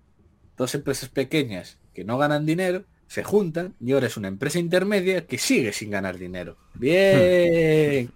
dos 0.56 0.74
empresas 0.74 1.10
pequeñas 1.10 1.76
que 1.92 2.04
no 2.04 2.16
ganan 2.16 2.46
dinero, 2.46 2.86
se 3.06 3.22
juntan 3.22 3.74
y 3.80 3.92
ahora 3.92 4.06
es 4.06 4.16
una 4.16 4.28
empresa 4.28 4.58
intermedia 4.58 5.26
que 5.26 5.36
sigue 5.36 5.74
sin 5.74 5.90
ganar 5.90 6.16
dinero. 6.16 6.56
Bien, 6.72 8.10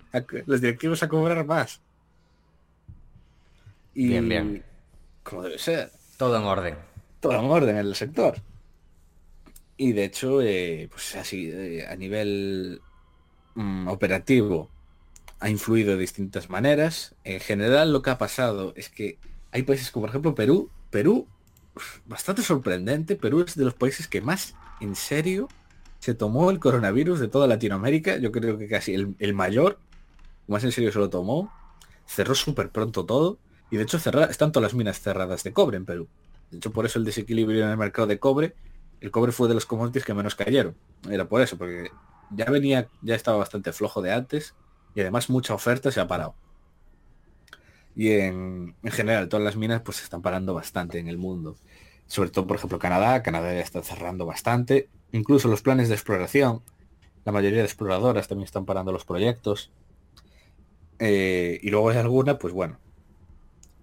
los 0.46 0.62
directivos 0.62 1.02
a 1.02 1.10
cobrar 1.10 1.44
más. 1.44 1.82
Y 3.92 4.08
bien, 4.08 4.30
bien. 4.30 4.64
Como 5.22 5.42
debe 5.42 5.58
ser. 5.58 5.90
Todo 6.16 6.38
en 6.38 6.44
orden. 6.44 6.74
Todo 7.20 7.38
en 7.38 7.50
orden 7.50 7.76
en 7.76 7.86
el 7.86 7.94
sector. 7.94 8.40
Y 9.78 9.92
de 9.92 10.04
hecho, 10.04 10.42
eh, 10.42 10.88
pues 10.90 11.14
así, 11.16 11.50
eh, 11.50 11.86
a 11.88 11.96
nivel 11.96 12.82
mm, 13.54 13.88
operativo, 13.88 14.68
ha 15.40 15.48
influido 15.48 15.92
de 15.92 15.98
distintas 15.98 16.50
maneras. 16.50 17.14
En 17.24 17.40
general 17.40 17.92
lo 17.92 18.02
que 18.02 18.10
ha 18.10 18.18
pasado 18.18 18.72
es 18.76 18.88
que 18.90 19.18
hay 19.52 19.62
países 19.62 19.90
como 19.90 20.02
por 20.02 20.10
ejemplo 20.10 20.34
Perú. 20.34 20.68
Perú, 20.90 21.26
bastante 22.06 22.42
sorprendente, 22.42 23.14
Perú 23.16 23.44
es 23.46 23.54
de 23.54 23.64
los 23.64 23.74
países 23.74 24.08
que 24.08 24.20
más 24.20 24.54
en 24.80 24.96
serio 24.96 25.48
se 26.00 26.14
tomó 26.14 26.50
el 26.50 26.58
coronavirus 26.58 27.20
de 27.20 27.28
toda 27.28 27.46
Latinoamérica. 27.46 28.16
Yo 28.18 28.32
creo 28.32 28.58
que 28.58 28.68
casi 28.68 28.94
el, 28.94 29.34
mayor, 29.34 29.78
más 30.46 30.64
en 30.64 30.72
serio 30.72 30.92
se 30.92 30.98
lo 30.98 31.10
tomó. 31.10 31.52
Cerró 32.06 32.34
súper 32.34 32.70
pronto 32.70 33.04
todo. 33.04 33.38
Y 33.70 33.76
de 33.76 33.82
hecho 33.82 33.98
cerrar, 33.98 34.30
están 34.30 34.50
todas 34.50 34.72
las 34.72 34.74
minas 34.74 35.00
cerradas 35.00 35.44
de 35.44 35.52
cobre 35.52 35.76
en 35.76 35.84
Perú. 35.84 36.08
De 36.50 36.56
hecho, 36.56 36.72
por 36.72 36.86
eso 36.86 36.98
el 36.98 37.04
desequilibrio 37.04 37.64
en 37.64 37.70
el 37.70 37.76
mercado 37.76 38.08
de 38.08 38.18
cobre, 38.18 38.54
el 39.00 39.10
cobre 39.10 39.32
fue 39.32 39.48
de 39.48 39.54
los 39.54 39.66
commodities 39.66 40.04
que 40.04 40.14
menos 40.14 40.34
cayeron. 40.34 40.76
Era 41.10 41.28
por 41.28 41.40
eso, 41.40 41.56
porque 41.56 41.90
ya 42.30 42.46
venía, 42.46 42.88
ya 43.02 43.14
estaba 43.14 43.38
bastante 43.38 43.72
flojo 43.72 44.02
de 44.02 44.12
antes 44.12 44.54
y 44.94 45.00
además 45.00 45.30
mucha 45.30 45.54
oferta 45.54 45.90
se 45.90 46.00
ha 46.00 46.08
parado. 46.08 46.34
Y 47.94 48.12
en, 48.12 48.76
general 48.84 49.28
todas 49.28 49.44
las 49.44 49.56
minas 49.56 49.82
pues 49.82 49.98
se 49.98 50.04
están 50.04 50.22
parando 50.22 50.54
bastante 50.54 50.98
en 50.98 51.08
el 51.08 51.18
mundo. 51.18 51.56
Sobre 52.06 52.30
todo, 52.30 52.46
por 52.46 52.56
ejemplo, 52.56 52.78
Canadá. 52.78 53.22
Canadá 53.22 53.52
ya 53.52 53.60
está 53.60 53.82
cerrando 53.82 54.24
bastante. 54.24 54.88
Incluso 55.12 55.48
los 55.48 55.62
planes 55.62 55.88
de 55.88 55.94
exploración. 55.94 56.62
La 57.24 57.32
mayoría 57.32 57.58
de 57.58 57.64
exploradoras 57.64 58.28
también 58.28 58.44
están 58.44 58.64
parando 58.64 58.92
los 58.92 59.04
proyectos. 59.04 59.72
Eh, 61.00 61.58
y 61.62 61.70
luego 61.70 61.90
hay 61.90 61.98
alguna, 61.98 62.38
pues 62.38 62.54
bueno, 62.54 62.78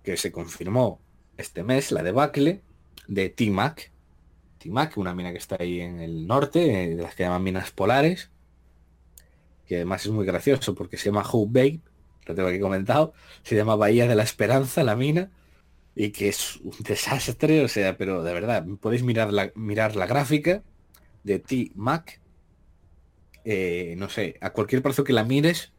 que 0.04 0.18
se 0.18 0.32
confirmó 0.32 1.00
este 1.38 1.64
mes, 1.64 1.92
la 1.92 2.02
debacle 2.02 2.62
de 3.08 3.30
T-Mac. 3.30 3.92
T-Mac, 4.66 4.98
una 4.98 5.14
mina 5.14 5.32
que 5.32 5.38
está 5.38 5.58
ahí 5.60 5.80
en 5.80 6.00
el 6.00 6.26
norte, 6.26 6.84
eh, 6.84 6.96
de 6.96 7.04
las 7.04 7.14
que 7.16 7.24
llaman 7.24 7.44
minas 7.44 7.72
polares, 7.72 8.32
que 9.68 9.76
además 9.76 10.06
es 10.06 10.12
muy 10.12 10.26
gracioso 10.26 10.74
porque 10.74 10.98
se 10.98 11.06
llama 11.06 11.24
Hope 11.32 11.60
Bay, 11.60 11.82
lo 12.26 12.34
tengo 12.34 12.50
aquí 12.50 12.60
comentado, 12.60 13.14
se 13.44 13.56
llama 13.56 13.76
Bahía 13.76 14.08
de 14.08 14.16
la 14.16 14.24
Esperanza, 14.24 14.84
la 14.84 14.96
mina, 14.96 15.32
y 15.96 16.10
que 16.10 16.30
es 16.30 16.58
un 16.58 16.76
desastre, 16.80 17.64
o 17.64 17.68
sea, 17.68 17.96
pero 17.96 18.24
de 18.24 18.34
verdad, 18.34 18.66
podéis 18.82 19.04
mirar 19.04 19.32
la, 19.32 19.52
mirar 19.56 19.96
la 19.96 20.08
gráfica 20.08 20.64
de 21.24 21.40
T-Mac, 21.40 22.20
eh, 23.44 23.94
no 23.98 24.10
sé, 24.10 24.38
a 24.42 24.52
cualquier 24.52 24.82
precio 24.82 25.04
que 25.04 25.14
la 25.14 25.24
mires, 25.24 25.74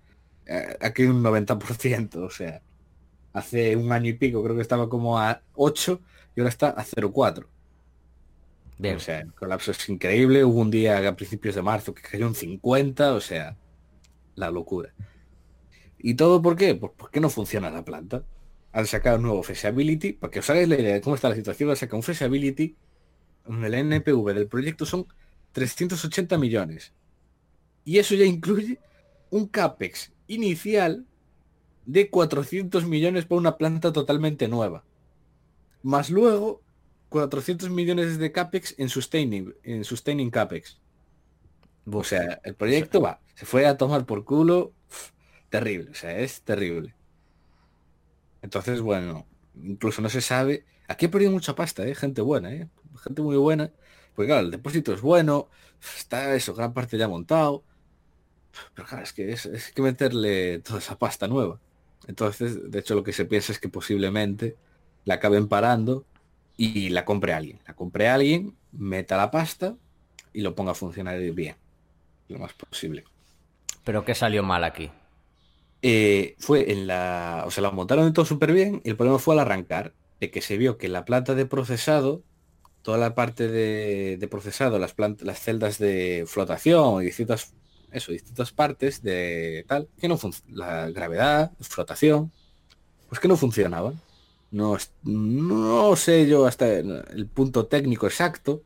eh, 0.47 0.77
aquí 0.81 1.03
un 1.03 1.23
90%, 1.25 2.17
o 2.19 2.31
sea, 2.31 2.63
hace 3.33 3.75
un 3.77 3.91
año 3.91 4.11
y 4.11 4.15
pico 4.15 4.43
creo 4.45 4.55
que 4.55 4.63
estaba 4.63 4.89
como 4.89 5.19
a 5.19 5.43
8 5.55 6.01
y 6.37 6.41
ahora 6.41 6.51
está 6.51 6.71
a 6.71 6.85
0,4. 6.85 7.47
O 8.79 9.01
sea, 9.01 9.21
el 9.21 9.33
colapso 9.33 9.71
es 9.71 9.89
increíble. 9.89 10.45
Hubo 10.45 10.61
un 10.61 10.71
día 10.71 11.07
a 11.09 11.17
principios 11.17 11.55
de 11.55 11.63
marzo 11.63 11.95
que 11.95 12.03
cayó 12.03 12.27
un 12.27 12.35
50, 12.35 13.15
o 13.15 13.21
sea, 13.21 13.57
la 14.35 14.51
locura. 14.51 14.93
¿Y 15.99 16.15
todo 16.15 16.43
por 16.43 16.57
qué? 16.57 16.75
Pues 16.75 16.93
porque 16.97 17.21
no 17.21 17.31
funciona 17.31 17.71
la 17.71 17.85
planta. 17.85 18.25
Han 18.73 18.87
sacado 18.87 19.17
un 19.17 19.23
nuevo 19.23 19.43
feasibility, 19.43 20.13
para 20.13 20.31
que 20.31 20.41
os 20.41 20.51
hagáis 20.51 20.69
la 20.69 20.79
idea 20.79 20.95
de 20.95 21.01
cómo 21.01 21.15
está 21.17 21.31
la 21.31 21.35
situación, 21.35 21.71
han 21.71 21.77
sacado 21.77 21.97
un 21.97 22.03
feasibility, 22.03 22.77
el 23.49 23.75
NPV 23.75 24.35
del 24.35 24.49
proyecto 24.49 24.85
son 24.85 25.07
380 25.53 26.37
millones. 26.37 26.93
Y 27.85 27.99
eso 27.99 28.15
ya 28.15 28.25
incluye 28.25 28.79
un 29.31 29.47
CAPEX 29.47 30.13
inicial 30.27 31.07
de 31.87 32.11
400 32.11 32.85
millones 32.85 33.25
para 33.25 33.39
una 33.39 33.57
planta 33.57 33.93
totalmente 33.93 34.49
nueva. 34.49 34.85
Más 35.83 36.11
luego 36.11 36.63
400 37.09 37.71
millones 37.71 38.19
de 38.19 38.33
CAPEX 38.33 38.75
en 38.79 38.89
sustaining, 38.89 39.55
en 39.63 39.85
sustaining 39.85 40.31
CAPEX. 40.31 40.79
O 41.91 42.05
sea, 42.05 42.41
el 42.43 42.55
proyecto 42.55 43.01
va, 43.01 43.21
se 43.35 43.47
fue 43.47 43.67
a 43.67 43.77
tomar 43.77 44.07
por 44.07 44.25
culo, 44.25 44.73
terrible, 45.51 45.93
o 45.93 45.95
sea, 45.95 46.19
es 46.19 46.43
terrible. 46.43 46.95
Entonces, 48.43 48.81
bueno, 48.81 49.27
incluso 49.63 50.03
no 50.03 50.09
se 50.09 50.21
sabe. 50.21 50.65
Aquí 50.89 51.07
he 51.07 51.09
perdido 51.09 51.33
mucha 51.33 51.55
pasta, 51.55 51.87
¿eh? 51.87 51.95
gente 51.95 52.23
buena, 52.23 52.53
¿eh? 52.53 52.69
gente 53.03 53.23
muy 53.23 53.37
buena. 53.37 53.71
Porque 54.15 54.29
claro, 54.29 54.47
el 54.47 54.51
depósito 54.51 54.93
es 54.93 55.01
bueno, 55.01 55.49
está 55.97 56.35
eso, 56.35 56.55
gran 56.55 56.73
parte 56.73 56.99
ya 56.99 57.09
montado. 57.09 57.63
Pero 58.75 58.89
claro, 58.89 59.05
es 59.05 59.13
que 59.13 59.33
es, 59.33 59.47
es 59.47 59.73
que 59.73 59.83
meterle 59.83 60.61
toda 60.61 60.79
esa 60.79 60.99
pasta 60.99 61.29
nueva. 61.29 61.61
Entonces, 62.07 62.71
de 62.71 62.79
hecho, 62.79 62.95
lo 62.95 63.03
que 63.03 63.13
se 63.13 63.25
piensa 63.27 63.53
es 63.53 63.59
que 63.59 63.69
posiblemente 63.69 64.57
la 65.05 65.15
acaben 65.15 65.49
parando 65.49 66.05
y 66.57 66.89
la 66.91 67.05
compre 67.05 67.33
alguien. 67.33 67.61
La 67.67 67.75
compre 67.75 68.09
alguien, 68.09 68.57
meta 68.73 69.17
la 69.17 69.31
pasta 69.31 69.77
y 70.33 70.41
lo 70.43 70.55
ponga 70.55 70.73
a 70.73 70.75
funcionar 70.75 71.19
bien 71.33 71.57
lo 72.29 72.39
más 72.39 72.53
posible. 72.55 73.05
¿Pero 73.85 74.05
qué 74.05 74.15
salió 74.15 74.43
mal 74.43 74.65
aquí? 74.65 74.91
Eh, 75.83 76.37
fue 76.39 76.73
en 76.73 76.87
la... 76.87 77.45
O 77.47 77.51
sea, 77.51 77.63
la 77.63 77.71
montaron 77.71 78.13
todo 78.13 78.25
súper 78.25 78.53
bien 78.53 78.83
y 78.85 78.91
el 78.91 78.97
problema 78.97 79.19
fue 79.19 79.35
al 79.35 79.41
arrancar, 79.41 79.95
de 80.21 80.31
que 80.31 80.41
se 80.41 80.57
vio 80.57 80.79
que 80.79 80.89
la 80.89 81.05
planta 81.05 81.35
de 81.35 81.47
procesado, 81.47 82.23
toda 82.83 82.99
la 82.99 83.15
parte 83.15 83.49
de, 83.49 84.29
procesado, 84.29 84.79
las, 84.79 84.95
las 85.21 85.41
celdas 85.41 85.79
de 85.79 86.25
flotación 86.27 87.03
y 87.03 87.07
distintas, 87.07 87.55
eso, 87.93 88.13
distintas 88.13 88.53
partes 88.53 89.03
de 89.03 89.65
tal, 89.69 89.89
que 90.01 90.09
no 90.09 90.19
la 90.49 90.91
gravedad, 90.91 91.53
flotación, 91.61 92.33
pues 93.09 93.21
que 93.21 93.29
no 93.29 93.37
funcionaban. 93.37 94.01
No, 94.51 94.77
no 95.03 95.97
sé 95.97 96.27
yo 96.27 96.47
hasta 96.47 96.79
el 96.79 97.29
punto 97.33 97.67
técnico 97.67 98.07
exacto, 98.07 98.63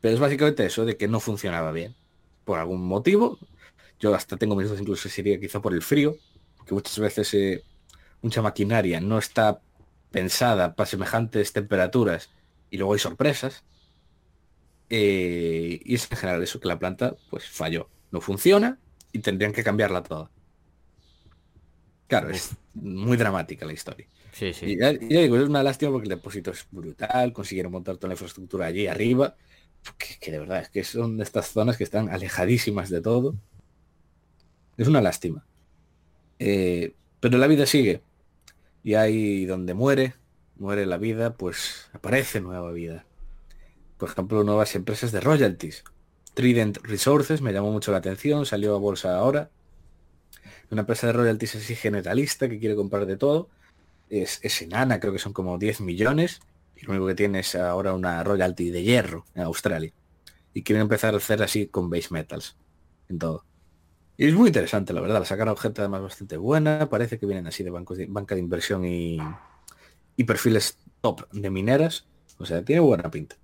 pero 0.00 0.14
es 0.14 0.20
básicamente 0.20 0.64
eso, 0.66 0.84
de 0.84 0.96
que 0.96 1.08
no 1.08 1.20
funcionaba 1.20 1.72
bien 1.72 1.94
por 2.44 2.58
algún 2.58 2.86
motivo. 2.86 3.38
Yo 4.00 4.14
hasta 4.14 4.36
tengo 4.36 4.56
mis 4.56 4.66
dudas, 4.68 4.80
incluso 4.80 5.08
sería 5.08 5.40
quizá 5.40 5.60
por 5.60 5.74
el 5.74 5.82
frío, 5.82 6.16
que 6.66 6.74
muchas 6.74 6.98
veces 6.98 7.34
eh, 7.34 7.64
mucha 8.22 8.42
maquinaria 8.42 9.00
no 9.00 9.18
está 9.18 9.60
pensada 10.10 10.74
para 10.74 10.86
semejantes 10.88 11.52
temperaturas 11.52 12.30
y 12.70 12.78
luego 12.78 12.94
hay 12.94 12.98
sorpresas. 13.00 13.64
Eh, 14.90 15.80
y 15.84 15.94
es 15.94 16.10
en 16.10 16.16
general 16.16 16.42
eso, 16.42 16.60
que 16.60 16.68
la 16.68 16.78
planta 16.78 17.16
pues 17.30 17.48
falló. 17.48 17.90
No 18.10 18.20
funciona 18.20 18.78
y 19.12 19.18
tendrían 19.20 19.52
que 19.52 19.64
cambiarla 19.64 20.02
toda. 20.02 20.30
Claro, 22.06 22.30
es 22.30 22.56
muy 22.74 23.16
dramática 23.16 23.66
la 23.66 23.72
historia. 23.72 24.08
Y 24.62 24.78
ya 24.78 24.92
digo, 24.92 25.36
es 25.36 25.48
una 25.48 25.62
lástima 25.62 25.92
porque 25.92 26.04
el 26.06 26.10
depósito 26.10 26.50
es 26.50 26.66
brutal, 26.70 27.32
consiguieron 27.32 27.72
montar 27.72 27.96
toda 27.96 28.08
la 28.08 28.14
infraestructura 28.14 28.66
allí 28.66 28.86
arriba, 28.86 29.36
que, 29.96 30.18
que 30.20 30.30
de 30.32 30.38
verdad 30.38 30.60
es 30.60 30.68
que 30.70 30.84
son 30.84 31.16
de 31.16 31.24
estas 31.24 31.48
zonas 31.52 31.76
que 31.76 31.84
están 31.84 32.08
alejadísimas 32.08 32.90
de 32.90 33.00
todo. 33.00 33.34
Es 34.76 34.86
una 34.86 35.00
lástima. 35.00 35.44
Eh, 36.38 36.94
pero 37.20 37.38
la 37.38 37.46
vida 37.46 37.66
sigue. 37.66 38.02
Y 38.84 38.94
ahí 38.94 39.44
donde 39.44 39.74
muere, 39.74 40.14
muere 40.56 40.86
la 40.86 40.98
vida, 40.98 41.36
pues 41.36 41.90
aparece 41.92 42.40
nueva 42.40 42.70
vida. 42.72 43.04
Por 43.96 44.10
ejemplo, 44.10 44.44
nuevas 44.44 44.74
empresas 44.76 45.12
de 45.12 45.20
royalties. 45.20 45.84
Trident 46.34 46.78
Resources 46.84 47.42
me 47.42 47.52
llamó 47.52 47.72
mucho 47.72 47.90
la 47.90 47.98
atención, 47.98 48.46
salió 48.46 48.76
a 48.76 48.78
bolsa 48.78 49.16
ahora. 49.16 49.50
Una 50.70 50.82
empresa 50.82 51.08
de 51.08 51.12
royalties 51.14 51.56
así 51.56 51.74
generalista 51.74 52.48
que 52.48 52.60
quiere 52.60 52.76
comprar 52.76 53.06
de 53.06 53.16
todo. 53.16 53.48
Es, 54.10 54.40
es 54.42 54.62
enana, 54.62 55.00
creo 55.00 55.12
que 55.12 55.18
son 55.18 55.32
como 55.32 55.58
10 55.58 55.80
millones. 55.80 56.40
Y 56.76 56.86
lo 56.86 56.92
único 56.92 57.06
que 57.06 57.14
tiene 57.14 57.40
es 57.40 57.54
ahora 57.54 57.92
una 57.92 58.22
royalty 58.22 58.70
de 58.70 58.82
hierro 58.82 59.24
en 59.34 59.42
Australia. 59.42 59.92
Y 60.54 60.62
quieren 60.62 60.82
empezar 60.82 61.14
a 61.14 61.18
hacer 61.18 61.42
así 61.42 61.66
con 61.66 61.90
base 61.90 62.08
metals. 62.10 62.56
En 63.08 63.18
todo. 63.18 63.44
Y 64.16 64.26
es 64.26 64.34
muy 64.34 64.48
interesante, 64.48 64.92
la 64.92 65.00
verdad. 65.00 65.20
La 65.20 65.24
sacaron 65.24 65.56
gente 65.56 65.80
además 65.80 66.02
bastante 66.02 66.36
buena. 66.36 66.88
Parece 66.88 67.18
que 67.18 67.26
vienen 67.26 67.46
así 67.46 67.62
de 67.62 67.70
bancos 67.70 67.98
de 67.98 68.06
banca 68.06 68.34
de 68.34 68.40
inversión 68.40 68.84
y, 68.84 69.18
y 70.16 70.24
perfiles 70.24 70.78
top 71.00 71.30
de 71.32 71.50
mineras. 71.50 72.06
O 72.38 72.44
sea, 72.44 72.64
tiene 72.64 72.80
buena 72.80 73.10
pinta. 73.10 73.36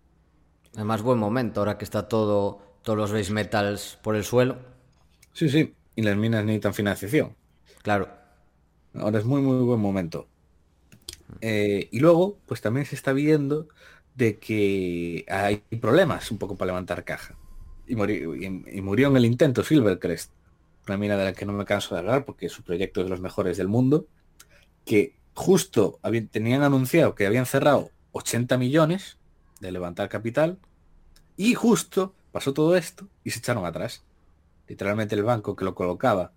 Además, 0.74 1.02
buen 1.02 1.18
momento, 1.18 1.60
ahora 1.60 1.78
que 1.78 1.84
está 1.84 2.08
todo, 2.08 2.78
todos 2.82 2.98
los 2.98 3.12
base 3.12 3.32
metals 3.32 3.98
por 4.02 4.16
el 4.16 4.24
suelo. 4.24 4.58
Sí, 5.32 5.48
sí. 5.48 5.74
Y 5.94 6.02
las 6.02 6.16
minas 6.16 6.44
necesitan 6.44 6.74
financiación. 6.74 7.36
Claro. 7.82 8.08
Ahora 8.94 9.20
es 9.20 9.24
muy, 9.24 9.42
muy 9.42 9.64
buen 9.64 9.80
momento. 9.80 10.28
Eh, 11.40 11.88
y 11.90 12.00
luego, 12.00 12.38
pues 12.46 12.60
también 12.60 12.86
se 12.86 12.94
está 12.94 13.12
viendo 13.12 13.68
de 14.14 14.38
que 14.38 15.24
hay 15.28 15.56
problemas 15.80 16.30
un 16.30 16.38
poco 16.38 16.56
para 16.56 16.68
levantar 16.68 17.04
caja. 17.04 17.36
Y, 17.86 17.96
murió, 17.96 18.34
en 19.08 19.16
el 19.16 19.24
intento 19.24 19.62
Silvercrest, 19.62 20.30
una 20.86 20.96
mina 20.96 21.16
de 21.16 21.24
la 21.24 21.32
que 21.32 21.44
no 21.44 21.52
me 21.52 21.64
canso 21.64 21.94
de 21.94 22.00
hablar 22.00 22.24
porque 22.24 22.48
su 22.48 22.62
proyecto 22.62 23.00
es 23.00 23.06
de 23.06 23.10
los 23.10 23.20
mejores 23.20 23.56
del 23.56 23.68
mundo, 23.68 24.06
que 24.84 25.14
justo 25.34 25.98
habían, 26.02 26.28
tenían 26.28 26.62
anunciado 26.62 27.14
que 27.14 27.26
habían 27.26 27.46
cerrado 27.46 27.90
80 28.12 28.56
millones 28.58 29.18
de 29.60 29.72
levantar 29.72 30.08
capital 30.08 30.58
y 31.36 31.54
justo 31.54 32.14
pasó 32.32 32.54
todo 32.54 32.76
esto 32.76 33.08
y 33.24 33.30
se 33.30 33.40
echaron 33.40 33.66
atrás. 33.66 34.02
Literalmente 34.68 35.14
el 35.14 35.24
banco 35.24 35.56
que 35.56 35.64
lo 35.64 35.74
colocaba 35.74 36.32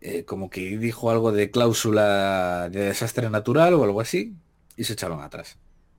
eh, 0.00 0.24
como 0.24 0.50
que 0.50 0.78
dijo 0.78 1.10
algo 1.10 1.32
de 1.32 1.50
cláusula 1.50 2.68
de 2.70 2.86
desastre 2.86 3.30
natural 3.30 3.74
o 3.74 3.84
algo 3.84 4.00
así 4.00 4.36
y 4.76 4.84
se 4.84 4.94
echaron 4.94 5.20
atrás. 5.22 5.58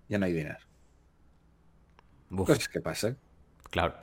Ya 0.10 0.20
no 0.20 0.26
hay 0.26 0.34
dinero. 0.34 0.60
Uf, 2.30 2.48
Cosas 2.48 2.68
que 2.70 2.82
pasan. 2.82 3.18
claro. 3.72 3.96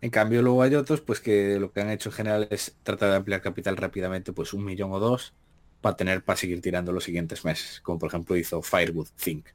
En 0.00 0.10
cambio 0.10 0.42
luego 0.42 0.62
hay 0.62 0.74
otros 0.74 1.00
pues 1.00 1.20
que 1.20 1.58
lo 1.60 1.72
que 1.72 1.80
han 1.80 1.90
hecho 1.90 2.08
en 2.10 2.14
general 2.14 2.48
es 2.50 2.76
tratar 2.82 3.10
de 3.10 3.16
ampliar 3.16 3.40
capital 3.42 3.76
rápidamente 3.76 4.32
pues 4.32 4.52
un 4.52 4.64
millón 4.64 4.92
o 4.92 4.98
dos 5.00 5.34
para 5.80 5.96
tener 5.96 6.24
para 6.24 6.36
seguir 6.36 6.60
tirando 6.60 6.92
los 6.92 7.04
siguientes 7.04 7.44
meses. 7.44 7.80
Como 7.82 7.98
por 7.98 8.08
ejemplo 8.08 8.36
hizo 8.36 8.62
Firewood 8.62 9.08
Think. 9.16 9.46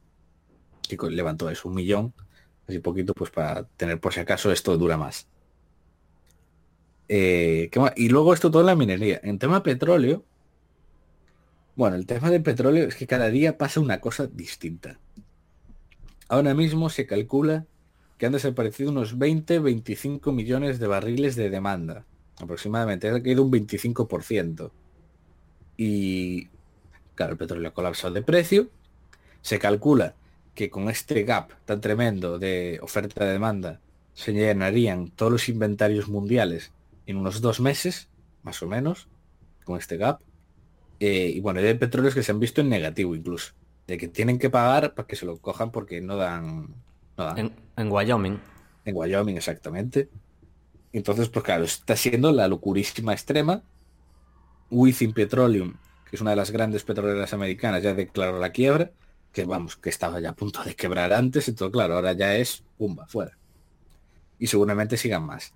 Que 0.88 0.98
levantó 1.12 1.50
eso 1.50 1.68
un 1.70 1.76
millón. 1.76 2.14
Así 2.68 2.80
poquito 2.80 3.14
pues 3.14 3.32
para 3.32 3.66
tener 3.78 4.00
por 4.00 4.14
si 4.14 4.20
acaso 4.22 4.52
esto 4.52 4.78
dura 4.78 4.98
más. 4.98 5.28
Eh. 7.10 7.70
Y 7.96 8.10
luego 8.10 8.34
esto 8.34 8.52
todo 8.52 8.62
en 8.62 8.68
la 8.68 8.76
minería. 8.76 9.20
En 9.24 9.40
tema 9.40 9.64
petróleo. 9.64 10.24
Bueno, 11.76 11.96
el 11.96 12.06
tema 12.06 12.32
del 12.32 12.42
petróleo 12.42 12.88
es 12.88 12.96
que 12.96 13.08
cada 13.08 13.30
día 13.30 13.58
pasa 13.58 13.80
una 13.80 14.02
cosa 14.02 14.28
distinta. 14.28 15.00
Ahora 16.28 16.54
mismo 16.54 16.90
se 16.90 17.06
calcula 17.06 17.66
que 18.18 18.26
han 18.26 18.32
desaparecido 18.32 18.90
unos 18.90 19.18
20-25 19.18 20.34
millones 20.34 20.80
de 20.80 20.88
barriles 20.88 21.36
de 21.36 21.50
demanda. 21.50 22.06
Aproximadamente. 22.40 23.10
Ha 23.10 23.22
caído 23.22 23.44
un 23.44 23.52
25%. 23.52 24.72
Y 25.78 26.48
claro, 27.16 27.34
el 27.34 27.38
petróleo 27.38 27.70
ha 27.70 27.74
colapsado 27.74 28.14
de 28.14 28.24
precio. 28.24 28.70
Se 29.42 29.60
calcula 29.60 30.16
que 30.56 30.72
con 30.72 30.90
este 30.90 31.24
gap 31.24 31.52
tan 31.66 31.80
tremendo 31.80 32.40
de 32.40 32.80
oferta-demanda 32.82 33.80
se 34.16 34.34
llenarían 34.34 35.12
todos 35.12 35.32
los 35.32 35.50
inventarios 35.50 36.10
mundiales 36.10 36.72
en 37.08 37.18
unos 37.18 37.42
dos 37.42 37.60
meses, 37.60 38.10
más 38.44 38.62
o 38.62 38.68
menos, 38.68 39.08
con 39.64 39.80
este 39.80 39.98
gap. 39.98 40.22
Eh, 41.00 41.32
y 41.36 41.40
bueno, 41.40 41.60
hay 41.60 41.74
petróleos 41.74 42.14
que 42.14 42.22
se 42.22 42.32
han 42.32 42.40
visto 42.40 42.62
en 42.62 42.70
negativo 42.70 43.16
incluso. 43.16 43.54
De 43.88 43.98
que 43.98 44.08
tienen 44.08 44.38
que 44.38 44.50
pagar 44.50 44.94
para 44.94 45.08
que 45.08 45.16
se 45.16 45.26
lo 45.26 45.38
cojan 45.38 45.72
porque 45.72 46.02
no 46.02 46.18
dan... 46.18 46.76
No 47.18 47.24
dan. 47.24 47.38
En, 47.38 47.54
en 47.78 47.92
Wyoming. 47.92 48.40
En 48.86 48.96
Wyoming, 48.96 49.38
exactamente. 49.38 50.10
Entonces, 50.92 51.30
pues 51.30 51.44
claro, 51.46 51.64
está 51.64 51.96
siendo 51.96 52.32
la 52.32 52.48
locurísima 52.48 53.14
extrema. 53.14 53.64
Within 54.70 55.14
Petroleum, 55.14 55.76
que 56.10 56.18
es 56.18 56.22
una 56.22 56.32
de 56.32 56.38
las 56.38 56.52
grandes 56.52 56.84
petroleras 56.84 57.34
americanas, 57.34 57.82
ya 57.82 57.94
declaró 57.94 58.40
la 58.40 58.52
quiebra, 58.52 58.92
que 59.32 59.46
vamos, 59.46 59.78
que 59.78 59.90
estaba 59.90 60.20
ya 60.20 60.32
a 60.32 60.36
punto 60.36 60.64
de 60.64 60.76
quebrar 60.76 61.14
antes, 61.14 61.48
entonces 61.48 61.72
claro, 61.72 61.96
ahora 61.96 62.14
ya 62.14 62.36
es 62.36 62.64
pumba, 62.78 63.08
fuera. 63.08 63.38
Y 64.40 64.48
seguramente 64.48 64.98
sigan 64.98 65.26
más. 65.26 65.54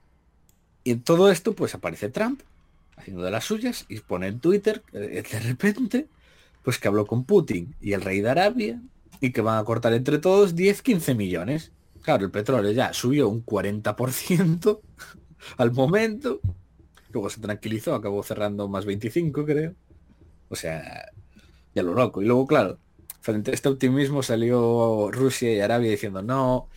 Y 0.84 0.92
en 0.92 1.02
todo 1.02 1.32
esto, 1.32 1.54
pues 1.54 1.76
aparece 1.76 2.10
Trump, 2.10 2.42
haciendo 2.98 3.24
de 3.24 3.32
las 3.32 3.46
suyas, 3.46 3.86
y 3.90 4.00
pone 4.00 4.28
en 4.28 4.40
Twitter, 4.40 4.84
eh, 4.94 5.24
de 5.30 5.40
repente, 5.40 6.08
pues 6.64 6.80
que 6.80 6.88
habló 6.88 7.06
con 7.06 7.24
Putin 7.24 7.76
y 7.82 7.94
el 7.94 8.02
rey 8.02 8.22
de 8.22 8.30
Arabia, 8.30 8.82
y 9.20 9.32
que 9.32 9.42
van 9.42 9.60
a 9.60 9.64
cortar 9.64 9.94
entre 9.94 10.18
todos 10.18 10.56
10-15 10.56 11.16
millones. 11.16 11.72
Claro, 12.02 12.26
el 12.26 12.32
petróleo 12.32 12.72
ya 12.72 12.94
subió 12.94 13.30
un 13.30 13.46
40% 13.46 14.80
al 15.58 15.72
momento. 15.72 16.40
Luego 17.12 17.30
se 17.30 17.40
tranquilizó, 17.42 17.94
acabó 17.94 18.24
cerrando 18.24 18.68
más 18.68 18.86
25, 18.86 19.46
creo. 19.46 19.76
O 20.50 20.56
sea, 20.56 21.12
ya 21.76 21.84
lo 21.84 21.94
loco. 21.94 22.22
Y 22.22 22.26
luego, 22.26 22.48
claro, 22.48 22.80
frente 23.22 23.52
a 23.52 23.54
este 23.54 23.70
optimismo 23.70 24.24
salió 24.24 25.10
Rusia 25.12 25.54
y 25.54 25.60
Arabia 25.60 25.92
diciendo, 25.92 26.22
no, 26.24 26.68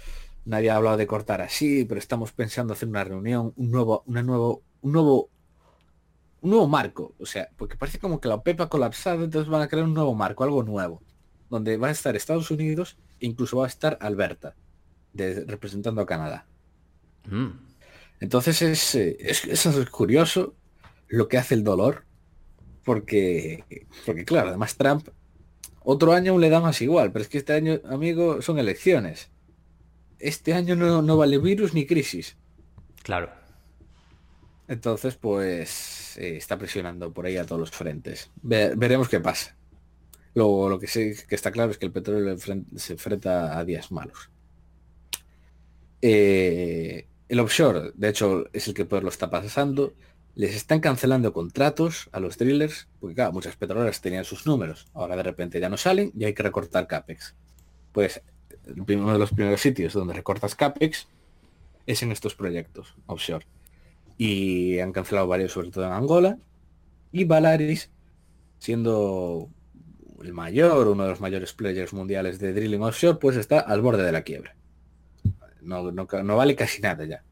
nadie 0.45 0.70
ha 0.70 0.76
hablado 0.76 0.97
de 0.97 1.07
cortar 1.07 1.40
así, 1.40 1.84
pero 1.84 1.99
estamos 1.99 2.32
pensando 2.32 2.72
hacer 2.72 2.88
una 2.88 3.05
reunión, 3.05 3.53
un 3.57 3.70
nuevo, 3.70 4.03
una 4.07 4.22
nuevo, 4.22 4.62
un 4.82 4.92
nuevo, 4.92 5.30
un 6.40 6.51
nuevo 6.51 6.68
marco. 6.68 7.14
O 7.18 7.26
sea, 7.26 7.49
porque 7.57 7.76
parece 7.76 7.99
como 7.99 8.20
que 8.20 8.28
la 8.28 8.36
OPEP 8.36 8.61
ha 8.62 8.68
colapsado, 8.68 9.24
entonces 9.24 9.51
van 9.51 9.62
a 9.62 9.68
crear 9.68 9.84
un 9.84 9.95
nuevo 9.95 10.14
marco, 10.14 10.45
algo 10.45 10.62
nuevo, 10.62 11.03
donde 11.51 11.76
va 11.76 11.88
a 11.88 11.92
estar 11.92 12.16
Estados 12.16 12.51
Unidos 12.51 12.97
e 13.20 13.26
incluso 13.26 13.59
va 13.59 13.64
a 13.64 13.68
estar 13.68 13.99
Alberta, 14.01 14.55
de- 15.12 15.45
representando 15.45 16.01
a 16.01 16.07
Canadá. 16.07 16.47
Mm. 17.30 17.51
Entonces 18.20 18.62
es, 18.62 18.95
eh, 18.95 19.16
es, 19.20 19.45
es 19.45 19.90
curioso 19.90 20.55
lo 21.09 21.28
que 21.28 21.38
hace 21.38 21.55
el 21.55 21.64
dolor, 21.64 22.05
porque, 22.84 23.64
porque 24.05 24.24
claro, 24.24 24.49
además 24.49 24.76
Trump 24.76 25.09
otro 25.84 26.14
año 26.14 26.38
le 26.38 26.49
da 26.49 26.61
más 26.61 26.80
igual, 26.80 27.12
pero 27.12 27.22
es 27.22 27.28
que 27.28 27.38
este 27.38 27.53
año, 27.53 27.80
amigo, 27.84 28.40
son 28.40 28.59
elecciones. 28.59 29.30
Este 30.19 30.55
año 30.55 30.77
no, 30.77 31.03
no 31.03 31.17
vale 31.17 31.39
virus 31.39 31.75
ni 31.75 31.87
crisis. 31.87 32.37
Claro. 33.03 33.31
Entonces, 34.69 35.17
pues 35.17 36.17
eh, 36.17 36.37
está 36.37 36.57
presionando 36.59 37.12
por 37.12 37.27
ahí 37.27 37.37
a 37.37 37.45
todos 37.45 37.61
los 37.61 37.71
frentes. 37.71 38.31
Ve- 38.43 38.75
veremos 38.77 39.09
qué 39.09 39.21
pasa. 39.21 39.57
Luego, 40.35 40.69
lo 40.69 40.79
que 40.79 40.87
sí 40.87 41.12
que 41.29 41.35
está 41.35 41.51
claro 41.53 41.71
es 41.71 41.79
que 41.79 41.87
el 41.87 41.93
petróleo 41.93 42.37
se 42.39 42.93
enfrenta 42.95 43.59
a 43.59 43.65
días 43.65 43.93
malos. 43.93 44.31
Eh, 46.03 47.07
el 47.29 47.41
offshore, 47.41 47.93
de 47.95 48.09
hecho, 48.09 48.45
es 48.53 48.69
el 48.69 48.75
que 48.75 48.85
peor 48.85 49.03
lo 49.03 49.09
está 49.09 49.31
pasando. 49.31 49.95
Les 50.35 50.55
están 50.57 50.81
cancelando 50.81 51.33
contratos 51.33 52.09
a 52.12 52.19
los 52.19 52.37
drillers, 52.37 52.89
porque 52.99 53.15
claro, 53.15 53.33
muchas 53.33 53.55
petroleras 53.57 54.01
tenían 54.01 54.25
sus 54.25 54.47
números. 54.47 54.89
Ahora 54.93 55.17
de 55.17 55.23
repente 55.23 55.61
ya 55.61 55.69
no 55.69 55.77
salen 55.77 56.11
y 56.19 56.25
hay 56.25 56.35
que 56.35 56.43
recortar 56.43 56.89
CAPEX. 56.89 57.37
Pues 57.93 58.21
uno 58.77 59.13
de 59.13 59.19
los 59.19 59.33
primeros 59.33 59.61
sitios 59.61 59.93
donde 59.93 60.15
recortas 60.15 60.55
CAPEX 60.55 61.09
es 61.87 62.03
en 62.03 62.13
estos 62.13 62.35
proyectos 62.35 62.95
offshore 63.07 63.47
y 64.17 64.79
han 64.79 64.93
cancelado 64.93 65.27
varios, 65.27 65.53
sobre 65.53 65.71
todo 65.71 65.85
en 65.87 65.93
Angola. 65.93 66.39
Y 67.13 67.25
Valaris, 67.25 67.91
siendo 68.59 69.49
el 70.23 70.33
mayor, 70.33 70.89
uno 70.89 71.05
de 71.05 71.11
los 71.11 71.21
mayores 71.21 71.53
players 71.53 71.93
mundiales 71.93 72.39
de 72.39 72.53
drilling 72.53 72.83
offshore, 72.83 73.19
pues 73.19 73.37
está 73.37 73.61
al 73.61 73.83
borde 73.83 74.05
de 74.05 74.13
la 74.13 74.23
quiebra. 74.23 74.55
No, 75.63 75.91
no, 75.91 76.37
vale 76.37 76.55
casi 76.55 76.83
nada 76.83 77.05
ya. 77.05 77.23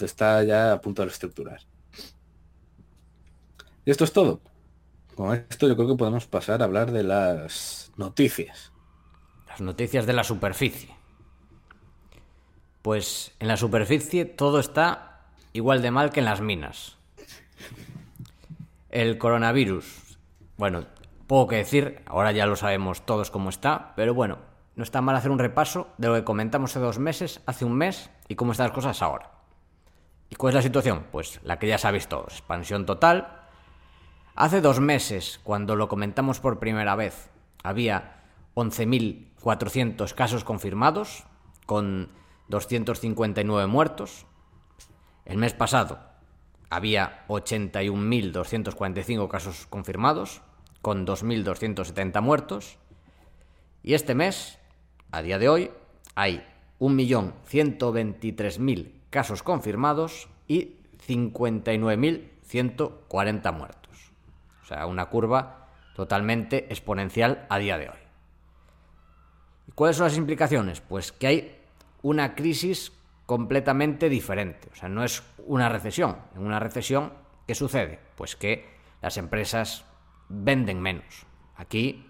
Está 0.00 0.42
ya 0.42 0.72
a 0.72 0.80
punto 0.80 1.02
de 1.02 1.06
reestructurar. 1.06 1.60
Y 3.84 3.90
esto 3.90 4.04
es 4.04 4.12
todo. 4.12 4.40
con 5.14 5.34
esto 5.34 5.68
yo 5.68 5.76
creo 5.76 5.88
que 5.88 5.96
podemos 5.96 6.26
pasar 6.26 6.60
a 6.60 6.64
hablar 6.64 6.90
de 6.90 7.04
las 7.04 7.92
noticias. 7.96 8.72
Las 9.56 9.62
noticias 9.62 10.04
de 10.04 10.12
la 10.12 10.22
superficie. 10.22 10.94
Pues 12.82 13.34
en 13.40 13.48
la 13.48 13.56
superficie 13.56 14.26
todo 14.26 14.60
está 14.60 15.30
igual 15.54 15.80
de 15.80 15.90
mal 15.90 16.10
que 16.10 16.20
en 16.20 16.26
las 16.26 16.42
minas. 16.42 16.98
El 18.90 19.16
coronavirus. 19.16 20.18
Bueno, 20.58 20.84
poco 21.26 21.46
que 21.46 21.56
decir, 21.56 22.02
ahora 22.04 22.32
ya 22.32 22.44
lo 22.44 22.56
sabemos 22.56 23.06
todos 23.06 23.30
cómo 23.30 23.48
está, 23.48 23.94
pero 23.96 24.12
bueno, 24.12 24.40
no 24.74 24.82
está 24.82 25.00
mal 25.00 25.16
hacer 25.16 25.30
un 25.30 25.38
repaso 25.38 25.88
de 25.96 26.08
lo 26.08 26.14
que 26.16 26.24
comentamos 26.24 26.72
hace 26.72 26.80
dos 26.80 26.98
meses, 26.98 27.40
hace 27.46 27.64
un 27.64 27.72
mes 27.72 28.10
y 28.28 28.34
cómo 28.34 28.52
están 28.52 28.66
las 28.66 28.74
cosas 28.74 29.00
ahora. 29.00 29.30
¿Y 30.28 30.36
cuál 30.36 30.50
es 30.50 30.56
la 30.56 30.62
situación? 30.62 31.06
Pues 31.10 31.40
la 31.44 31.58
que 31.58 31.66
ya 31.66 31.78
sabéis 31.78 32.08
todos, 32.08 32.34
expansión 32.34 32.84
total. 32.84 33.40
Hace 34.34 34.60
dos 34.60 34.80
meses, 34.80 35.40
cuando 35.42 35.76
lo 35.76 35.88
comentamos 35.88 36.40
por 36.40 36.58
primera 36.58 36.94
vez, 36.94 37.30
había 37.62 38.16
11.400 39.46 40.12
casos 40.14 40.42
confirmados, 40.42 41.22
con 41.66 42.10
259 42.48 43.68
muertos. 43.68 44.26
El 45.24 45.38
mes 45.38 45.54
pasado 45.54 46.00
había 46.68 47.24
81.245 47.28 49.28
casos 49.28 49.68
confirmados, 49.68 50.42
con 50.82 51.06
2.270 51.06 52.20
muertos. 52.20 52.78
Y 53.84 53.94
este 53.94 54.16
mes 54.16 54.58
a 55.12 55.22
día 55.22 55.38
de 55.38 55.48
hoy 55.48 55.70
hay 56.16 56.44
1.123.000 56.80 58.94
casos 59.10 59.44
confirmados 59.44 60.28
y 60.48 60.74
59.140 61.06 63.52
muertos. 63.52 64.10
O 64.62 64.64
sea, 64.66 64.86
una 64.86 65.06
curva 65.06 65.68
totalmente 65.94 66.66
exponencial 66.68 67.46
a 67.48 67.58
día 67.58 67.78
de 67.78 67.90
hoy. 67.90 68.05
¿Y 69.66 69.72
cuáles 69.72 69.96
son 69.96 70.06
las 70.06 70.16
implicaciones? 70.16 70.80
Pues 70.80 71.12
que 71.12 71.26
hay 71.26 71.60
una 72.02 72.34
crisis 72.34 72.92
completamente 73.26 74.08
diferente. 74.08 74.68
O 74.72 74.76
sea, 74.76 74.88
no 74.88 75.04
es 75.04 75.22
una 75.38 75.68
recesión. 75.68 76.16
En 76.34 76.42
una 76.42 76.60
recesión, 76.60 77.12
¿qué 77.46 77.54
sucede? 77.54 77.98
Pues 78.16 78.36
que 78.36 78.64
las 79.02 79.16
empresas 79.16 79.84
venden 80.28 80.80
menos. 80.80 81.26
Aquí 81.56 82.06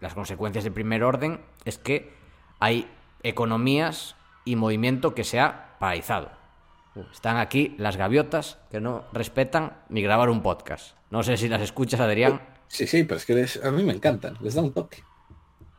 las 0.00 0.14
consecuencias 0.14 0.64
de 0.64 0.70
primer 0.70 1.04
orden 1.04 1.40
es 1.64 1.78
que 1.78 2.12
hay 2.60 2.90
economías 3.22 4.16
y 4.44 4.56
movimiento 4.56 5.14
que 5.14 5.24
se 5.24 5.40
ha 5.40 5.76
paralizado. 5.78 6.30
Están 7.12 7.38
aquí 7.38 7.74
las 7.78 7.96
gaviotas 7.96 8.58
que 8.70 8.80
no 8.80 9.04
respetan 9.12 9.78
ni 9.88 10.02
grabar 10.02 10.28
un 10.28 10.42
podcast. 10.42 10.96
No 11.10 11.22
sé 11.22 11.36
si 11.36 11.48
las 11.48 11.62
escuchas, 11.62 12.00
Adrián. 12.00 12.40
Sí, 12.68 12.86
sí, 12.86 13.04
pero 13.04 13.18
es 13.18 13.26
que 13.26 13.66
a 13.66 13.70
mí 13.70 13.82
me 13.82 13.92
encantan, 13.92 14.36
les 14.40 14.54
da 14.54 14.62
un 14.62 14.72
toque. 14.72 15.02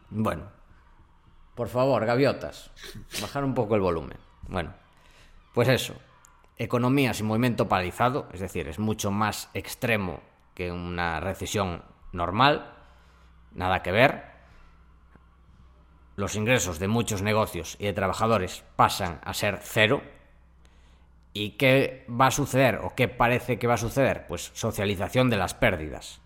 Bueno, 0.10 0.44
por 1.56 1.68
favor, 1.68 2.06
gaviotas, 2.06 2.72
bajar 3.22 3.44
un 3.44 3.54
poco 3.54 3.76
el 3.76 3.82
volumen. 3.82 4.18
Bueno, 4.48 4.74
pues 5.54 5.70
eso, 5.70 5.96
economías 6.58 7.20
y 7.20 7.24
movimiento 7.24 7.68
paralizado, 7.68 8.28
es 8.34 8.40
decir, 8.40 8.68
es 8.68 8.80
mucho 8.80 9.12
más 9.12 9.50
extremo 9.54 10.22
que 10.54 10.72
una 10.72 11.20
recesión 11.20 11.84
normal, 12.12 12.74
nada 13.54 13.82
que 13.84 13.92
ver 13.92 14.34
los 16.16 16.36
ingresos 16.36 16.80
de 16.80 16.88
muchos 16.88 17.22
negocios 17.22 17.76
y 17.80 17.86
de 17.86 17.94
trabajadores 17.94 18.64
pasan 18.76 19.20
a 19.24 19.34
ser 19.34 19.60
cero. 19.62 20.02
¿Y 21.34 21.52
qué 21.52 22.06
va 22.10 22.28
a 22.28 22.32
suceder 22.32 22.82
o 22.84 22.94
qué 22.96 23.08
parece 23.08 23.58
que 23.58 23.66
va 23.66 23.74
a 23.74 23.78
suceder? 23.78 24.28
Pues 24.28 24.52
socialización 24.54 25.30
de 25.32 25.38
las 25.38 25.56
pérdidas. 25.56 26.22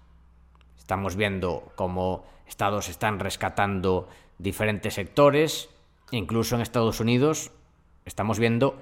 Estamos 0.78 1.15
viendo 1.15 1.71
cómo 1.75 2.25
estados 2.45 2.89
están 2.89 3.19
rescatando 3.19 4.09
diferentes 4.38 4.93
sectores, 4.93 5.69
incluso 6.11 6.55
en 6.55 6.61
Estados 6.61 6.99
Unidos 6.99 7.51
estamos 8.05 8.39
viendo 8.39 8.81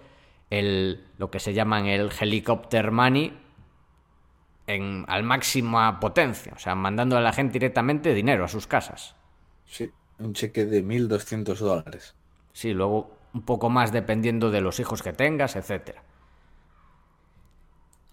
el, 0.49 1.03
lo 1.17 1.31
que 1.31 1.39
se 1.39 1.53
llaman 1.53 1.87
el 1.87 2.11
helicopter 2.19 2.91
money 2.91 3.37
en, 4.67 5.05
al 5.07 5.23
máxima 5.23 5.99
potencia, 5.99 6.53
o 6.55 6.59
sea, 6.59 6.75
mandando 6.75 7.17
a 7.17 7.21
la 7.21 7.33
gente 7.33 7.53
directamente 7.53 8.13
dinero 8.13 8.45
a 8.45 8.47
sus 8.47 8.67
casas. 8.67 9.15
Sí, 9.65 9.91
un 10.19 10.33
cheque 10.33 10.65
de 10.65 10.83
1.200 10.83 11.57
dólares. 11.57 12.15
Sí, 12.53 12.73
luego 12.73 13.15
un 13.33 13.41
poco 13.41 13.69
más 13.69 13.91
dependiendo 13.91 14.49
de 14.49 14.61
los 14.61 14.79
hijos 14.79 15.03
que 15.03 15.13
tengas, 15.13 15.55
etcétera. 15.55 16.03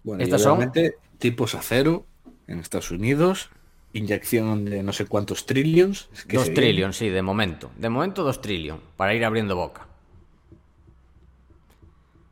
Bueno, 0.03 0.21
Estas 0.21 0.41
son 0.41 0.71
tipos 1.17 1.55
a 1.55 1.61
cero 1.61 2.05
en 2.47 2.59
Estados 2.59 2.91
Unidos, 2.91 3.49
inyección 3.93 4.65
de 4.65 4.83
no 4.83 4.91
sé 4.91 5.05
cuántos 5.05 5.45
trillions. 5.45 6.09
dos 6.29 6.53
trillions, 6.53 6.97
sí, 6.97 7.09
de 7.09 7.21
momento. 7.21 7.71
De 7.77 7.89
momento 7.89 8.23
dos 8.23 8.41
trillions, 8.41 8.81
para 8.97 9.13
ir 9.13 9.23
abriendo 9.23 9.55
boca. 9.55 9.87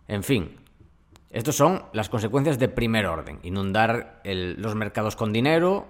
En 0.07 0.23
fin, 0.23 0.57
estas 1.29 1.55
son 1.55 1.83
las 1.93 2.09
consecuencias 2.09 2.59
de 2.59 2.67
primer 2.67 3.05
orden. 3.05 3.39
Inundar 3.43 4.21
los 4.25 4.75
mercados 4.75 5.15
con 5.15 5.31
dinero 5.31 5.87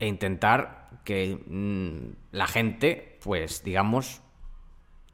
e 0.00 0.08
intentar 0.08 0.90
que 1.04 1.38
mm, 1.46 2.36
la 2.36 2.46
gente, 2.46 3.18
pues 3.22 3.62
digamos, 3.62 4.20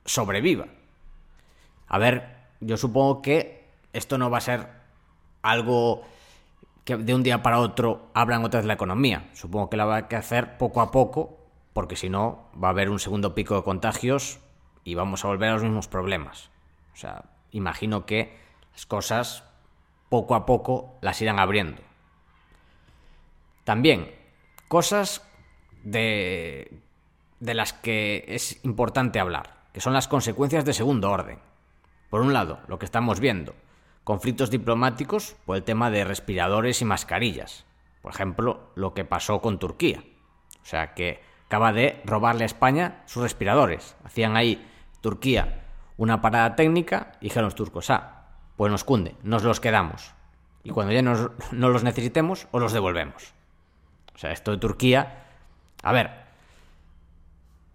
sobreviva. 0.05 0.69
A 1.87 1.99
ver, 1.99 2.37
yo 2.61 2.77
supongo 2.77 3.21
que 3.21 3.67
esto 3.93 4.17
no 4.17 4.31
va 4.31 4.39
a 4.39 4.41
ser 4.41 4.69
algo 5.43 6.03
que 6.85 6.97
de 6.97 7.15
un 7.15 7.23
día 7.23 7.43
para 7.43 7.61
otro 7.61 8.11
abran 8.15 8.45
otra 8.45 8.61
vez 8.61 8.67
la 8.67 8.75
economía. 8.75 9.31
Supongo 9.35 9.71
que 9.71 9.77
la 9.77 9.85
va 9.85 9.97
a 9.97 10.09
que 10.09 10.17
hacer 10.17 10.59
poco 10.59 10.81
a 10.81 10.91
poco, 10.91 11.39
porque 11.73 11.97
si 11.97 12.09
no 12.09 12.51
va 12.63 12.69
a 12.69 12.71
haber 12.73 12.91
un 12.91 12.99
segundo 12.99 13.35
pico 13.35 13.55
de 13.55 13.63
contagios 13.63 14.41
y 14.85 14.95
vamos 14.95 15.25
a 15.25 15.29
volver 15.29 15.51
a 15.51 15.55
los 15.55 15.63
mismos 15.63 15.89
problemas. 15.89 16.51
O 16.93 16.97
sea, 16.97 17.25
imagino 17.51 18.05
que 18.05 18.37
las 18.73 18.87
cosas 18.87 19.45
poco 20.09 20.35
a 20.35 20.45
poco 20.45 20.99
las 21.01 21.21
irán 21.23 21.39
abriendo. 21.39 21.83
También, 23.65 24.13
cosas 24.69 25.27
de, 25.85 26.81
de 27.39 27.55
las 27.55 27.73
que 27.73 28.25
es 28.29 28.63
importante 28.65 29.21
hablar, 29.21 29.55
que 29.73 29.81
son 29.81 29.93
las 29.93 30.09
consecuencias 30.09 30.65
de 30.65 30.75
segundo 30.75 31.11
orden. 31.11 31.39
Por 32.11 32.21
un 32.21 32.33
lado, 32.33 32.61
lo 32.67 32.79
que 32.79 32.85
estamos 32.85 33.21
viendo, 33.21 33.55
conflictos 34.05 34.51
diplomáticos 34.51 35.37
por 35.45 35.57
el 35.57 35.63
tema 35.63 35.91
de 35.91 36.05
respiradores 36.05 36.81
y 36.83 36.85
mascarillas. 36.85 37.65
Por 38.03 38.13
ejemplo, 38.13 38.71
lo 38.75 38.95
que 38.95 39.05
pasó 39.05 39.41
con 39.41 39.59
Turquía. 39.59 40.03
O 40.63 40.67
sea, 40.67 40.95
que 40.95 41.21
acaba 41.47 41.73
de 41.73 42.01
robarle 42.05 42.45
a 42.45 42.47
España 42.47 43.03
sus 43.07 43.23
respiradores. 43.23 43.97
Hacían 44.05 44.37
ahí 44.37 44.69
Turquía 45.01 45.61
una 45.97 46.21
parada 46.21 46.57
técnica 46.57 47.13
y 47.21 47.25
dijeron 47.27 47.45
los 47.45 47.55
turcos, 47.55 47.91
ah, 47.91 48.27
pues 48.57 48.73
nos 48.73 48.85
cunde, 48.85 49.15
nos 49.23 49.43
los 49.45 49.61
quedamos. 49.61 50.15
Y 50.65 50.71
cuando 50.71 50.93
ya 50.93 51.03
no 51.03 51.69
los 51.69 51.85
necesitemos, 51.85 52.49
os 52.51 52.61
los 52.61 52.73
devolvemos. 52.73 53.35
O 54.15 54.19
sea, 54.19 54.33
esto 54.33 54.51
de 54.51 54.59
Turquía 54.59 55.23
a 55.83 55.93
ver, 55.93 56.11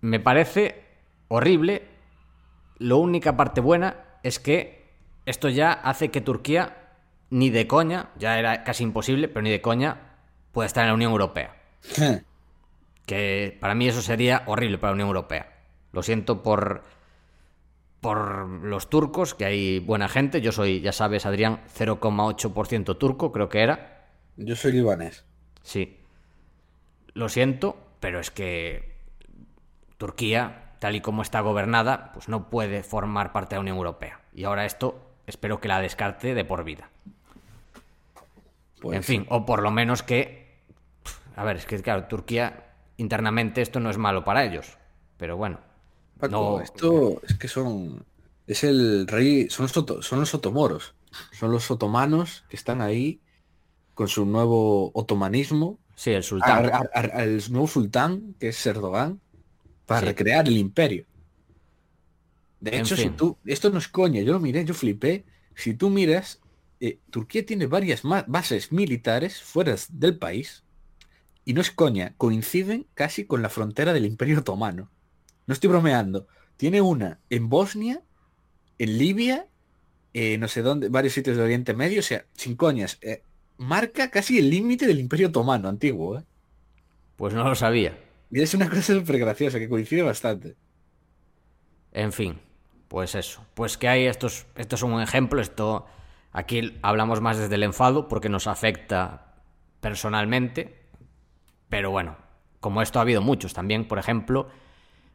me 0.02 0.20
parece 0.20 0.86
horrible. 1.28 1.88
Lo 2.78 2.98
única 2.98 3.36
parte 3.36 3.60
buena 3.60 3.98
es 4.24 4.40
que 4.40 4.77
esto 5.28 5.50
ya 5.50 5.74
hace 5.74 6.10
que 6.10 6.22
Turquía 6.22 6.88
ni 7.30 7.50
de 7.50 7.68
coña, 7.68 8.12
ya 8.18 8.40
era 8.40 8.64
casi 8.64 8.84
imposible, 8.84 9.28
pero 9.28 9.42
ni 9.42 9.52
de 9.52 9.62
coña 9.62 10.16
pueda 10.54 10.66
estar 10.66 10.84
en 10.84 10.88
la 10.88 10.94
Unión 10.94 11.12
Europea. 11.12 11.54
que 13.06 13.58
para 13.60 13.76
mí 13.76 13.90
eso 13.90 14.02
sería 14.02 14.44
horrible 14.46 14.78
para 14.78 14.92
la 14.92 14.96
Unión 14.96 15.10
Europea. 15.10 15.54
Lo 15.92 16.02
siento 16.02 16.44
por 16.44 16.84
por 18.00 18.48
los 18.48 18.90
turcos, 18.90 19.34
que 19.34 19.44
hay 19.44 19.80
buena 19.80 20.08
gente. 20.08 20.40
Yo 20.40 20.54
soy, 20.54 20.80
ya 20.80 20.94
sabes, 20.94 21.26
Adrián, 21.26 21.60
0,8% 21.78 22.98
turco, 22.98 23.34
creo 23.34 23.50
que 23.50 23.62
era. 23.62 24.06
Yo 24.38 24.56
soy 24.56 24.72
libanés. 24.72 25.26
Sí. 25.62 25.98
Lo 27.14 27.28
siento, 27.28 27.76
pero 28.00 28.22
es 28.22 28.32
que 28.32 28.96
Turquía, 29.98 30.76
tal 30.80 30.96
y 30.96 31.02
como 31.02 31.22
está 31.22 31.42
gobernada, 31.42 32.12
pues 32.14 32.30
no 32.30 32.50
puede 32.50 32.84
formar 32.84 33.34
parte 33.34 33.56
de 33.56 33.58
la 33.58 33.62
Unión 33.62 33.78
Europea. 33.78 34.22
Y 34.32 34.46
ahora 34.46 34.66
esto 34.66 35.07
espero 35.28 35.62
que 35.62 35.68
la 35.68 35.80
descarte 35.80 36.34
de 36.34 36.46
por 36.46 36.64
vida. 36.64 36.90
Pues 38.82 38.98
en 38.98 39.04
fin, 39.04 39.26
o 39.30 39.46
por 39.46 39.62
lo 39.62 39.70
menos 39.70 40.02
que... 40.02 40.48
A 41.36 41.44
ver, 41.44 41.58
es 41.58 41.66
que 41.66 41.80
claro, 41.82 42.06
Turquía 42.06 42.74
internamente 42.98 43.62
esto 43.62 43.80
no 43.80 43.92
es 43.92 43.98
malo 43.98 44.24
para 44.24 44.44
ellos, 44.44 44.78
pero 45.18 45.38
bueno. 45.38 45.60
no... 46.30 46.60
esto 46.62 47.22
es 47.28 47.36
que 47.36 47.48
son... 47.48 48.04
Es 48.48 48.64
el 48.64 49.06
rey... 49.08 49.50
Son 49.50 49.64
los, 49.64 50.06
son 50.06 50.20
los 50.20 50.34
otomoros. 50.34 50.96
Son 51.32 51.52
los 51.52 51.70
otomanos 51.70 52.46
que 52.50 52.56
están 52.56 52.82
ahí 52.82 53.22
con 53.94 54.08
su 54.08 54.26
nuevo 54.26 54.92
otomanismo 54.94 55.80
Sí, 55.98 56.12
el 56.12 56.24
sultán. 56.24 56.72
el 56.94 57.44
nuevo 57.50 57.68
sultán, 57.68 58.36
que 58.40 58.50
es 58.50 58.66
Erdogan, 58.68 59.20
para 59.88 60.02
recrear 60.02 60.48
el 60.48 60.56
imperio. 60.58 61.06
De 62.60 62.78
hecho, 62.78 62.96
si 62.96 63.10
tú, 63.10 63.38
esto 63.46 63.70
no 63.70 63.78
es 63.78 63.88
coña, 63.88 64.22
yo 64.22 64.34
lo 64.34 64.40
miré, 64.40 64.66
yo 64.66 64.74
flipé. 64.74 65.26
Si 65.56 65.74
tú 65.74 65.90
miras, 65.90 66.42
eh, 66.80 67.00
Turquía 67.10 67.46
tiene 67.46 67.68
varias 67.68 68.02
bases 68.04 68.72
militares 68.72 69.42
fuera 69.42 69.76
del 69.90 70.18
país 70.18 70.64
y 71.46 71.54
no 71.54 71.62
es 71.62 71.72
coña, 71.72 72.14
coinciden 72.18 72.88
casi 72.94 73.26
con 73.26 73.42
la 73.42 73.50
frontera 73.50 73.94
del 73.94 74.06
Imperio 74.06 74.40
Otomano. 74.40 74.90
No 75.46 75.54
estoy 75.54 75.70
bromeando. 75.70 76.28
Tiene 76.58 76.82
una 76.82 77.20
en 77.30 77.48
Bosnia, 77.48 78.02
en 78.80 78.98
Libia, 78.98 79.48
eh, 80.14 80.38
no 80.38 80.48
sé 80.48 80.62
dónde, 80.62 80.90
varios 80.90 81.14
sitios 81.14 81.38
de 81.38 81.44
Oriente 81.44 81.74
Medio, 81.74 82.00
o 82.00 82.04
sea, 82.04 82.26
sin 82.34 82.56
coñas. 82.56 82.98
eh, 83.02 83.22
marca 83.58 84.10
casi 84.10 84.38
el 84.40 84.50
límite 84.50 84.88
del 84.88 85.00
Imperio 85.00 85.30
Otomano 85.30 85.70
antiguo. 85.70 86.20
¿eh? 86.20 86.24
Pues 87.16 87.34
no 87.34 87.48
lo 87.48 87.56
sabía. 87.56 87.98
Y 88.32 88.42
es 88.42 88.54
una 88.54 88.70
cosa 88.70 88.94
súper 88.94 89.18
graciosa, 89.20 89.60
que 89.60 89.70
coincide 89.70 90.02
bastante. 90.02 90.56
En 91.94 92.12
fin, 92.12 92.40
pues 92.88 93.16
eso. 93.16 93.46
Pues 93.54 93.78
que 93.78 93.88
hay 93.88 94.06
estos, 94.06 94.46
esto 94.56 94.76
es 94.76 94.84
un 94.84 95.02
ejemplo, 95.02 95.42
esto 95.42 95.86
aquí 96.32 96.78
hablamos 96.82 97.22
más 97.22 97.38
desde 97.38 97.56
el 97.56 97.64
enfado 97.64 98.08
porque 98.08 98.30
nos 98.30 98.48
afecta 98.48 99.36
personalmente, 99.82 100.86
pero 101.70 101.92
bueno, 101.92 102.18
como 102.60 102.82
esto 102.82 103.00
ha 103.00 103.02
habido 103.02 103.22
muchos 103.22 103.54
también, 103.54 103.88
por 103.88 104.00
ejemplo, 104.00 104.48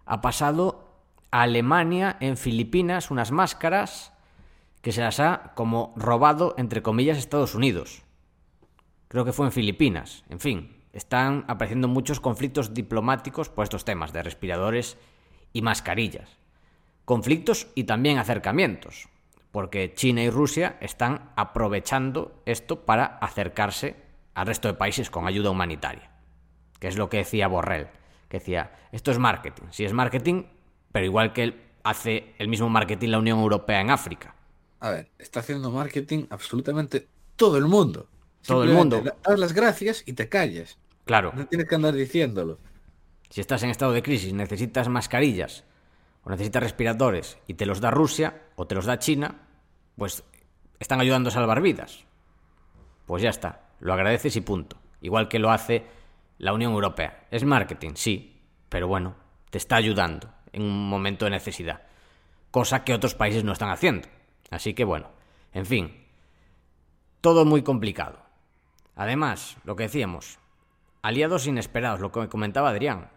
ha 0.05 0.20
pasado 0.20 1.01
a 1.31 1.43
Alemania 1.43 2.16
en 2.20 2.37
Filipinas 2.37 3.11
unas 3.11 3.31
máscaras 3.31 4.12
que 4.83 4.93
se 4.93 5.01
las 5.01 5.20
ha 5.20 5.53
como 5.55 5.95
robado 5.97 6.55
entre 6.59 6.83
comillas 6.83 7.18
Estados 7.18 7.55
Unidos. 7.55 8.03
Creo 9.09 9.25
que 9.25 9.33
fue 9.33 9.47
en 9.47 9.53
Filipinas. 9.53 10.25
En 10.29 10.41
fin, 10.41 10.77
están 10.93 11.45
apareciendo 11.47 11.87
muchos 11.87 12.20
conflictos 12.20 12.75
diplomáticos 12.75 13.49
por 13.49 13.62
estos 13.62 13.85
temas 13.85 14.12
de 14.12 14.23
respiradores 14.23 14.99
y 15.53 15.62
mascarillas 15.62 16.41
conflictos 17.05 17.68
y 17.74 17.84
también 17.84 18.18
acercamientos, 18.18 19.09
porque 19.50 19.94
China 19.94 20.22
y 20.22 20.30
Rusia 20.30 20.76
están 20.80 21.30
aprovechando 21.36 22.42
esto 22.46 22.84
para 22.84 23.05
acercarse 23.05 23.96
al 24.34 24.46
resto 24.46 24.68
de 24.68 24.74
países 24.74 25.11
con 25.11 25.26
ayuda 25.26 25.50
humanitaria, 25.50 26.11
que 26.78 26.88
es 26.88 26.96
lo 26.96 27.09
que 27.09 27.18
decía 27.18 27.48
Borrell, 27.48 27.88
que 28.28 28.38
decía, 28.38 28.72
esto 28.92 29.11
es 29.11 29.18
marketing, 29.18 29.64
sí 29.70 29.84
es 29.84 29.92
marketing, 29.92 30.44
pero 30.90 31.05
igual 31.05 31.32
que 31.32 31.42
él 31.44 31.62
hace 31.84 32.34
el 32.38 32.48
mismo 32.48 32.68
marketing 32.68 33.09
la 33.11 33.18
Unión 33.18 33.40
Europea 33.40 33.80
en 33.80 33.90
África. 33.90 34.34
A 34.80 34.90
ver, 34.90 35.11
está 35.18 35.40
haciendo 35.40 35.70
marketing 35.70 36.26
absolutamente 36.30 37.07
todo 37.36 37.57
el 37.57 37.66
mundo. 37.66 38.09
Todo 38.46 38.64
el 38.64 38.70
mundo. 38.70 39.03
Das 39.22 39.38
las 39.38 39.53
gracias 39.53 40.03
y 40.07 40.14
te 40.14 40.28
calles. 40.28 40.76
Claro, 41.05 41.32
No 41.34 41.46
tienes 41.46 41.68
que 41.68 41.74
andar 41.76 41.94
diciéndolo. 41.94 42.59
si 43.30 43.40
estás 43.40 43.62
en 43.62 43.70
estado 43.70 43.92
de 43.92 44.03
crisis, 44.03 44.32
necesitas 44.32 44.88
mascarillas 44.88 45.64
o 46.25 46.31
necesitas 46.31 46.62
respiradores 46.62 47.39
y 47.47 47.55
te 47.55 47.66
los 47.66 47.81
da 47.81 47.91
Rusia 47.91 48.43
o 48.57 48.66
te 48.66 48.75
los 48.75 48.87
da 48.87 48.99
China, 48.99 49.49
pues 49.97 50.25
están 50.79 51.01
ayudando 51.01 51.29
a 51.29 51.33
salvar 51.33 51.61
vidas. 51.61 52.05
Pues 53.07 53.23
ya 53.23 53.31
está, 53.31 53.70
lo 53.81 53.93
agradeces 53.93 54.37
y 54.37 54.41
punto. 54.41 54.77
Igual 55.01 55.29
que 55.29 55.39
lo 55.39 55.51
hace 55.51 55.85
la 56.39 56.53
Unión 56.53 56.73
Europea. 56.73 57.27
Es 57.31 57.45
marketing, 57.45 57.93
sí, 57.95 58.41
pero 58.68 58.89
bueno, 58.89 59.14
te 59.51 59.59
está 59.59 59.77
ayudando 59.77 60.33
en 60.53 60.62
un 60.62 60.89
momento 60.89 61.25
de 61.25 61.33
necesidad. 61.33 61.83
Cosa 62.51 62.85
que 62.85 62.95
otros 62.95 63.14
países 63.14 63.45
no 63.45 63.53
están 63.53 63.70
haciendo. 63.70 64.09
Así 64.51 64.75
que 64.75 64.85
bueno, 64.85 65.09
en 65.53 65.66
fin, 65.66 66.07
todo 67.20 67.45
muy 67.45 67.62
complicado. 67.62 68.18
Además, 68.95 69.57
lo 69.64 69.75
que 69.77 69.85
decíamos, 69.85 70.39
aliados 71.01 71.47
inesperados, 71.47 72.01
lo 72.01 72.12
que 72.12 72.29
comentaba 72.29 72.70
Adrián. 72.70 73.11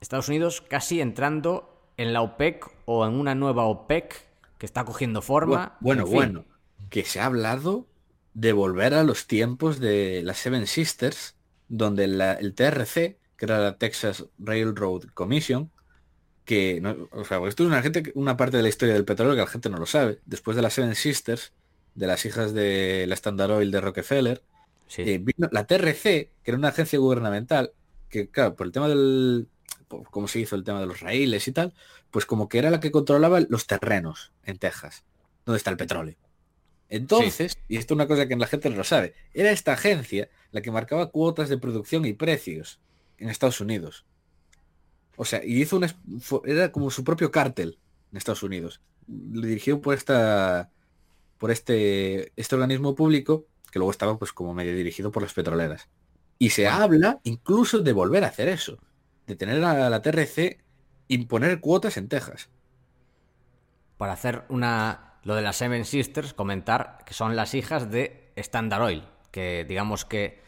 Estados 0.00 0.28
Unidos 0.28 0.60
casi 0.60 1.00
entrando 1.00 1.71
en 2.02 2.12
la 2.12 2.22
OPEC 2.22 2.66
o 2.84 3.06
en 3.06 3.14
una 3.14 3.34
nueva 3.34 3.64
OPEC 3.64 4.14
que 4.58 4.66
está 4.66 4.84
cogiendo 4.84 5.22
forma. 5.22 5.76
Bueno, 5.80 6.02
en 6.02 6.06
fin. 6.08 6.14
bueno, 6.16 6.44
que 6.90 7.04
se 7.04 7.20
ha 7.20 7.26
hablado 7.26 7.86
de 8.34 8.52
volver 8.52 8.94
a 8.94 9.02
los 9.04 9.26
tiempos 9.26 9.78
de 9.80 10.22
las 10.24 10.38
Seven 10.38 10.66
Sisters, 10.66 11.36
donde 11.68 12.06
la- 12.06 12.34
el 12.34 12.54
TRC, 12.54 13.18
que 13.36 13.44
era 13.44 13.58
la 13.58 13.76
Texas 13.78 14.26
Railroad 14.38 15.02
Commission, 15.14 15.70
que, 16.44 16.80
no- 16.80 17.08
o 17.12 17.24
sea, 17.24 17.38
esto 17.46 17.62
es 17.62 17.68
una, 17.68 17.82
gente, 17.82 18.12
una 18.14 18.36
parte 18.36 18.56
de 18.56 18.62
la 18.62 18.68
historia 18.68 18.94
del 18.94 19.04
petróleo 19.04 19.34
que 19.34 19.40
la 19.42 19.46
gente 19.46 19.70
no 19.70 19.78
lo 19.78 19.86
sabe. 19.86 20.18
Después 20.26 20.56
de 20.56 20.62
las 20.62 20.74
Seven 20.74 20.94
Sisters, 20.94 21.52
de 21.94 22.06
las 22.06 22.24
hijas 22.24 22.52
de 22.54 23.04
la 23.06 23.14
Standard 23.14 23.50
Oil 23.52 23.70
de 23.70 23.80
Rockefeller, 23.80 24.42
Sí. 24.86 25.02
eh, 25.02 25.18
vino 25.18 25.48
la 25.52 25.66
TRC, 25.66 26.30
que 26.42 26.50
era 26.50 26.58
una 26.58 26.68
agencia 26.68 26.98
gubernamental, 26.98 27.72
que 28.08 28.28
claro, 28.28 28.54
por 28.56 28.66
el 28.66 28.72
tema 28.72 28.88
del, 28.88 29.48
por 30.00 30.10
cómo 30.10 30.28
se 30.28 30.40
hizo 30.40 30.56
el 30.56 30.64
tema 30.64 30.80
de 30.80 30.86
los 30.86 31.00
raíles 31.00 31.46
y 31.48 31.52
tal, 31.52 31.74
pues 32.10 32.26
como 32.26 32.48
que 32.48 32.58
era 32.58 32.70
la 32.70 32.80
que 32.80 32.90
controlaba 32.90 33.40
los 33.48 33.66
terrenos 33.66 34.32
en 34.44 34.58
Texas, 34.58 35.04
donde 35.44 35.58
está 35.58 35.70
el 35.70 35.76
petróleo. 35.76 36.16
Entonces, 36.88 37.58
y 37.68 37.76
esto 37.76 37.94
es 37.94 37.96
una 37.96 38.06
cosa 38.06 38.28
que 38.28 38.36
la 38.36 38.46
gente 38.46 38.68
no 38.68 38.76
lo 38.76 38.84
sabe, 38.84 39.14
era 39.32 39.50
esta 39.50 39.72
agencia 39.72 40.28
la 40.50 40.60
que 40.60 40.70
marcaba 40.70 41.10
cuotas 41.10 41.48
de 41.48 41.58
producción 41.58 42.04
y 42.04 42.12
precios 42.12 42.80
en 43.18 43.28
Estados 43.28 43.60
Unidos. 43.60 44.04
O 45.16 45.24
sea, 45.24 45.44
y 45.44 45.60
hizo 45.60 45.76
una, 45.76 45.94
era 46.44 46.72
como 46.72 46.90
su 46.90 47.04
propio 47.04 47.30
cártel 47.30 47.78
en 48.10 48.18
Estados 48.18 48.42
Unidos. 48.42 48.80
Dirigido 49.06 49.80
por 49.80 49.94
esta 49.94 50.70
por 51.38 51.50
este, 51.50 52.32
este 52.36 52.54
organismo 52.54 52.94
público 52.94 53.46
que 53.72 53.80
luego 53.80 53.90
estaba 53.90 54.16
pues 54.16 54.32
como 54.32 54.54
medio 54.54 54.76
dirigido 54.76 55.10
por 55.10 55.22
las 55.22 55.32
petroleras. 55.32 55.88
Y 56.38 56.50
se 56.50 56.68
habla 56.68 57.20
incluso 57.24 57.80
de 57.80 57.92
volver 57.92 58.22
a 58.22 58.28
hacer 58.28 58.48
eso, 58.48 58.78
de 59.26 59.36
tener 59.36 59.62
a 59.64 59.88
la 59.90 60.02
TRC 60.02 60.58
imponer 61.08 61.60
cuotas 61.60 61.96
en 61.96 62.08
Texas. 62.08 62.48
Para 63.96 64.12
hacer 64.12 64.42
una. 64.48 65.08
Lo 65.24 65.36
de 65.36 65.42
las 65.42 65.56
Seven 65.56 65.84
Sisters, 65.84 66.34
comentar 66.34 66.98
que 67.06 67.14
son 67.14 67.36
las 67.36 67.54
hijas 67.54 67.90
de 67.90 68.32
Standard 68.34 68.82
Oil. 68.82 69.04
Que 69.30 69.64
digamos 69.68 70.04
que 70.04 70.40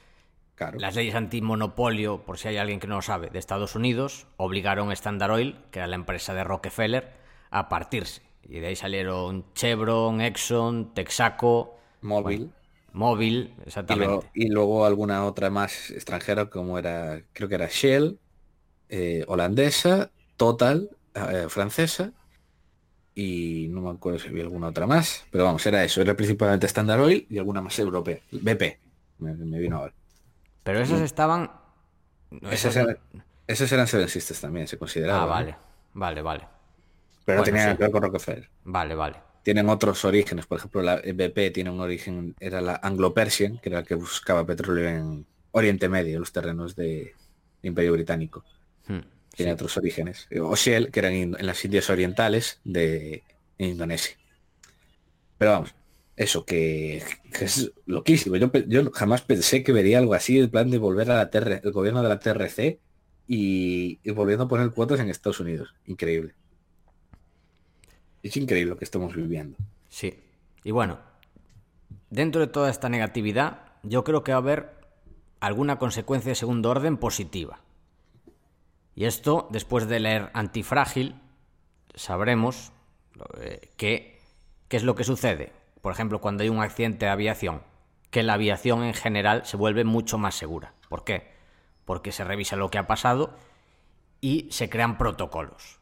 Claro. 0.56 0.78
las 0.80 0.94
leyes 0.96 1.14
antimonopolio, 1.14 2.24
por 2.24 2.38
si 2.38 2.48
hay 2.48 2.56
alguien 2.56 2.80
que 2.80 2.86
no 2.88 2.96
lo 2.96 3.02
sabe, 3.02 3.28
de 3.30 3.38
Estados 3.38 3.74
Unidos, 3.76 4.26
obligaron 4.36 4.90
a 4.90 4.92
Standard 4.92 5.30
Oil, 5.32 5.60
que 5.70 5.78
era 5.80 5.86
la 5.86 5.94
empresa 5.96 6.34
de 6.34 6.42
Rockefeller, 6.44 7.12
a 7.50 7.68
partirse. 7.68 8.22
Y 8.42 8.58
de 8.60 8.66
ahí 8.68 8.76
salieron 8.76 9.44
Chevron, 9.54 10.20
Exxon, 10.20 10.92
Texaco, 10.94 11.76
Móvil. 12.02 12.52
Móvil, 12.92 13.34
Y, 13.34 13.42
luego- 13.46 13.62
exactamente. 13.66 14.30
y 14.34 14.48
luego 14.48 14.84
alguna 14.86 15.24
otra 15.24 15.50
más 15.50 15.90
extranjera 15.90 16.46
como 16.50 16.78
era, 16.78 17.22
creo 17.32 17.48
que 17.48 17.54
era 17.56 17.66
Shell, 17.68 18.18
eh, 18.88 19.24
holandesa, 19.28 20.10
Total, 20.36 20.90
eh, 21.14 21.46
francesa, 21.48 22.12
y 23.14 23.68
no 23.70 23.80
me 23.82 23.90
acuerdo 23.90 24.18
si 24.18 24.28
había 24.28 24.42
alguna 24.42 24.68
otra 24.68 24.86
más, 24.86 25.24
pero 25.30 25.44
vamos, 25.44 25.64
era 25.66 25.84
eso, 25.84 26.00
era 26.00 26.16
principalmente 26.16 26.66
Standard 26.66 27.00
Oil 27.00 27.26
y 27.30 27.38
alguna 27.38 27.60
más 27.62 27.78
europea. 27.78 28.18
BP, 28.30 28.80
me, 29.18 29.34
me 29.34 29.58
vino 29.58 29.78
ahora. 29.78 29.94
Pero 30.64 30.80
esas 30.80 31.00
estaban. 31.00 31.50
no, 32.30 32.50
esas- 32.50 32.76
eran, 32.76 32.98
esas 33.46 33.72
eran 33.72 33.86
Seven 33.86 34.08
Sisters 34.08 34.40
también, 34.40 34.66
se 34.68 34.78
consideraban. 34.78 35.22
Ah, 35.22 35.26
¿no? 35.26 35.32
vale. 35.34 35.56
Vale, 35.94 36.22
vale. 36.22 36.48
Pero 37.24 37.38
no 37.38 37.44
tenían 37.44 37.62
sí. 37.62 37.66
nada 37.66 37.76
que 37.76 37.82
ver 37.84 37.92
con 37.92 38.02
Rockefeller. 38.02 38.50
Vale, 38.64 38.94
vale. 38.94 39.22
Tienen 39.42 39.68
otros 39.68 40.04
orígenes, 40.06 40.46
por 40.46 40.58
ejemplo, 40.58 40.82
la 40.82 40.96
BP 40.96 41.50
tiene 41.52 41.70
un 41.70 41.80
origen, 41.80 42.34
era 42.40 42.60
la 42.62 42.80
Anglo-Persian, 42.82 43.58
que 43.58 43.68
era 43.68 43.80
la 43.80 43.84
que 43.86 43.94
buscaba 43.94 44.46
petróleo 44.46 44.88
en 44.88 45.26
Oriente 45.52 45.88
Medio, 45.88 46.18
los 46.20 46.32
terrenos 46.32 46.74
del 46.76 47.10
Imperio 47.62 47.92
Británico. 47.92 48.44
Hmm, 48.86 49.00
Tiene 49.34 49.52
sí. 49.52 49.54
otros 49.54 49.76
orígenes. 49.76 50.28
O 50.40 50.56
Shell, 50.56 50.90
que 50.90 51.00
eran 51.00 51.12
en 51.14 51.46
las 51.46 51.64
Indias 51.64 51.90
Orientales 51.90 52.60
de 52.64 53.22
Indonesia. 53.58 54.16
Pero 55.38 55.50
vamos, 55.52 55.74
eso 56.16 56.44
que, 56.44 57.02
que 57.32 57.44
es 57.46 57.72
loquísimo. 57.86 58.36
Yo, 58.36 58.50
yo 58.66 58.90
jamás 58.92 59.22
pensé 59.22 59.62
que 59.64 59.72
vería 59.72 59.98
algo 59.98 60.14
así, 60.14 60.38
el 60.38 60.50
plan 60.50 60.70
de 60.70 60.78
volver 60.78 61.10
a 61.10 61.16
la 61.16 61.30
TR, 61.30 61.60
el 61.64 61.72
gobierno 61.72 62.02
de 62.02 62.08
la 62.08 62.20
TRC 62.20 62.80
y, 63.26 64.00
y 64.02 64.10
volviendo 64.12 64.44
a 64.44 64.48
poner 64.48 64.70
cuotas 64.72 65.00
en 65.00 65.10
Estados 65.10 65.40
Unidos. 65.40 65.74
Increíble. 65.86 66.34
Es 68.22 68.36
increíble 68.36 68.70
lo 68.70 68.76
que 68.76 68.84
estamos 68.84 69.14
viviendo. 69.14 69.56
Sí. 69.88 70.14
Y 70.62 70.70
bueno, 70.70 71.00
dentro 72.10 72.40
de 72.40 72.46
toda 72.48 72.70
esta 72.70 72.88
negatividad, 72.88 73.72
yo 73.82 74.04
creo 74.04 74.24
que 74.24 74.32
va 74.32 74.38
a 74.38 74.40
haber 74.40 74.74
alguna 75.40 75.78
consecuencia 75.78 76.30
de 76.30 76.36
segundo 76.36 76.70
orden 76.70 76.96
positiva. 76.96 77.63
Y 78.94 79.06
esto, 79.06 79.48
después 79.50 79.88
de 79.88 80.00
leer 80.00 80.30
Antifrágil, 80.34 81.20
sabremos 81.94 82.72
eh, 83.40 83.70
qué 83.76 84.20
es 84.70 84.82
lo 84.82 84.94
que 84.94 85.04
sucede. 85.04 85.52
Por 85.80 85.92
ejemplo, 85.92 86.20
cuando 86.20 86.42
hay 86.42 86.48
un 86.48 86.62
accidente 86.62 87.06
de 87.06 87.12
aviación, 87.12 87.62
que 88.10 88.22
la 88.22 88.34
aviación 88.34 88.84
en 88.84 88.94
general 88.94 89.44
se 89.44 89.56
vuelve 89.56 89.84
mucho 89.84 90.18
más 90.18 90.36
segura. 90.36 90.74
¿Por 90.88 91.04
qué? 91.04 91.32
Porque 91.84 92.12
se 92.12 92.24
revisa 92.24 92.56
lo 92.56 92.70
que 92.70 92.78
ha 92.78 92.86
pasado 92.86 93.36
y 94.20 94.48
se 94.50 94.70
crean 94.70 94.98
protocolos. 94.98 95.80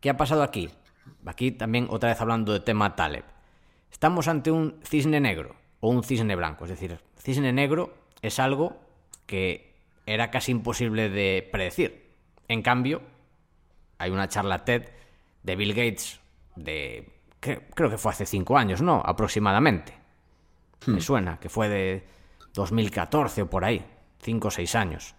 ¿Qué 0.00 0.10
ha 0.10 0.16
pasado 0.16 0.42
aquí? 0.42 0.70
Aquí 1.26 1.52
también 1.52 1.86
otra 1.90 2.08
vez 2.08 2.20
hablando 2.20 2.52
de 2.52 2.60
tema 2.60 2.96
Taleb. 2.96 3.24
Estamos 3.90 4.26
ante 4.26 4.50
un 4.50 4.80
cisne 4.84 5.20
negro 5.20 5.54
o 5.80 5.90
un 5.90 6.02
cisne 6.02 6.34
blanco. 6.34 6.64
Es 6.64 6.70
decir, 6.70 6.98
cisne 7.18 7.52
negro 7.52 7.94
es 8.22 8.38
algo 8.38 8.80
que 9.26 9.74
era 10.06 10.30
casi 10.30 10.50
imposible 10.50 11.10
de 11.10 11.48
predecir. 11.52 12.03
En 12.48 12.62
cambio, 12.62 13.02
hay 13.98 14.10
una 14.10 14.28
charla 14.28 14.64
TED 14.64 14.88
de 15.42 15.56
Bill 15.56 15.74
Gates 15.74 16.20
de... 16.56 17.12
que- 17.40 17.66
creo 17.74 17.90
que 17.90 17.98
fue 17.98 18.12
hace 18.12 18.26
cinco 18.26 18.56
años, 18.58 18.82
¿no? 18.82 19.02
Aproximadamente. 19.04 19.94
Me 20.86 21.00
suena 21.00 21.38
que 21.40 21.48
fue 21.48 21.68
de 21.70 22.06
2014 22.54 23.42
o 23.42 23.50
por 23.50 23.64
ahí. 23.64 23.84
Cinco 24.20 24.48
o 24.48 24.50
seis 24.50 24.74
años. 24.74 25.14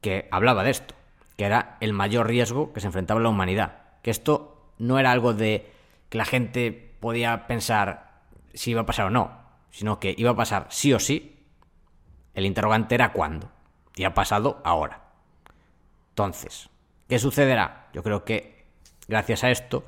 que 0.00 0.28
hablaba 0.32 0.64
de 0.64 0.70
esto, 0.72 0.94
que 1.36 1.44
era 1.44 1.76
el 1.80 1.92
mayor 1.92 2.26
riesgo 2.26 2.72
que 2.72 2.80
se 2.80 2.88
enfrentaba 2.88 3.20
la 3.20 3.28
humanidad. 3.28 3.82
Que 4.02 4.10
esto 4.10 4.72
no 4.78 4.98
era 4.98 5.12
algo 5.12 5.32
de 5.34 5.70
que 6.08 6.18
la 6.18 6.24
gente 6.24 6.72
podía 6.98 7.46
pensar 7.46 8.22
si 8.52 8.72
iba 8.72 8.80
a 8.80 8.86
pasar 8.86 9.06
o 9.06 9.10
no, 9.10 9.30
sino 9.70 10.00
que 10.00 10.12
iba 10.18 10.32
a 10.32 10.36
pasar 10.36 10.66
sí 10.70 10.92
o 10.92 10.98
sí. 10.98 11.38
El 12.34 12.46
interrogante 12.46 12.96
era 12.96 13.12
cuándo. 13.12 13.50
Y 13.94 14.02
ha 14.04 14.14
pasado 14.14 14.60
ahora. 14.64 15.02
Entonces, 16.12 16.68
¿qué 17.08 17.18
sucederá? 17.18 17.88
Yo 17.94 18.02
creo 18.02 18.24
que 18.24 18.66
gracias 19.08 19.44
a 19.44 19.50
esto 19.50 19.84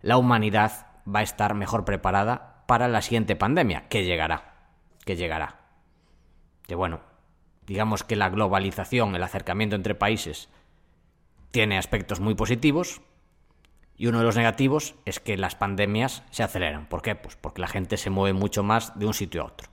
la 0.00 0.16
humanidad 0.16 0.86
va 1.06 1.20
a 1.20 1.22
estar 1.22 1.54
mejor 1.54 1.84
preparada 1.84 2.64
para 2.66 2.88
la 2.88 3.02
siguiente 3.02 3.36
pandemia, 3.36 3.88
que 3.88 4.04
llegará, 4.04 4.70
que 5.04 5.16
llegará. 5.16 5.60
Que 6.66 6.74
bueno, 6.74 7.00
digamos 7.66 8.02
que 8.02 8.16
la 8.16 8.30
globalización, 8.30 9.14
el 9.14 9.22
acercamiento 9.22 9.76
entre 9.76 9.94
países, 9.94 10.48
tiene 11.50 11.76
aspectos 11.76 12.18
muy 12.20 12.34
positivos 12.34 13.02
y 13.96 14.06
uno 14.06 14.18
de 14.18 14.24
los 14.24 14.36
negativos 14.36 14.94
es 15.04 15.20
que 15.20 15.36
las 15.36 15.54
pandemias 15.54 16.22
se 16.30 16.42
aceleran. 16.42 16.88
¿Por 16.88 17.02
qué? 17.02 17.14
Pues 17.14 17.36
porque 17.36 17.60
la 17.60 17.68
gente 17.68 17.98
se 17.98 18.08
mueve 18.10 18.32
mucho 18.32 18.62
más 18.62 18.98
de 18.98 19.06
un 19.06 19.14
sitio 19.14 19.42
a 19.42 19.46
otro. 19.46 19.68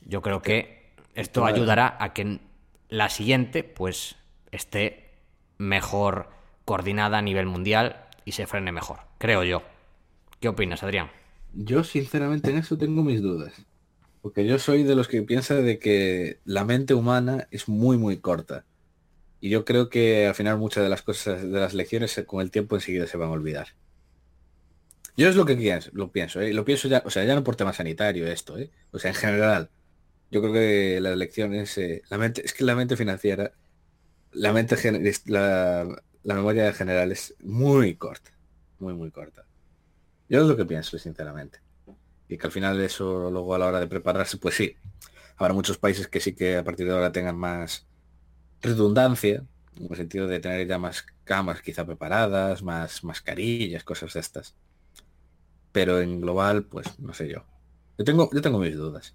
Yo 0.00 0.22
creo 0.22 0.42
que 0.42 0.92
esto 1.14 1.44
ayudará 1.44 1.96
a 2.00 2.12
que 2.12 2.40
la 2.88 3.08
siguiente 3.08 3.64
pues 3.64 4.16
esté 4.50 5.10
mejor 5.58 6.28
coordinada 6.64 7.18
a 7.18 7.22
nivel 7.22 7.46
mundial 7.46 8.06
y 8.24 8.32
se 8.32 8.46
frene 8.46 8.72
mejor, 8.72 8.98
creo 9.18 9.44
yo. 9.44 9.62
¿Qué 10.40 10.48
opinas, 10.48 10.82
Adrián? 10.82 11.10
Yo 11.54 11.84
sinceramente 11.84 12.50
en 12.50 12.58
eso 12.58 12.76
tengo 12.76 13.02
mis 13.02 13.22
dudas. 13.22 13.52
Porque 14.20 14.44
yo 14.44 14.58
soy 14.58 14.82
de 14.82 14.96
los 14.96 15.08
que 15.08 15.22
piensa 15.22 15.54
de 15.54 15.78
que 15.78 16.40
la 16.44 16.64
mente 16.64 16.94
humana 16.94 17.46
es 17.50 17.68
muy 17.68 17.96
muy 17.96 18.18
corta. 18.18 18.64
Y 19.40 19.50
yo 19.50 19.64
creo 19.64 19.88
que 19.88 20.26
al 20.26 20.34
final 20.34 20.58
muchas 20.58 20.82
de 20.82 20.90
las 20.90 21.02
cosas 21.02 21.42
de 21.42 21.60
las 21.60 21.74
lecciones 21.74 22.20
con 22.26 22.40
el 22.40 22.50
tiempo 22.50 22.74
enseguida 22.74 23.06
se 23.06 23.16
van 23.16 23.28
a 23.28 23.32
olvidar. 23.32 23.68
Yo 25.16 25.28
es 25.28 25.36
lo 25.36 25.46
que 25.46 25.56
pienso, 25.56 25.90
lo 25.94 26.12
pienso, 26.12 26.40
¿eh? 26.40 26.52
lo 26.52 26.64
pienso 26.64 26.88
ya, 26.88 27.02
o 27.06 27.10
sea, 27.10 27.24
ya 27.24 27.34
no 27.34 27.42
por 27.42 27.56
tema 27.56 27.72
sanitario 27.72 28.26
esto, 28.26 28.58
¿eh? 28.58 28.70
o 28.90 28.98
sea, 28.98 29.10
en 29.10 29.16
general. 29.16 29.70
Yo 30.30 30.40
creo 30.42 30.52
que 30.52 31.00
las 31.00 31.16
lecciones, 31.16 31.78
eh, 31.78 32.02
la 32.10 32.18
mente, 32.18 32.44
es 32.44 32.52
que 32.52 32.64
la 32.64 32.74
mente 32.74 32.96
financiera, 32.96 33.52
la 34.36 34.52
mente 34.52 34.76
la, 35.26 36.02
la 36.22 36.34
memoria 36.34 36.72
general 36.72 37.12
es 37.12 37.34
muy 37.40 37.96
corta, 37.96 38.30
muy 38.78 38.94
muy 38.94 39.10
corta. 39.10 39.46
Yo 40.28 40.42
es 40.42 40.48
lo 40.48 40.56
que 40.56 40.66
pienso, 40.66 40.98
sinceramente. 40.98 41.60
Y 42.28 42.36
que 42.36 42.46
al 42.46 42.52
final 42.52 42.80
eso 42.80 43.30
luego 43.30 43.54
a 43.54 43.58
la 43.58 43.66
hora 43.66 43.80
de 43.80 43.86
prepararse, 43.86 44.38
pues 44.38 44.56
sí. 44.56 44.76
Habrá 45.36 45.54
muchos 45.54 45.78
países 45.78 46.08
que 46.08 46.20
sí 46.20 46.34
que 46.34 46.56
a 46.56 46.64
partir 46.64 46.86
de 46.86 46.94
ahora 46.94 47.12
tengan 47.12 47.36
más 47.36 47.86
redundancia, 48.60 49.44
en 49.76 49.86
el 49.90 49.96
sentido 49.96 50.26
de 50.26 50.40
tener 50.40 50.66
ya 50.66 50.78
más 50.78 51.06
camas 51.24 51.62
quizá 51.62 51.84
preparadas, 51.86 52.62
más 52.62 53.04
mascarillas, 53.04 53.84
cosas 53.84 54.14
de 54.14 54.20
estas. 54.20 54.56
Pero 55.72 56.00
en 56.00 56.20
global, 56.20 56.64
pues 56.64 56.98
no 56.98 57.12
sé 57.14 57.28
yo. 57.28 57.44
Yo 57.98 58.04
tengo, 58.04 58.30
yo 58.32 58.42
tengo 58.42 58.58
mis 58.58 58.76
dudas. 58.76 59.14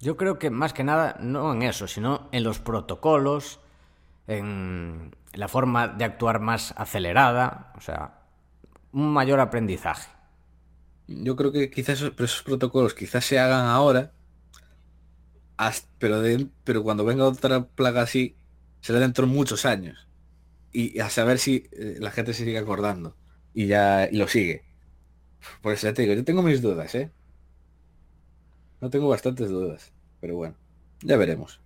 Yo 0.00 0.16
creo 0.16 0.38
que 0.38 0.50
más 0.50 0.72
que 0.72 0.84
nada 0.84 1.16
no 1.20 1.52
en 1.52 1.62
eso, 1.62 1.86
sino 1.88 2.28
en 2.32 2.44
los 2.44 2.58
protocolos, 2.58 3.60
en 4.26 5.14
la 5.32 5.48
forma 5.48 5.88
de 5.88 6.04
actuar 6.04 6.40
más 6.40 6.74
acelerada, 6.76 7.72
o 7.76 7.80
sea, 7.80 8.22
un 8.92 9.12
mayor 9.12 9.40
aprendizaje. 9.40 10.10
Yo 11.06 11.36
creo 11.36 11.52
que 11.52 11.70
quizás 11.70 12.00
esos, 12.00 12.42
protocolos 12.42 12.94
quizás 12.94 13.24
se 13.24 13.38
hagan 13.38 13.66
ahora, 13.66 14.12
pero, 15.98 16.22
pero 16.64 16.82
cuando 16.82 17.04
venga 17.04 17.24
otra 17.24 17.66
plaga 17.66 18.02
así, 18.02 18.36
será 18.80 19.00
dentro 19.00 19.26
de 19.26 19.32
muchos 19.32 19.66
años. 19.66 20.08
Y 20.72 20.98
a 20.98 21.10
saber 21.10 21.38
si 21.38 21.68
eh, 21.72 21.96
la 22.00 22.10
gente 22.10 22.32
se 22.34 22.44
sigue 22.44 22.58
acordando 22.58 23.16
y 23.52 23.66
ya 23.66 24.08
lo 24.12 24.26
sigue. 24.28 24.64
Por 25.62 25.72
eso 25.72 25.86
ya 25.86 25.94
te 25.94 26.02
digo, 26.02 26.14
yo 26.14 26.24
tengo 26.24 26.42
mis 26.42 26.62
dudas, 26.62 26.94
¿eh? 26.94 27.10
No 28.80 28.90
tengo 28.90 29.08
bastantes 29.08 29.48
dudas, 29.50 29.92
pero 30.20 30.36
bueno, 30.36 30.56
ya 31.02 31.16
veremos. 31.16 31.63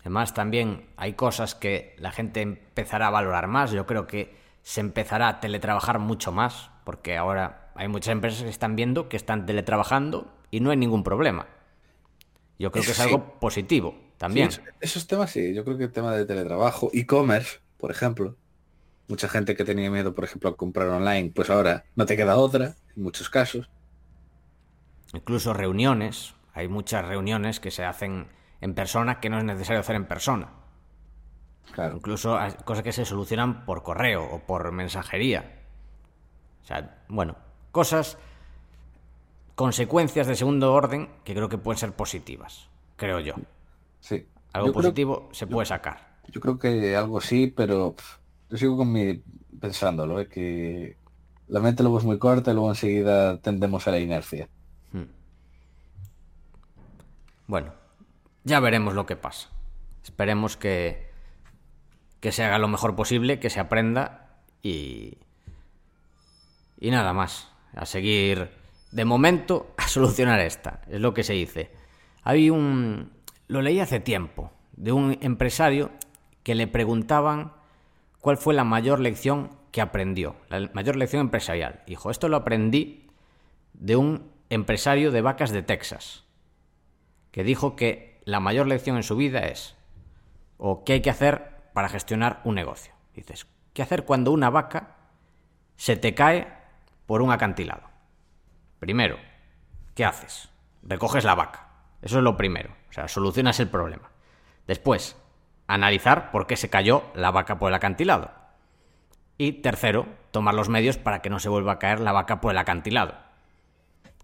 Además, 0.00 0.34
también 0.34 0.86
hay 0.96 1.12
cosas 1.12 1.54
que 1.54 1.94
la 1.98 2.10
gente 2.10 2.40
empezará 2.40 3.08
a 3.08 3.10
valorar 3.10 3.46
más. 3.46 3.70
Yo 3.70 3.86
creo 3.86 4.06
que 4.06 4.34
se 4.62 4.80
empezará 4.80 5.28
a 5.28 5.40
teletrabajar 5.40 5.98
mucho 5.98 6.32
más, 6.32 6.70
porque 6.84 7.16
ahora 7.16 7.70
hay 7.74 7.88
muchas 7.88 8.12
empresas 8.12 8.42
que 8.42 8.48
están 8.48 8.76
viendo 8.76 9.08
que 9.08 9.16
están 9.16 9.46
teletrabajando 9.46 10.32
y 10.50 10.60
no 10.60 10.70
hay 10.70 10.76
ningún 10.76 11.04
problema. 11.04 11.46
Yo 12.58 12.70
creo 12.70 12.84
que 12.84 12.90
es 12.90 13.00
algo 13.00 13.38
positivo 13.40 13.94
también. 14.18 14.50
esos 14.80 15.06
temas 15.06 15.30
sí, 15.30 15.54
yo 15.54 15.64
creo 15.64 15.78
que 15.78 15.84
el 15.84 15.92
tema 15.92 16.14
de 16.14 16.26
teletrabajo, 16.26 16.90
e-commerce, 16.92 17.60
por 17.78 17.90
ejemplo, 17.90 18.36
mucha 19.08 19.28
gente 19.28 19.56
que 19.56 19.64
tenía 19.64 19.90
miedo, 19.90 20.14
por 20.14 20.24
ejemplo, 20.24 20.50
a 20.50 20.56
comprar 20.56 20.88
online, 20.88 21.32
pues 21.34 21.48
ahora 21.48 21.84
no 21.96 22.04
te 22.04 22.16
queda 22.16 22.36
otra, 22.36 22.76
en 22.96 23.02
muchos 23.02 23.30
casos. 23.30 23.70
Incluso 25.14 25.54
reuniones, 25.54 26.34
hay 26.52 26.68
muchas 26.68 27.04
reuniones 27.06 27.60
que 27.60 27.70
se 27.70 27.84
hacen 27.84 28.28
en 28.60 28.74
persona 28.74 29.20
que 29.20 29.30
no 29.30 29.38
es 29.38 29.44
necesario 29.44 29.80
hacer 29.80 29.96
en 29.96 30.06
persona. 30.06 30.50
Claro. 31.72 31.96
Incluso 31.96 32.36
cosas 32.64 32.82
que 32.82 32.92
se 32.92 33.04
solucionan 33.04 33.64
por 33.64 33.82
correo 33.82 34.24
o 34.24 34.40
por 34.40 34.72
mensajería. 34.72 35.60
O 36.62 36.66
sea, 36.66 36.98
bueno, 37.08 37.36
cosas, 37.70 38.18
consecuencias 39.54 40.26
de 40.26 40.34
segundo 40.34 40.72
orden 40.72 41.08
que 41.24 41.34
creo 41.34 41.48
que 41.48 41.58
pueden 41.58 41.78
ser 41.78 41.92
positivas, 41.92 42.68
creo 42.96 43.20
yo. 43.20 43.34
Sí. 44.00 44.26
Algo 44.52 44.72
positivo 44.72 45.28
se 45.32 45.46
puede 45.46 45.66
sacar. 45.66 46.18
Yo 46.28 46.40
creo 46.40 46.58
que 46.58 46.96
algo 46.96 47.20
sí, 47.20 47.46
pero 47.46 47.94
yo 48.50 48.56
sigo 48.56 48.76
con 48.76 48.92
mi 48.92 49.22
pensándolo, 49.60 50.20
¿eh? 50.20 50.28
que 50.28 50.96
la 51.48 51.60
mente 51.60 51.82
luego 51.82 51.98
es 51.98 52.04
muy 52.04 52.18
corta 52.18 52.50
y 52.50 52.54
luego 52.54 52.70
enseguida 52.70 53.38
tendemos 53.38 53.86
a 53.86 53.92
la 53.92 53.98
inercia. 53.98 54.48
Hmm. 54.92 55.04
Bueno, 57.46 57.72
ya 58.44 58.60
veremos 58.60 58.94
lo 58.94 59.06
que 59.06 59.16
pasa. 59.16 59.48
Esperemos 60.02 60.56
que, 60.56 61.10
que 62.20 62.32
se 62.32 62.44
haga 62.44 62.58
lo 62.58 62.68
mejor 62.68 62.96
posible, 62.96 63.38
que 63.38 63.50
se 63.50 63.60
aprenda 63.60 64.40
y, 64.62 65.18
y 66.78 66.90
nada 66.90 67.12
más. 67.12 67.48
A 67.74 67.86
seguir, 67.86 68.50
de 68.90 69.04
momento, 69.04 69.74
a 69.78 69.88
solucionar 69.88 70.40
esta. 70.40 70.82
Es 70.88 71.00
lo 71.00 71.14
que 71.14 71.22
se 71.22 71.34
dice. 71.34 71.70
Hay 72.22 72.50
un... 72.50 73.12
Lo 73.48 73.62
leí 73.62 73.80
hace 73.80 74.00
tiempo, 74.00 74.52
de 74.72 74.92
un 74.92 75.18
empresario 75.20 75.90
que 76.42 76.54
le 76.54 76.66
preguntaban 76.66 77.52
cuál 78.20 78.36
fue 78.36 78.54
la 78.54 78.64
mayor 78.64 79.00
lección 79.00 79.50
que 79.72 79.80
aprendió, 79.80 80.36
la 80.48 80.70
mayor 80.72 80.96
lección 80.96 81.20
empresarial. 81.20 81.82
Dijo, 81.86 82.10
esto 82.10 82.28
lo 82.28 82.36
aprendí 82.36 83.08
de 83.72 83.96
un 83.96 84.30
empresario 84.50 85.10
de 85.10 85.20
vacas 85.20 85.50
de 85.50 85.62
Texas, 85.62 86.24
que 87.30 87.44
dijo 87.44 87.76
que 87.76 88.09
la 88.30 88.40
mayor 88.40 88.66
lección 88.66 88.96
en 88.96 89.02
su 89.02 89.16
vida 89.16 89.40
es, 89.40 89.76
o 90.56 90.84
qué 90.84 90.94
hay 90.94 91.02
que 91.02 91.10
hacer 91.10 91.60
para 91.72 91.88
gestionar 91.88 92.40
un 92.44 92.54
negocio. 92.54 92.92
Dices, 93.14 93.46
¿qué 93.72 93.82
hacer 93.82 94.04
cuando 94.04 94.30
una 94.30 94.50
vaca 94.50 94.96
se 95.76 95.96
te 95.96 96.14
cae 96.14 96.48
por 97.06 97.22
un 97.22 97.32
acantilado? 97.32 97.82
Primero, 98.78 99.18
¿qué 99.94 100.04
haces? 100.04 100.50
Recoges 100.82 101.24
la 101.24 101.34
vaca. 101.34 101.68
Eso 102.02 102.18
es 102.18 102.24
lo 102.24 102.36
primero. 102.36 102.70
O 102.88 102.92
sea, 102.92 103.08
solucionas 103.08 103.60
el 103.60 103.68
problema. 103.68 104.10
Después, 104.66 105.16
analizar 105.66 106.30
por 106.30 106.46
qué 106.46 106.56
se 106.56 106.70
cayó 106.70 107.04
la 107.14 107.30
vaca 107.30 107.58
por 107.58 107.70
el 107.70 107.74
acantilado. 107.74 108.30
Y 109.38 109.52
tercero, 109.52 110.06
tomar 110.30 110.54
los 110.54 110.68
medios 110.68 110.98
para 110.98 111.22
que 111.22 111.30
no 111.30 111.38
se 111.38 111.48
vuelva 111.48 111.72
a 111.72 111.78
caer 111.78 112.00
la 112.00 112.12
vaca 112.12 112.40
por 112.40 112.52
el 112.52 112.58
acantilado. 112.58 113.14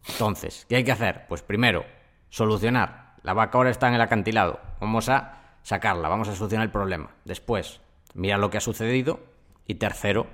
Entonces, 0.08 0.66
¿qué 0.68 0.76
hay 0.76 0.84
que 0.84 0.92
hacer? 0.92 1.26
Pues 1.28 1.42
primero, 1.42 1.84
solucionar 2.28 3.05
la 3.26 3.34
vaca 3.34 3.58
ahora 3.58 3.70
está 3.70 3.88
en 3.88 3.94
el 3.94 4.00
acantilado. 4.00 4.60
Vamos 4.80 5.08
a 5.08 5.58
sacarla, 5.64 6.08
vamos 6.08 6.28
a 6.28 6.36
solucionar 6.36 6.64
el 6.64 6.70
problema. 6.70 7.10
Después, 7.24 7.80
mira 8.14 8.38
lo 8.38 8.50
que 8.50 8.58
ha 8.58 8.60
sucedido. 8.60 9.18
Y 9.66 9.74
tercero, 9.74 10.28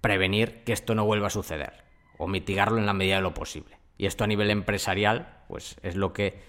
prevenir 0.00 0.64
que 0.64 0.72
esto 0.72 0.94
no 0.94 1.04
vuelva 1.04 1.26
a 1.26 1.30
suceder. 1.30 1.84
O 2.16 2.26
mitigarlo 2.26 2.78
en 2.78 2.86
la 2.86 2.94
medida 2.94 3.16
de 3.16 3.20
lo 3.20 3.34
posible. 3.34 3.78
Y 3.98 4.06
esto 4.06 4.24
a 4.24 4.26
nivel 4.26 4.50
empresarial, 4.50 5.42
pues 5.46 5.76
es 5.82 5.94
lo 5.94 6.14
que 6.14 6.42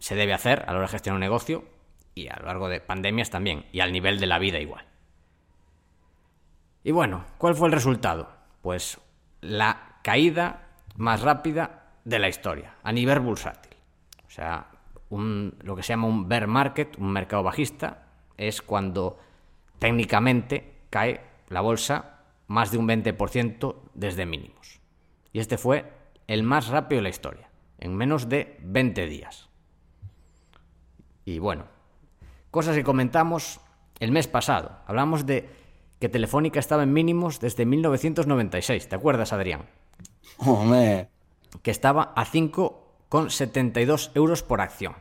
se 0.00 0.16
debe 0.16 0.34
hacer 0.34 0.64
a 0.66 0.72
la 0.72 0.78
hora 0.78 0.88
de 0.88 0.92
gestionar 0.92 1.14
un 1.14 1.20
negocio 1.20 1.64
y 2.12 2.26
a 2.26 2.36
lo 2.40 2.46
largo 2.46 2.68
de 2.68 2.80
pandemias 2.80 3.30
también, 3.30 3.66
y 3.70 3.78
al 3.78 3.92
nivel 3.92 4.18
de 4.18 4.26
la 4.26 4.40
vida 4.40 4.58
igual. 4.58 4.84
Y 6.82 6.90
bueno, 6.90 7.24
¿cuál 7.38 7.54
fue 7.54 7.68
el 7.68 7.72
resultado? 7.72 8.32
Pues 8.62 8.98
la 9.42 10.00
caída 10.02 10.70
más 10.96 11.20
rápida 11.20 11.92
de 12.04 12.18
la 12.18 12.28
historia, 12.28 12.74
a 12.82 12.90
nivel 12.90 13.20
bursátil. 13.20 13.76
O 14.26 14.30
sea, 14.30 14.70
lo 15.10 15.76
que 15.76 15.82
se 15.82 15.92
llama 15.92 16.08
un 16.08 16.28
bear 16.28 16.46
market, 16.46 16.96
un 16.98 17.12
mercado 17.12 17.42
bajista, 17.42 18.08
es 18.36 18.62
cuando 18.62 19.18
técnicamente 19.78 20.82
cae 20.90 21.20
la 21.48 21.60
bolsa 21.60 22.20
más 22.48 22.70
de 22.70 22.78
un 22.78 22.88
20% 22.88 23.76
desde 23.94 24.26
mínimos. 24.26 24.80
Y 25.32 25.40
este 25.40 25.58
fue 25.58 25.92
el 26.26 26.42
más 26.42 26.68
rápido 26.68 26.98
de 26.98 27.02
la 27.02 27.08
historia, 27.08 27.50
en 27.78 27.94
menos 27.94 28.28
de 28.28 28.56
20 28.62 29.06
días. 29.06 29.48
Y 31.24 31.38
bueno, 31.38 31.64
cosas 32.50 32.76
que 32.76 32.84
comentamos 32.84 33.60
el 34.00 34.12
mes 34.12 34.28
pasado. 34.28 34.78
Hablamos 34.86 35.26
de 35.26 35.48
que 35.98 36.08
Telefónica 36.08 36.60
estaba 36.60 36.82
en 36.82 36.92
mínimos 36.92 37.40
desde 37.40 37.64
1996. 37.66 38.88
¿Te 38.88 38.96
acuerdas, 38.96 39.32
Adrián? 39.32 39.66
Hombre. 40.38 41.08
Que 41.62 41.70
estaba 41.70 42.12
a 42.14 42.24
5,72 43.10 44.10
euros 44.14 44.42
por 44.42 44.60
acción. 44.60 44.96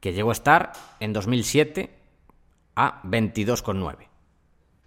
Que 0.00 0.12
llegó 0.12 0.30
a 0.30 0.32
estar 0.32 0.72
en 1.00 1.12
2007 1.12 1.98
a 2.74 3.02
22,9. 3.02 4.08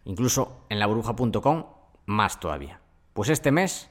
Incluso 0.06 0.66
en 0.70 0.80
la 0.80 0.88
burbuja.com 0.88 1.66
más 2.06 2.40
todavía. 2.40 2.82
Pues 3.14 3.30
este 3.30 3.52
mes 3.52 3.90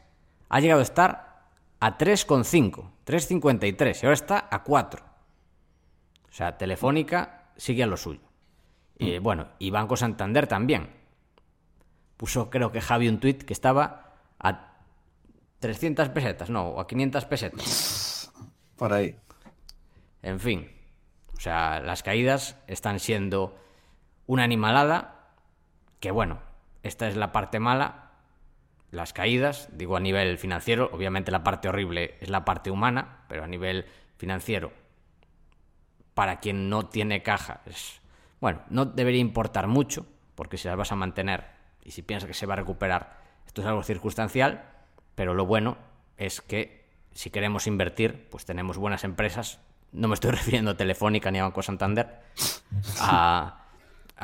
ha 0.48 0.60
llegado 0.60 0.80
a 0.80 0.84
estar 0.84 1.48
a 1.80 1.98
3,5, 1.98 2.90
3,53 3.06 4.02
y 4.02 4.06
ahora 4.06 4.14
está 4.14 4.48
a 4.50 4.62
4. 4.62 5.04
O 6.28 6.32
sea, 6.32 6.56
Telefónica 6.56 7.50
sigue 7.56 7.82
a 7.82 7.86
lo 7.86 7.96
suyo. 7.96 8.20
Y 8.98 9.18
bueno, 9.18 9.48
y 9.58 9.70
Banco 9.70 9.96
Santander 9.96 10.46
también. 10.46 10.90
Puso, 12.16 12.48
creo 12.48 12.70
que 12.70 12.80
Javi, 12.80 13.08
un 13.08 13.18
tuit 13.18 13.42
que 13.42 13.52
estaba 13.52 14.14
a 14.38 14.73
300 15.64 16.10
pesetas, 16.10 16.50
no, 16.50 16.68
o 16.68 16.78
a 16.78 16.86
500 16.86 17.24
pesetas. 17.24 18.30
Por 18.76 18.92
ahí. 18.92 19.16
En 20.20 20.38
fin, 20.38 20.70
o 21.34 21.40
sea, 21.40 21.80
las 21.80 22.02
caídas 22.02 22.58
están 22.66 23.00
siendo 23.00 23.56
una 24.26 24.44
animalada 24.44 25.30
que, 26.00 26.10
bueno, 26.10 26.40
esta 26.82 27.08
es 27.08 27.16
la 27.16 27.32
parte 27.32 27.60
mala, 27.60 28.10
las 28.90 29.14
caídas, 29.14 29.70
digo 29.72 29.96
a 29.96 30.00
nivel 30.00 30.36
financiero, 30.36 30.90
obviamente 30.92 31.30
la 31.30 31.42
parte 31.42 31.70
horrible 31.70 32.18
es 32.20 32.28
la 32.28 32.44
parte 32.44 32.70
humana, 32.70 33.24
pero 33.30 33.42
a 33.42 33.46
nivel 33.46 33.86
financiero, 34.18 34.70
para 36.12 36.40
quien 36.40 36.68
no 36.68 36.90
tiene 36.90 37.22
caja, 37.22 37.62
es 37.64 38.02
bueno, 38.38 38.60
no 38.68 38.84
debería 38.84 39.22
importar 39.22 39.66
mucho, 39.66 40.04
porque 40.34 40.58
si 40.58 40.68
las 40.68 40.76
vas 40.76 40.92
a 40.92 40.96
mantener 40.96 41.46
y 41.82 41.92
si 41.92 42.02
piensas 42.02 42.28
que 42.28 42.34
se 42.34 42.44
va 42.44 42.52
a 42.52 42.58
recuperar, 42.58 43.16
esto 43.46 43.62
es 43.62 43.66
algo 43.66 43.82
circunstancial, 43.82 44.73
pero 45.14 45.34
lo 45.34 45.46
bueno 45.46 45.76
es 46.16 46.40
que 46.40 46.84
si 47.12 47.30
queremos 47.30 47.66
invertir, 47.66 48.28
pues 48.30 48.44
tenemos 48.44 48.76
buenas 48.76 49.04
empresas, 49.04 49.60
no 49.92 50.08
me 50.08 50.14
estoy 50.14 50.30
refiriendo 50.32 50.72
a 50.72 50.76
Telefónica 50.76 51.30
ni 51.30 51.38
a 51.38 51.44
Banco 51.44 51.62
Santander, 51.62 52.20
a, 53.00 53.60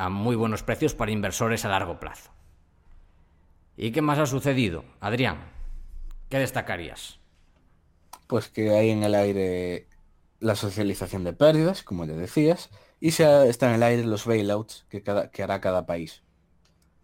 muy 0.09 0.35
buenos 0.35 0.63
precios 0.63 0.93
para 0.93 1.11
inversores 1.11 1.65
a 1.65 1.69
largo 1.69 1.99
plazo. 1.99 2.31
¿Y 3.77 3.91
qué 3.91 4.01
más 4.01 4.19
ha 4.19 4.25
sucedido? 4.25 4.83
Adrián, 4.99 5.37
¿qué 6.29 6.39
destacarías? 6.39 7.19
Pues 8.27 8.49
que 8.49 8.71
hay 8.71 8.89
en 8.89 9.03
el 9.03 9.15
aire 9.15 9.87
la 10.39 10.55
socialización 10.55 11.23
de 11.23 11.33
pérdidas, 11.33 11.83
como 11.83 12.05
ya 12.05 12.13
decías, 12.13 12.69
y 12.99 13.11
se 13.11 13.47
está 13.49 13.69
en 13.69 13.75
el 13.75 13.83
aire 13.83 14.03
los 14.03 14.25
bailouts 14.25 14.85
que 14.89 15.43
hará 15.43 15.61
cada 15.61 15.85
país. 15.85 16.23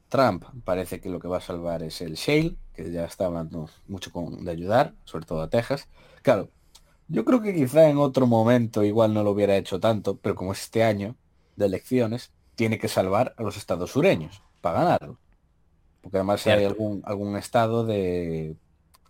Trump 0.10 0.45
parece 0.64 0.99
que 0.99 1.10
lo 1.10 1.20
que 1.20 1.28
va 1.28 1.38
a 1.38 1.41
salvar 1.41 1.84
es 1.84 2.01
el 2.01 2.16
shale, 2.16 2.55
que 2.74 2.91
ya 2.91 3.05
está 3.05 3.26
hablando 3.26 3.70
mucho 3.88 4.12
con, 4.12 4.45
de 4.45 4.51
ayudar, 4.51 4.93
sobre 5.03 5.26
todo 5.26 5.41
a 5.41 5.49
Texas. 5.49 5.88
Claro, 6.22 6.49
yo 7.08 7.26
creo 7.26 7.41
que 7.41 7.53
quizá 7.53 7.89
en 7.89 7.97
otro 7.97 8.28
momento 8.28 8.84
igual 8.84 9.14
no 9.14 9.24
lo 9.24 9.32
hubiera 9.32 9.58
hecho 9.58 9.80
tanto, 9.80 10.18
pero 10.18 10.36
como 10.36 10.53
es 10.53 10.62
este 10.62 10.84
año 10.84 11.16
de 11.55 11.66
elecciones, 11.66 12.32
tiene 12.55 12.80
que 12.80 12.88
salvar 12.88 13.34
a 13.38 13.43
los 13.43 13.58
estados 13.58 13.91
sureños 13.91 14.41
para 14.62 14.80
ganarlo. 14.84 15.18
Porque 16.01 16.18
además 16.18 16.45
hay 16.47 16.64
algún, 16.64 17.01
algún 17.05 17.36
estado 17.36 17.86
de 17.86 18.55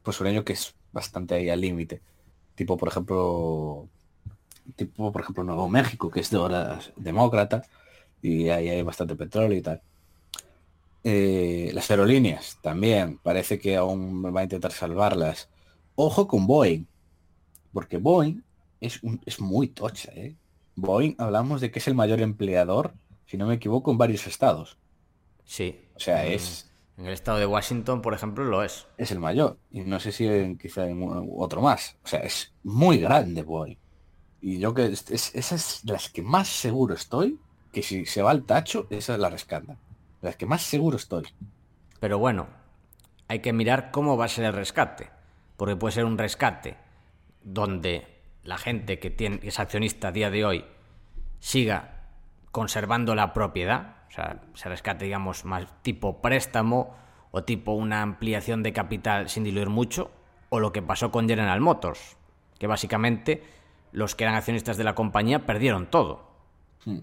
pues 0.03 0.17
sureño 0.17 0.43
que 0.43 0.53
es 0.53 0.75
bastante 0.91 1.35
ahí 1.35 1.49
al 1.49 1.61
límite. 1.61 2.01
Tipo, 2.55 2.77
por 2.77 2.89
ejemplo, 2.89 3.87
tipo 4.75 5.11
por 5.11 5.21
ejemplo 5.21 5.43
Nuevo 5.43 5.69
México, 5.69 6.09
que 6.09 6.21
es 6.21 6.29
de 6.29 6.37
horas 6.37 6.91
demócrata, 6.95 7.63
y 8.21 8.49
ahí 8.49 8.69
hay 8.69 8.81
bastante 8.83 9.15
petróleo 9.15 9.57
y 9.57 9.61
tal. 9.61 9.81
Eh, 11.09 11.71
las 11.73 11.89
aerolíneas 11.89 12.57
también, 12.61 13.17
parece 13.19 13.59
que 13.59 13.77
aún 13.77 14.25
va 14.25 14.41
a 14.41 14.43
intentar 14.43 14.73
salvarlas. 14.73 15.49
Ojo 15.95 16.27
con 16.27 16.45
Boeing, 16.45 16.85
porque 17.71 17.95
Boeing 17.95 18.43
es, 18.81 18.99
es 19.25 19.39
muy 19.39 19.69
tocha. 19.69 20.11
¿eh? 20.13 20.35
Boeing 20.75 21.15
hablamos 21.17 21.61
de 21.61 21.71
que 21.71 21.79
es 21.79 21.87
el 21.87 21.95
mayor 21.95 22.19
empleador, 22.19 22.93
si 23.25 23.37
no 23.37 23.47
me 23.47 23.53
equivoco, 23.53 23.89
en 23.89 23.97
varios 23.97 24.27
estados. 24.27 24.77
Sí. 25.45 25.79
O 25.95 25.99
sea, 26.01 26.25
es... 26.25 26.69
En 26.97 27.05
el 27.05 27.13
estado 27.13 27.37
de 27.37 27.45
Washington, 27.45 28.01
por 28.01 28.13
ejemplo, 28.13 28.43
lo 28.43 28.61
es. 28.61 28.85
Es 28.97 29.11
el 29.11 29.19
mayor. 29.19 29.57
Y 29.71 29.79
no 29.81 30.01
sé 30.01 30.11
si 30.11 30.27
en, 30.27 30.57
quizá 30.57 30.89
en 30.89 31.07
otro 31.37 31.61
más. 31.61 31.95
O 32.03 32.07
sea, 32.09 32.19
es 32.19 32.53
muy 32.63 32.97
grande 32.97 33.43
Boeing. 33.43 33.77
Y 34.41 34.59
yo 34.59 34.73
que 34.73 34.87
es, 34.87 35.09
esas 35.09 35.51
es 35.53 35.85
las 35.85 36.09
que 36.09 36.21
más 36.21 36.49
seguro 36.49 36.95
estoy, 36.95 37.39
que 37.71 37.81
si 37.81 38.05
se 38.05 38.21
va 38.21 38.31
al 38.31 38.43
tacho, 38.43 38.87
esa 38.89 39.13
es 39.13 39.19
la 39.21 39.29
rescata. 39.29 39.77
Las 40.21 40.35
que 40.35 40.45
más 40.45 40.61
seguro 40.61 40.97
estoy. 40.97 41.25
Pero 41.99 42.17
bueno, 42.19 42.47
hay 43.27 43.39
que 43.39 43.53
mirar 43.53 43.91
cómo 43.91 44.17
va 44.17 44.25
a 44.25 44.29
ser 44.29 44.45
el 44.45 44.53
rescate. 44.53 45.09
Porque 45.57 45.75
puede 45.75 45.93
ser 45.93 46.05
un 46.05 46.17
rescate 46.17 46.77
donde 47.43 48.21
la 48.43 48.57
gente 48.57 48.99
que, 48.99 49.09
tiene, 49.09 49.39
que 49.39 49.49
es 49.49 49.59
accionista 49.59 50.09
a 50.09 50.11
día 50.11 50.29
de 50.29 50.45
hoy 50.45 50.65
siga 51.39 52.09
conservando 52.51 53.15
la 53.15 53.33
propiedad. 53.33 53.97
O 54.09 54.11
sea, 54.11 54.41
se 54.53 54.69
rescate, 54.69 55.05
digamos, 55.05 55.45
más 55.45 55.65
tipo 55.81 56.21
préstamo 56.21 56.95
o 57.31 57.43
tipo 57.43 57.73
una 57.73 58.01
ampliación 58.01 58.63
de 58.63 58.73
capital 58.73 59.29
sin 59.29 59.43
diluir 59.43 59.69
mucho. 59.69 60.11
O 60.49 60.59
lo 60.59 60.71
que 60.71 60.81
pasó 60.81 61.11
con 61.11 61.27
General 61.27 61.59
Motors, 61.59 62.15
que 62.57 62.67
básicamente 62.67 63.43
los 63.91 64.15
que 64.15 64.23
eran 64.23 64.35
accionistas 64.35 64.77
de 64.77 64.83
la 64.83 64.95
compañía 64.95 65.45
perdieron 65.45 65.87
todo. 65.87 66.31
Hmm. 66.85 66.99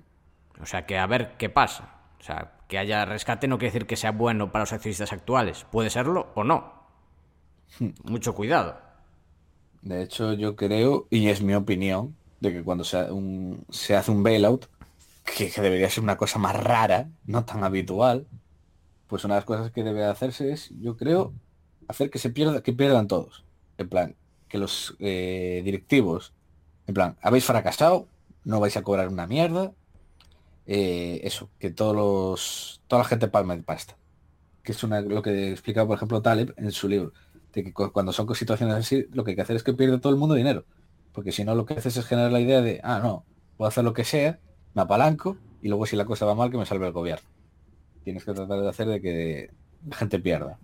O 0.60 0.66
sea 0.66 0.86
que 0.86 0.98
a 0.98 1.06
ver 1.06 1.36
qué 1.36 1.50
pasa. 1.50 1.94
O 2.20 2.22
sea, 2.22 2.52
que 2.68 2.78
haya 2.78 3.04
rescate 3.04 3.48
no 3.48 3.58
quiere 3.58 3.72
decir 3.72 3.86
que 3.86 3.96
sea 3.96 4.12
bueno 4.12 4.52
para 4.52 4.62
los 4.62 4.72
accionistas 4.72 5.12
actuales. 5.12 5.66
Puede 5.70 5.90
serlo 5.90 6.32
o 6.34 6.44
no. 6.44 6.72
Hmm. 7.78 7.90
Mucho 8.04 8.34
cuidado. 8.34 8.78
De 9.82 10.02
hecho, 10.02 10.32
yo 10.32 10.56
creo, 10.56 11.06
y 11.10 11.28
es 11.28 11.42
mi 11.42 11.54
opinión, 11.54 12.16
de 12.40 12.52
que 12.52 12.62
cuando 12.62 12.84
se, 12.84 13.10
un, 13.10 13.64
se 13.70 13.96
hace 13.96 14.10
un 14.10 14.22
bailout, 14.22 14.66
que, 15.24 15.50
que, 15.50 15.60
debería 15.60 15.90
ser 15.90 16.02
una 16.02 16.16
cosa 16.16 16.38
más 16.38 16.56
rara, 16.56 17.08
no 17.26 17.44
tan 17.44 17.64
habitual, 17.64 18.26
pues 19.06 19.24
una 19.24 19.34
de 19.34 19.40
las 19.40 19.46
cosas 19.46 19.70
que 19.72 19.82
debe 19.82 20.04
hacerse 20.04 20.52
es, 20.52 20.70
yo 20.80 20.96
creo, 20.96 21.32
hacer 21.88 22.10
que 22.10 22.18
se 22.18 22.30
pierda, 22.30 22.62
que 22.62 22.72
pierdan 22.72 23.08
todos. 23.08 23.44
En 23.76 23.88
plan, 23.88 24.16
que 24.48 24.58
los 24.58 24.96
eh, 25.00 25.62
directivos 25.64 26.32
en 26.86 26.94
plan, 26.94 27.16
habéis 27.22 27.44
fracasado, 27.44 28.08
no 28.44 28.60
vais 28.60 28.76
a 28.76 28.82
cobrar 28.82 29.08
una 29.08 29.26
mierda. 29.26 29.72
Eh, 30.66 31.20
eso, 31.24 31.50
que 31.58 31.70
todos 31.70 31.94
los, 31.94 32.82
toda 32.86 33.02
la 33.02 33.08
gente 33.08 33.28
palma 33.28 33.56
de 33.56 33.62
pasta. 33.62 33.96
Que 34.62 34.72
es 34.72 34.82
una, 34.82 35.00
lo 35.00 35.22
que 35.22 35.50
explica, 35.50 35.86
por 35.86 35.96
ejemplo, 35.96 36.22
Taleb 36.22 36.54
en 36.56 36.72
su 36.72 36.88
libro. 36.88 37.12
De 37.52 37.64
que 37.64 37.72
cuando 37.72 38.12
son 38.12 38.32
situaciones 38.34 38.74
así, 38.74 39.06
lo 39.12 39.24
que 39.24 39.32
hay 39.32 39.36
que 39.36 39.42
hacer 39.42 39.56
es 39.56 39.62
que 39.62 39.74
pierde 39.74 39.98
todo 39.98 40.12
el 40.12 40.18
mundo 40.18 40.34
dinero. 40.34 40.64
Porque 41.12 41.32
si 41.32 41.44
no, 41.44 41.54
lo 41.54 41.66
que 41.66 41.74
haces 41.74 41.96
es 41.96 42.06
generar 42.06 42.32
la 42.32 42.40
idea 42.40 42.60
de, 42.60 42.80
ah, 42.82 42.98
no, 43.02 43.24
puedo 43.56 43.68
hacer 43.68 43.84
lo 43.84 43.92
que 43.92 44.04
sea, 44.04 44.40
me 44.74 44.82
apalanco, 44.82 45.36
y 45.62 45.68
luego 45.68 45.86
si 45.86 45.96
la 45.96 46.04
cosa 46.04 46.26
va 46.26 46.34
mal, 46.34 46.50
que 46.50 46.58
me 46.58 46.66
salve 46.66 46.86
el 46.86 46.92
gobierno. 46.92 47.28
Tienes 48.02 48.24
que 48.24 48.32
tratar 48.32 48.60
de 48.60 48.68
hacer 48.68 48.88
de 48.88 49.00
que 49.00 49.50
la 49.88 49.96
gente 49.96 50.18
pierda. 50.18 50.58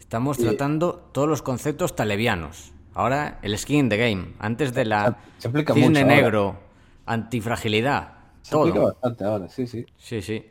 Estamos 0.00 0.38
tratando 0.38 1.10
todos 1.12 1.28
los 1.28 1.42
conceptos 1.42 1.94
talevianos. 1.94 2.72
Ahora 2.94 3.38
el 3.42 3.56
skin 3.56 3.78
in 3.78 3.88
the 3.88 3.96
game. 3.96 4.34
Antes 4.38 4.74
de 4.74 4.84
la 4.84 5.18
se 5.38 5.48
aplica 5.48 5.74
cisne 5.74 5.88
mucho 5.88 6.06
negro, 6.06 6.44
ahora. 6.44 6.60
antifragilidad. 7.06 8.17
Se 8.48 8.56
todo. 8.56 8.56
aplica 8.56 8.80
bastante 8.80 9.24
ahora, 9.24 9.48
sí, 9.48 9.66
sí. 9.68 9.88
Sí, 9.96 10.22
sí. 10.22 10.44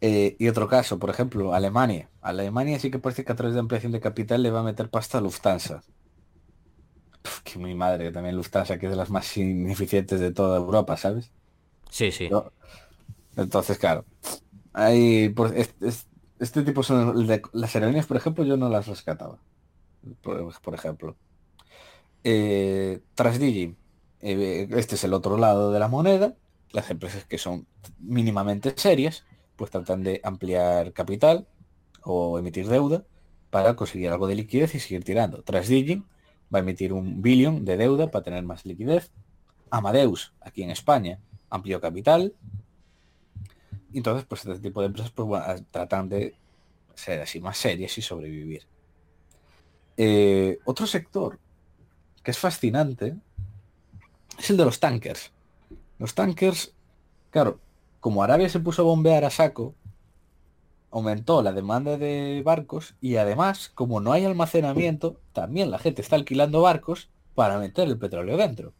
Eh, 0.00 0.36
y 0.38 0.48
otro 0.48 0.68
caso, 0.68 0.98
por 0.98 1.10
ejemplo, 1.10 1.54
Alemania. 1.54 2.10
Alemania 2.20 2.78
sí 2.78 2.90
que 2.90 2.98
parece 3.00 3.24
que 3.24 3.32
a 3.32 3.36
través 3.36 3.54
de 3.54 3.60
ampliación 3.60 3.92
de 3.92 4.00
capital 4.00 4.42
le 4.42 4.50
va 4.50 4.60
a 4.60 4.62
meter 4.62 4.90
pasta 4.90 5.18
a 5.18 5.20
Lufthansa. 5.20 5.82
Puf, 7.22 7.42
que 7.44 7.58
mi 7.58 7.74
madre, 7.76 8.04
que 8.06 8.12
también 8.12 8.36
Lufthansa, 8.36 8.78
que 8.78 8.86
es 8.86 8.90
de 8.92 8.96
las 8.96 9.10
más 9.10 9.36
ineficientes 9.36 10.18
de 10.20 10.32
toda 10.32 10.56
Europa, 10.58 10.96
¿sabes? 10.96 11.32
Sí, 11.90 12.12
sí. 12.12 12.32
Entonces, 13.36 13.78
claro. 13.78 14.06
Hay, 14.74 15.30
por, 15.30 15.56
es- 15.56 15.76
es- 15.82 16.08
este 16.38 16.62
tipo 16.64 16.82
son 16.84 17.26
de, 17.26 17.42
las 17.52 17.74
aerolíneas, 17.76 18.06
por 18.06 18.16
ejemplo, 18.18 18.44
yo 18.44 18.56
no 18.56 18.68
las 18.70 18.86
rescataba. 18.88 19.42
Por, 20.22 20.60
por 20.62 20.74
ejemplo. 20.74 21.18
Eh, 22.24 23.02
Trasdigi, 23.14 23.76
eh, 24.20 24.68
este 24.72 24.96
es 24.96 25.04
el 25.04 25.14
otro 25.14 25.36
lado 25.38 25.72
de 25.72 25.78
la 25.80 25.88
moneda. 25.88 26.36
Las 26.72 26.90
empresas 26.90 27.24
que 27.24 27.38
son 27.38 27.66
mínimamente 27.98 28.74
serias, 28.76 29.24
pues 29.56 29.70
tratan 29.70 30.02
de 30.02 30.20
ampliar 30.22 30.92
capital 30.92 31.46
o 32.02 32.38
emitir 32.38 32.68
deuda 32.68 33.04
para 33.50 33.74
conseguir 33.76 34.10
algo 34.10 34.26
de 34.26 34.34
liquidez 34.34 34.74
y 34.74 34.80
seguir 34.80 35.04
tirando. 35.04 35.42
Trasdigi 35.42 36.04
va 36.54 36.58
a 36.58 36.62
emitir 36.62 36.92
un 36.92 37.22
billón 37.22 37.64
de 37.64 37.76
deuda 37.76 38.10
para 38.10 38.24
tener 38.24 38.44
más 38.44 38.64
liquidez. 38.66 39.10
Amadeus, 39.70 40.32
aquí 40.40 40.62
en 40.62 40.70
España, 40.70 41.18
amplió 41.50 41.80
capital. 41.80 42.34
Entonces, 43.92 44.26
pues 44.28 44.44
este 44.44 44.60
tipo 44.60 44.80
de 44.80 44.88
empresas 44.88 45.10
pues, 45.10 45.42
tratan 45.70 46.08
de 46.08 46.34
ser 46.94 47.20
así 47.20 47.40
más 47.40 47.56
serias 47.56 47.96
y 47.96 48.02
sobrevivir. 48.02 48.66
Eh, 49.96 50.58
otro 50.64 50.86
sector 50.86 51.38
que 52.22 52.30
es 52.30 52.38
fascinante 52.38 53.16
es 54.38 54.50
el 54.50 54.56
de 54.56 54.64
los 54.64 54.78
tankers. 54.78 55.32
Los 55.98 56.14
tankers, 56.14 56.74
claro, 57.30 57.60
como 58.00 58.22
Arabia 58.22 58.48
se 58.48 58.60
puso 58.60 58.82
a 58.82 58.84
bombear 58.84 59.24
a 59.24 59.30
saco, 59.30 59.74
aumentó 60.90 61.42
la 61.42 61.52
demanda 61.52 61.98
de 61.98 62.42
barcos 62.44 62.94
y 63.00 63.16
además, 63.16 63.70
como 63.74 64.00
no 64.00 64.12
hay 64.12 64.24
almacenamiento, 64.24 65.20
también 65.32 65.70
la 65.70 65.78
gente 65.78 66.02
está 66.02 66.16
alquilando 66.16 66.62
barcos 66.62 67.10
para 67.34 67.58
meter 67.58 67.88
el 67.88 67.98
petróleo 67.98 68.36
dentro. 68.36 68.72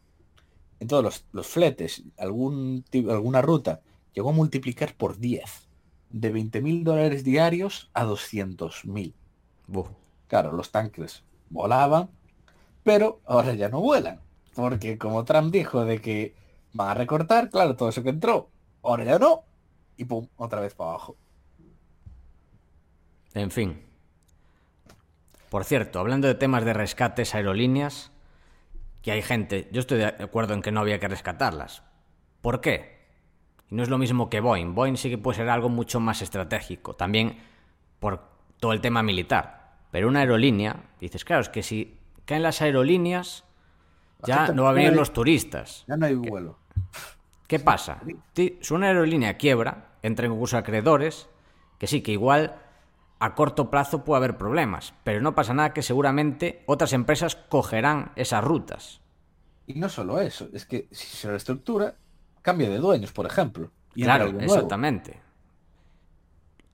Entonces 0.80 1.04
los, 1.04 1.24
los 1.32 1.46
fletes, 1.46 2.04
algún, 2.16 2.84
alguna 3.10 3.42
ruta, 3.42 3.82
llegó 4.14 4.30
a 4.30 4.32
multiplicar 4.34 4.94
por 4.94 5.18
10. 5.18 5.68
De 6.10 6.32
20.000 6.32 6.84
dólares 6.84 7.24
diarios 7.24 7.90
a 7.92 8.04
200.000. 8.06 9.12
Claro, 10.28 10.52
los 10.52 10.70
tanques 10.70 11.22
volaban, 11.50 12.08
pero 12.82 13.20
ahora 13.26 13.54
ya 13.54 13.68
no 13.68 13.80
vuelan. 13.80 14.20
Porque 14.54 14.98
como 14.98 15.24
Trump 15.24 15.52
dijo 15.52 15.84
de 15.84 16.00
que 16.00 16.34
van 16.72 16.88
a 16.88 16.94
recortar, 16.94 17.50
claro, 17.50 17.76
todo 17.76 17.88
eso 17.88 18.02
que 18.02 18.10
entró, 18.10 18.50
ahora 18.82 19.04
ya 19.04 19.18
no. 19.18 19.44
Y 19.96 20.04
pum, 20.04 20.26
otra 20.36 20.60
vez 20.60 20.74
para 20.74 20.90
abajo. 20.90 21.16
En 23.34 23.50
fin. 23.50 23.82
Por 25.50 25.64
cierto, 25.64 25.98
hablando 25.98 26.28
de 26.28 26.34
temas 26.34 26.64
de 26.64 26.72
rescates 26.72 27.34
aerolíneas, 27.34 28.12
que 29.02 29.12
hay 29.12 29.22
gente, 29.22 29.68
yo 29.72 29.80
estoy 29.80 29.98
de 29.98 30.06
acuerdo 30.06 30.54
en 30.54 30.62
que 30.62 30.72
no 30.72 30.80
había 30.80 31.00
que 31.00 31.08
rescatarlas. 31.08 31.82
¿Por 32.42 32.60
qué? 32.60 32.98
Y 33.70 33.74
no 33.74 33.82
es 33.82 33.88
lo 33.88 33.98
mismo 33.98 34.28
que 34.28 34.40
Boeing. 34.40 34.74
Boeing 34.74 34.96
sí 34.96 35.10
que 35.10 35.18
puede 35.18 35.38
ser 35.38 35.48
algo 35.48 35.68
mucho 35.68 36.00
más 36.00 36.22
estratégico, 36.22 36.94
también 36.94 37.38
por 37.98 38.28
todo 38.60 38.72
el 38.72 38.80
tema 38.80 39.02
militar. 39.02 39.78
Pero 39.90 40.08
una 40.08 40.20
aerolínea, 40.20 40.90
dices, 41.00 41.24
claro, 41.24 41.42
es 41.42 41.48
que 41.48 41.62
si 41.62 41.98
caen 42.24 42.42
las 42.42 42.60
aerolíneas, 42.60 43.44
ya 44.26 44.48
no 44.48 44.64
va 44.64 44.70
a 44.70 44.72
venir 44.72 44.94
los 44.94 45.12
turistas. 45.12 45.84
Ya 45.86 45.96
no 45.96 46.06
hay 46.06 46.14
vuelo. 46.14 46.58
¿Qué 47.46 47.58
pasa? 47.58 48.00
Si 48.34 48.58
una 48.70 48.88
aerolínea 48.88 49.38
quiebra, 49.38 49.96
entra 50.02 50.26
en 50.26 50.32
concurso 50.32 50.58
acreedores, 50.58 51.28
que 51.78 51.86
sí, 51.86 52.02
que 52.02 52.12
igual 52.12 52.56
a 53.20 53.34
corto 53.34 53.70
plazo 53.70 54.04
puede 54.04 54.18
haber 54.18 54.36
problemas, 54.36 54.94
pero 55.02 55.20
no 55.20 55.34
pasa 55.34 55.54
nada 55.54 55.72
que 55.72 55.82
seguramente 55.82 56.62
otras 56.66 56.92
empresas 56.92 57.36
cogerán 57.36 58.12
esas 58.16 58.44
rutas. 58.44 59.00
Y 59.66 59.74
no 59.74 59.88
solo 59.88 60.20
eso, 60.20 60.48
es 60.52 60.66
que 60.66 60.88
si 60.90 61.06
se 61.06 61.28
reestructura, 61.28 61.96
cambia 62.42 62.68
de 62.70 62.78
dueños, 62.78 63.12
por 63.12 63.26
ejemplo. 63.26 63.70
claro, 63.94 64.26
exactamente. 64.40 65.20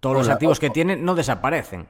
Todos 0.00 0.16
los 0.16 0.28
activos 0.28 0.60
que 0.60 0.70
tienen 0.70 1.04
no 1.04 1.14
desaparecen. 1.14 1.88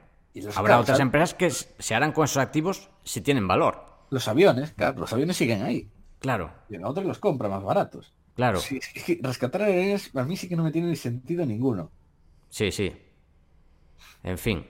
Habrá 0.55 0.78
otras 0.78 1.00
empresas 1.00 1.34
que 1.34 1.50
se 1.50 1.94
harán 1.94 2.12
con 2.12 2.24
esos 2.24 2.36
activos 2.36 2.90
si 3.02 3.20
tienen 3.20 3.48
valor. 3.48 3.93
Los 4.11 4.28
aviones, 4.28 4.72
claro, 4.72 5.00
los 5.00 5.12
aviones 5.12 5.36
siguen 5.36 5.62
ahí. 5.62 5.88
Claro. 6.20 6.52
Y 6.68 6.76
en 6.76 6.84
otros 6.84 7.07
los 7.07 7.18
compra 7.18 7.48
más 7.48 7.62
baratos. 7.62 8.14
Claro. 8.34 8.59
Sí, 8.59 8.80
rescatar 9.22 9.62
aerolíneas 9.62 10.11
a 10.14 10.24
mí 10.24 10.36
sí 10.36 10.48
que 10.48 10.57
no 10.57 10.64
me 10.64 10.72
tiene 10.72 10.88
ni 10.88 10.96
sentido 10.96 11.46
ninguno. 11.46 11.90
Sí, 12.48 12.72
sí. 12.72 12.92
En 14.22 14.38
fin, 14.38 14.66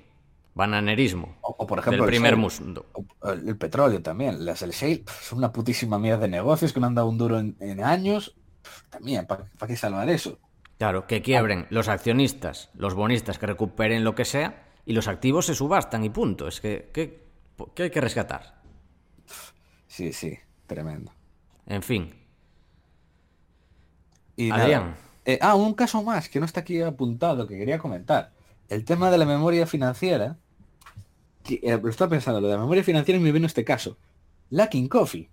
bananerismo. 0.55 1.37
O, 1.43 1.67
por 1.67 1.79
ejemplo, 1.79 2.05
el 2.05 2.11
primer 2.11 2.37
mundo. 2.37 2.87
El, 3.23 3.57
petróleo 3.57 4.03
también. 4.03 4.45
Las 4.45 4.61
del 4.61 4.71
shale 4.71 5.05
son 5.21 5.39
una 5.39 5.53
putísima 5.53 5.99
mierda 5.99 6.23
de 6.23 6.29
negocios 6.29 6.73
que 6.73 6.81
no 6.81 6.87
han 6.87 6.95
dado 6.95 7.09
un 7.09 7.19
duro 7.19 7.39
en, 7.39 7.85
años. 7.85 8.35
También, 8.91 9.27
¿para 9.27 9.47
qué 9.67 9.77
salvar 9.77 10.09
eso? 10.09 10.39
Claro, 10.79 11.07
que 11.07 11.23
quiebren 11.23 11.67
los 11.71 11.89
accionistas, 11.89 12.71
los 12.75 12.95
bonistas 12.95 13.39
que 13.39 13.47
recuperen 13.47 14.05
lo 14.05 14.15
que 14.15 14.25
sea 14.25 14.65
y 14.85 14.93
los 14.93 15.09
activos 15.09 15.47
se 15.47 15.55
subastan 15.55 16.05
y 16.05 16.11
punto. 16.11 16.49
Es 16.49 16.61
que, 16.61 16.91
¿qué, 16.93 17.23
hay 17.83 17.91
que 17.91 18.01
rescatar? 18.01 18.63
Sí, 19.95 20.13
sí, 20.13 20.37
tremendo. 20.67 21.13
En 21.67 21.81
fin. 21.81 22.13
Y 24.35 24.51
Adrián. 24.51 24.97
Eh, 25.25 25.39
ah, 25.41 25.55
un 25.55 25.73
caso 25.75 26.03
más 26.03 26.29
que 26.29 26.41
no 26.41 26.47
está 26.47 26.61
aquí 26.61 26.83
apuntado 26.83 27.47
que 27.47 27.57
quería 27.57 27.79
comentar 27.79 28.33
el 28.69 28.85
tema 28.85 29.13
de 29.13 29.19
la 29.19 29.25
memoria 29.25 29.69
financiera, 29.69 30.37
que, 31.45 31.61
eh, 31.63 31.79
lo 31.81 31.89
estaba 31.89 32.11
pensando, 32.11 32.41
lo 32.41 32.49
de 32.49 32.55
la 32.55 32.61
memoria 32.61 32.83
financiera 32.83 33.21
y 33.21 33.23
me 33.23 33.31
vino 33.31 33.47
este 33.47 33.65
caso. 33.65 33.97
Lacking 34.51 34.89
Coffee. 34.89 35.31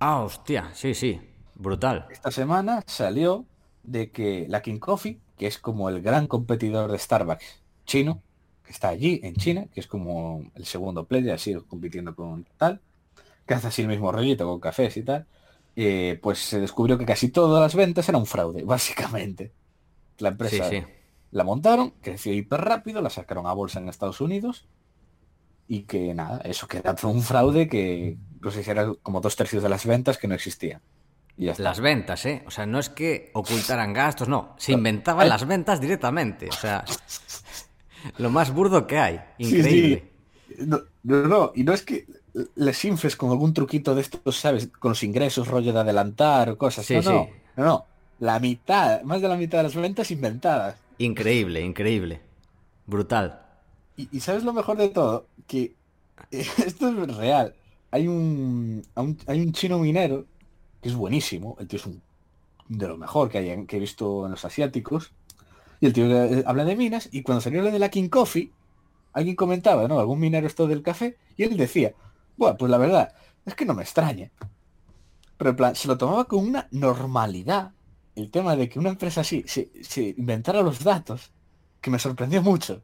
Ah, 0.00 0.22
hostia, 0.22 0.72
sí, 0.74 0.92
sí, 0.92 1.20
brutal. 1.54 2.08
Esta 2.10 2.32
semana 2.32 2.82
salió 2.88 3.46
de 3.84 4.10
que 4.10 4.46
Lacking 4.48 4.80
Coffee, 4.80 5.20
que 5.38 5.46
es 5.46 5.58
como 5.58 5.88
el 5.88 6.02
gran 6.02 6.26
competidor 6.26 6.90
de 6.90 6.98
Starbucks 6.98 7.62
chino, 7.84 8.20
que 8.64 8.72
está 8.72 8.88
allí 8.88 9.20
en 9.22 9.36
China, 9.36 9.66
que 9.72 9.78
es 9.78 9.86
como 9.86 10.50
el 10.56 10.64
segundo 10.64 11.06
player, 11.06 11.34
así 11.34 11.54
compitiendo 11.68 12.16
con 12.16 12.44
tal, 12.56 12.80
que 13.46 13.54
hace 13.54 13.68
así 13.68 13.82
el 13.82 13.88
mismo 13.88 14.12
rollito 14.12 14.46
con 14.46 14.60
cafés 14.60 14.96
y 14.96 15.02
tal, 15.02 15.26
eh, 15.76 16.18
pues 16.22 16.38
se 16.38 16.60
descubrió 16.60 16.98
que 16.98 17.06
casi 17.06 17.28
todas 17.28 17.60
las 17.60 17.74
ventas 17.74 18.08
eran 18.08 18.22
un 18.22 18.26
fraude, 18.26 18.62
básicamente. 18.64 19.52
La 20.18 20.30
empresa 20.30 20.68
sí, 20.68 20.78
sí. 20.78 20.84
La 21.30 21.44
montaron, 21.44 21.94
creció 22.00 22.32
hiper 22.32 22.60
rápido, 22.60 23.02
la 23.02 23.10
sacaron 23.10 23.46
a 23.46 23.52
bolsa 23.52 23.78
en 23.78 23.88
Estados 23.88 24.20
Unidos 24.20 24.66
y 25.68 25.82
que 25.82 26.14
nada, 26.14 26.40
eso 26.44 26.68
que 26.68 26.78
era 26.78 26.94
un 27.02 27.22
fraude 27.22 27.68
que 27.68 28.16
no 28.40 28.50
sé 28.50 28.62
si 28.62 28.70
era 28.70 28.92
como 29.02 29.20
dos 29.20 29.36
tercios 29.36 29.62
de 29.62 29.68
las 29.68 29.84
ventas 29.84 30.18
que 30.18 30.28
no 30.28 30.34
existían. 30.34 30.80
Y 31.36 31.50
las 31.58 31.80
ventas, 31.80 32.24
¿eh? 32.24 32.42
O 32.46 32.50
sea, 32.50 32.64
no 32.64 32.78
es 32.78 32.88
que 32.88 33.30
ocultaran 33.34 33.92
gastos, 33.92 34.28
no, 34.28 34.54
se 34.56 34.72
inventaban 34.78 35.28
las 35.28 35.46
ventas 35.46 35.80
directamente. 35.80 36.48
O 36.48 36.52
sea, 36.52 36.84
lo 38.18 38.30
más 38.30 38.54
burdo 38.54 38.86
que 38.86 38.98
hay. 38.98 39.20
Increíble. 39.38 40.12
No, 40.58 40.80
no, 41.02 41.52
y 41.54 41.64
no 41.64 41.74
es 41.74 41.82
que 41.82 42.06
les 42.54 42.84
infles 42.84 43.16
con 43.16 43.30
algún 43.30 43.54
truquito 43.54 43.94
de 43.94 44.02
estos, 44.02 44.36
¿sabes? 44.36 44.68
Con 44.78 44.90
los 44.90 45.02
ingresos, 45.02 45.48
rollo 45.48 45.72
de 45.72 45.80
adelantar 45.80 46.50
o 46.50 46.58
cosas. 46.58 46.84
Sí, 46.84 46.96
no, 46.96 47.28
no, 47.56 47.64
no, 47.64 47.86
la 48.18 48.38
mitad, 48.38 49.02
más 49.02 49.22
de 49.22 49.28
la 49.28 49.36
mitad 49.36 49.58
de 49.58 49.64
las 49.64 49.74
ventas 49.74 50.10
inventadas. 50.10 50.76
Increíble, 50.98 51.60
increíble. 51.62 52.20
Brutal. 52.86 53.42
Y, 53.96 54.20
sabes 54.20 54.44
lo 54.44 54.52
mejor 54.52 54.76
de 54.76 54.88
todo, 54.88 55.26
que 55.46 55.74
esto 56.30 56.88
es 56.88 57.16
real. 57.16 57.54
Hay 57.90 58.08
un, 58.08 58.82
hay 59.26 59.40
un 59.40 59.52
chino 59.52 59.78
minero 59.78 60.26
que 60.82 60.90
es 60.90 60.94
buenísimo. 60.94 61.56
El 61.58 61.66
tío 61.66 61.78
es 61.78 61.86
un, 61.86 62.02
de 62.68 62.88
lo 62.88 62.98
mejor 62.98 63.30
que, 63.30 63.38
hay, 63.38 63.66
que 63.66 63.76
he 63.78 63.80
visto 63.80 64.26
en 64.26 64.32
los 64.32 64.44
asiáticos. 64.44 65.12
Y 65.80 65.86
el 65.86 65.92
tío 65.92 66.06
eh, 66.06 66.44
habla 66.46 66.64
de 66.64 66.76
minas 66.76 67.08
y 67.12 67.22
cuando 67.22 67.40
salió 67.40 67.62
lo 67.62 67.70
de 67.70 67.78
la 67.78 67.90
King 67.90 68.08
Coffee, 68.08 68.50
alguien 69.12 69.36
comentaba, 69.36 69.88
¿no? 69.88 69.98
Algún 69.98 70.20
minero 70.20 70.46
esto 70.46 70.66
del 70.66 70.82
café 70.82 71.16
y 71.36 71.42
él 71.42 71.56
decía, 71.56 71.94
bueno, 72.36 72.56
pues 72.56 72.70
la 72.70 72.78
verdad, 72.78 73.12
es 73.44 73.54
que 73.54 73.64
no 73.64 73.74
me 73.74 73.82
extraña. 73.82 74.30
Pero 75.36 75.50
en 75.50 75.56
plan, 75.56 75.74
se 75.74 75.88
lo 75.88 75.98
tomaba 75.98 76.24
con 76.24 76.46
una 76.46 76.68
normalidad 76.70 77.72
el 78.16 78.30
tema 78.30 78.56
de 78.56 78.68
que 78.68 78.78
una 78.78 78.88
empresa 78.88 79.20
así 79.20 79.44
se, 79.46 80.14
inventara 80.16 80.62
los 80.62 80.82
datos, 80.82 81.30
que 81.80 81.90
me 81.90 81.98
sorprendió 81.98 82.42
mucho. 82.42 82.82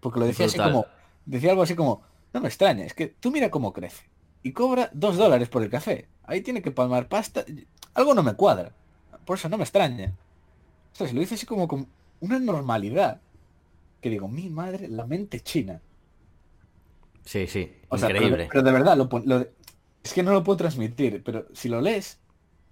Porque 0.00 0.20
lo 0.20 0.26
decía 0.26 0.46
así 0.46 0.58
como, 0.58 0.86
decía 1.24 1.50
algo 1.50 1.62
así 1.62 1.74
como, 1.74 2.02
no 2.34 2.40
me 2.42 2.48
extraña, 2.48 2.84
es 2.84 2.92
que 2.92 3.08
tú 3.08 3.30
mira 3.30 3.50
cómo 3.50 3.72
crece. 3.72 4.04
Y 4.42 4.52
cobra 4.52 4.90
dos 4.92 5.16
dólares 5.16 5.48
por 5.48 5.62
el 5.62 5.70
café. 5.70 6.06
Ahí 6.24 6.42
tiene 6.42 6.62
que 6.62 6.70
palmar 6.70 7.08
pasta. 7.08 7.44
Algo 7.94 8.14
no 8.14 8.22
me 8.22 8.34
cuadra. 8.34 8.72
Por 9.24 9.38
eso 9.38 9.48
no 9.48 9.56
me 9.56 9.64
extraña. 9.64 10.14
O 10.92 10.94
sea, 10.94 11.12
lo 11.12 11.20
dice 11.20 11.34
así 11.34 11.46
como 11.46 11.66
con 11.66 11.88
una 12.20 12.38
normalidad. 12.38 13.20
Que 14.00 14.10
digo, 14.10 14.28
mi 14.28 14.50
madre, 14.50 14.86
la 14.88 15.06
mente 15.06 15.40
china. 15.40 15.80
Sí, 17.26 17.46
sí. 17.46 17.70
increíble. 17.92 18.48
pero, 18.50 18.62
de 18.62 18.72
verdad, 18.72 18.96
es 20.02 20.12
que 20.14 20.22
no 20.22 20.32
lo 20.32 20.42
puedo 20.42 20.56
transmitir. 20.56 21.22
Pero 21.22 21.46
si 21.52 21.68
lo 21.68 21.82
lees, 21.82 22.18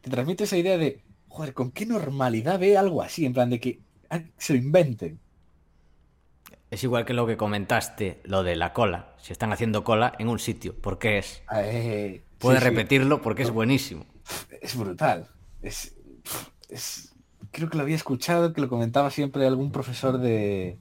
te 0.01 0.09
transmite 0.09 0.45
esa 0.45 0.57
idea 0.57 0.79
de 0.79 1.03
joder, 1.35 1.53
¿con 1.53 1.73
qué 1.73 1.85
normalidad 1.85 2.61
ve 2.61 2.79
algo 2.79 3.03
así? 3.03 3.27
En 3.27 3.33
plan 3.33 3.51
de 3.51 3.59
que 3.59 3.81
se 4.39 4.53
lo 4.53 4.59
inventen. 4.59 5.19
Es 6.71 6.85
igual 6.85 7.05
que 7.05 7.13
lo 7.13 7.27
que 7.27 7.37
comentaste, 7.37 8.21
lo 8.25 8.45
de 8.45 8.55
la 8.55 8.73
cola. 8.73 9.15
Si 9.19 9.33
están 9.33 9.53
haciendo 9.53 9.83
cola 9.83 10.15
en 10.19 10.29
un 10.29 10.39
sitio, 10.39 10.75
¿por 10.77 10.99
qué 10.99 11.19
es? 11.19 11.43
Eh, 11.53 12.23
Puede 12.39 12.61
repetirlo 12.61 13.21
porque 13.21 13.43
es 13.43 13.51
buenísimo. 13.51 14.07
Es 14.61 14.77
brutal. 14.77 15.29
Es, 15.63 15.97
creo 17.51 17.69
que 17.69 17.77
lo 17.77 17.83
había 17.83 17.97
escuchado, 17.97 18.53
que 18.53 18.61
lo 18.61 18.69
comentaba 18.69 19.11
siempre 19.11 19.47
algún 19.47 19.73
profesor 19.73 20.19
de... 20.19 20.79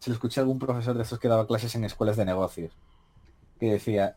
Se 0.00 0.10
lo 0.10 0.14
escuché 0.14 0.40
a 0.40 0.42
algún 0.42 0.58
profesor 0.58 0.96
de 0.96 1.04
esos 1.04 1.20
que 1.20 1.28
daba 1.28 1.46
clases 1.46 1.74
en 1.76 1.84
escuelas 1.84 2.16
de 2.16 2.24
negocios. 2.24 2.72
Que 3.62 3.74
decía, 3.74 4.16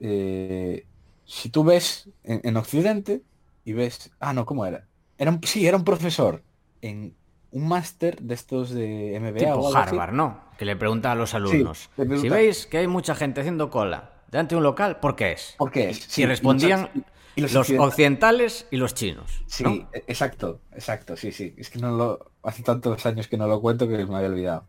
eh, 0.00 0.86
si 1.26 1.50
tú 1.50 1.62
ves 1.62 2.08
en 2.24 2.56
Occidente 2.56 3.20
y 3.66 3.74
ves... 3.74 4.10
Ah, 4.18 4.32
no, 4.32 4.46
¿cómo 4.46 4.64
era? 4.64 4.86
Era 5.18 5.38
sí, 5.44 5.66
era 5.66 5.76
un 5.76 5.84
profesor 5.84 6.42
en 6.80 7.14
un 7.50 7.68
máster 7.68 8.20
de 8.22 8.34
estos 8.34 8.70
de 8.70 9.18
MBA 9.20 9.38
tipo 9.38 9.76
Harvard, 9.76 10.12
¿no? 10.12 10.40
Que 10.58 10.64
le 10.64 10.74
pregunta 10.74 11.12
a 11.12 11.14
los 11.14 11.34
alumnos. 11.34 11.90
si 12.20 12.28
veis 12.28 12.66
que 12.66 12.78
hay 12.78 12.86
mucha 12.86 13.14
gente 13.14 13.40
haciendo 13.40 13.70
cola 13.70 14.10
delante 14.30 14.54
de 14.54 14.58
un 14.58 14.64
local, 14.64 14.98
¿por 15.00 15.14
qué 15.14 15.32
es? 15.32 15.54
¿Por 15.58 15.70
qué 15.70 15.90
es? 15.90 16.18
y 16.18 16.24
respondían 16.24 16.88
los, 17.36 17.54
occidentales 17.70 18.66
y 18.70 18.78
los 18.78 18.94
chinos. 18.94 19.44
Sí, 19.46 19.86
e, 19.92 20.04
exacto, 20.06 20.60
exacto, 20.72 21.16
sí, 21.16 21.30
sí. 21.30 21.54
Es 21.58 21.68
que 21.68 21.78
no 21.78 21.94
lo 21.94 22.32
hace 22.42 22.62
tantos 22.62 23.04
años 23.04 23.28
que 23.28 23.36
no 23.36 23.46
lo 23.46 23.60
cuento 23.60 23.86
que 23.86 24.06
me 24.06 24.16
había 24.16 24.28
olvidado. 24.28 24.66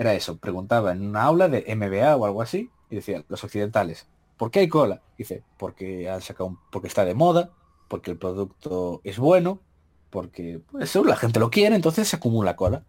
Era 0.00 0.14
eso, 0.14 0.38
preguntaba 0.38 0.92
en 0.92 1.06
una 1.06 1.24
aula 1.24 1.50
de 1.50 1.76
MBA 1.76 2.16
o 2.16 2.24
algo 2.24 2.40
así 2.40 2.70
y 2.88 2.94
decía, 2.94 3.22
los 3.28 3.44
occidentales, 3.44 4.08
¿por 4.38 4.50
qué 4.50 4.60
hay 4.60 4.68
cola? 4.68 5.02
dice, 5.18 5.44
porque 5.58 6.08
han 6.08 6.22
sacado 6.22 6.46
un, 6.46 6.58
porque 6.72 6.88
está 6.88 7.04
de 7.04 7.12
moda, 7.12 7.50
porque 7.86 8.10
el 8.10 8.16
producto 8.16 9.02
es 9.04 9.18
bueno, 9.18 9.60
porque 10.08 10.62
pues, 10.70 10.94
la 10.94 11.16
gente 11.16 11.38
lo 11.38 11.50
quiere, 11.50 11.76
entonces 11.76 12.08
se 12.08 12.16
acumula 12.16 12.56
cola. 12.56 12.82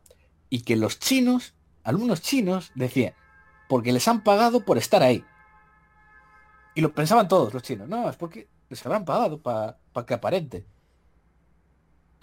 Y 0.49 0.61
que 0.61 0.77
los 0.77 0.99
chinos, 0.99 1.53
algunos 1.83 2.21
chinos, 2.21 2.71
decían, 2.75 3.13
porque 3.67 3.91
les 3.91 4.07
han 4.07 4.23
pagado 4.23 4.63
por 4.63 4.77
estar 4.77 5.03
ahí. 5.03 5.25
Y 6.75 6.79
lo 6.79 6.93
pensaban 6.93 7.27
todos 7.27 7.53
los 7.53 7.61
chinos, 7.61 7.89
no, 7.89 8.09
es 8.09 8.15
porque 8.15 8.47
les 8.69 8.85
habrán 8.85 9.03
pagado 9.03 9.41
para 9.41 9.75
que 10.07 10.13
aparente. 10.13 10.65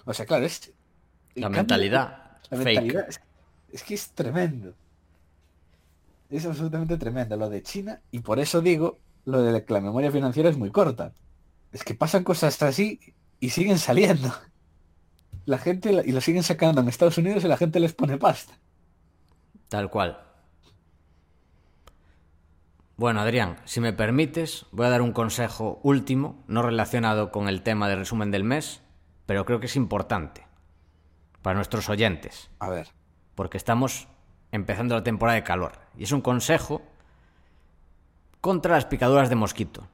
O 0.07 0.15
sea, 0.15 0.25
claro, 0.25 0.47
es... 0.47 0.73
La 1.35 1.51
mentalidad. 1.51 2.39
La 2.49 2.57
mentalidad 2.57 3.07
es, 3.73 3.83
que 3.83 3.95
es 3.95 4.11
tremendo. 4.11 4.75
Es 6.31 6.45
absolutamente 6.47 6.97
tremendo 6.97 7.37
lo 7.37 7.49
de 7.49 7.63
China 7.63 8.01
y 8.11 8.21
por 8.21 8.39
eso 8.39 8.61
digo 8.61 8.99
lo 9.25 9.43
de 9.43 9.65
que 9.65 9.73
la 9.73 9.81
memoria 9.81 10.11
financiera 10.11 10.49
es 10.49 10.57
muy 10.57 10.71
corta. 10.71 11.13
Es 11.73 11.85
que 11.85 11.95
pasan 11.95 12.25
cosas 12.25 12.61
así 12.63 13.01
y 13.41 13.51
siguen 13.51 13.79
saliendo. 13.79 14.33
La 15.45 15.59
gente 15.59 16.03
y 16.05 16.13
lo 16.13 16.21
siguen 16.21 16.43
sacando 16.43 16.81
en 16.81 16.89
Estados 16.89 17.19
Unidos 17.19 17.45
y 17.45 17.49
la 17.49 17.57
gente 17.57 17.81
les 17.81 17.95
pone 17.95 18.19
pasta. 18.19 18.59
Tal 19.69 19.91
cual. 19.91 20.19
Bueno, 22.97 23.21
Adrián, 23.21 23.59
si 23.65 23.81
me 23.81 23.93
permites, 23.93 24.67
voy 24.73 24.87
a 24.87 24.91
dar 24.91 25.03
un 25.03 25.13
consejo 25.13 25.79
último, 25.85 26.43
no 26.49 26.63
relacionado 26.63 27.31
con 27.31 27.49
el 27.49 27.63
tema 27.63 27.89
de 27.89 27.97
resumen 27.97 28.31
del 28.31 28.43
mes, 28.43 28.83
pero 29.25 29.45
creo 29.45 29.61
que 29.61 29.67
es 29.67 29.77
importante 29.77 30.47
para 31.43 31.55
nuestros 31.55 31.89
oyentes. 31.89 32.51
A 32.59 32.71
ver. 32.71 32.98
Porque 33.39 33.57
estamos 33.57 34.09
empezando 34.51 34.97
la 34.97 35.05
temporada 35.05 35.37
de 35.37 35.45
calor. 35.45 35.79
Y 35.97 36.03
es 36.03 36.11
un 36.11 36.23
consejo 36.23 36.83
contra 38.41 38.75
las 38.75 38.87
picaduras 38.87 39.29
de 39.29 39.37
mosquito. 39.37 39.87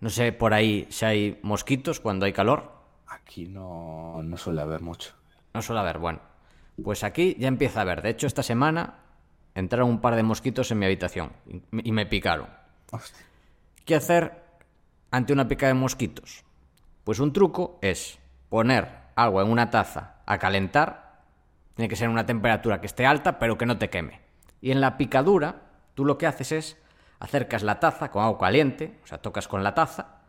No 0.00 0.10
sé 0.10 0.30
por 0.32 0.52
ahí 0.52 0.86
si 0.90 1.06
hay 1.06 1.40
mosquitos 1.42 2.00
cuando 2.00 2.26
hay 2.26 2.34
calor. 2.34 2.70
Aquí 3.06 3.46
no, 3.46 4.20
no 4.22 4.36
suele 4.36 4.60
haber 4.60 4.82
mucho. 4.82 5.14
No 5.54 5.62
suele 5.62 5.80
haber, 5.80 5.96
bueno. 5.96 6.20
Pues 6.84 7.02
aquí 7.02 7.34
ya 7.38 7.48
empieza 7.48 7.78
a 7.78 7.82
haber. 7.84 8.02
De 8.02 8.10
hecho, 8.10 8.26
esta 8.26 8.42
semana 8.42 8.98
entraron 9.54 9.88
un 9.88 10.02
par 10.02 10.14
de 10.14 10.22
mosquitos 10.22 10.70
en 10.70 10.78
mi 10.78 10.84
habitación 10.84 11.32
y 11.72 11.92
me 11.92 12.04
picaron. 12.04 12.48
¿Qué 13.86 13.94
hacer 13.94 14.44
ante 15.10 15.32
una 15.32 15.48
pica 15.48 15.66
de 15.66 15.72
mosquitos? 15.72 16.44
Pues 17.04 17.20
un 17.20 17.32
truco 17.32 17.78
es 17.80 18.18
poner 18.50 18.90
agua 19.16 19.44
en 19.44 19.50
una 19.50 19.70
taza 19.70 20.16
a 20.26 20.36
calentar. 20.36 21.01
Tiene 21.74 21.88
que 21.88 21.96
ser 21.96 22.08
una 22.08 22.26
temperatura 22.26 22.80
que 22.80 22.86
esté 22.86 23.06
alta, 23.06 23.38
pero 23.38 23.58
que 23.58 23.66
no 23.66 23.78
te 23.78 23.90
queme. 23.90 24.20
Y 24.60 24.70
en 24.70 24.80
la 24.80 24.96
picadura, 24.96 25.62
tú 25.94 26.04
lo 26.04 26.18
que 26.18 26.26
haces 26.26 26.52
es 26.52 26.82
acercas 27.18 27.62
la 27.62 27.80
taza 27.80 28.10
con 28.10 28.24
agua 28.24 28.38
caliente, 28.38 28.98
o 29.04 29.06
sea, 29.06 29.18
tocas 29.18 29.48
con 29.48 29.62
la 29.62 29.74
taza, 29.74 30.22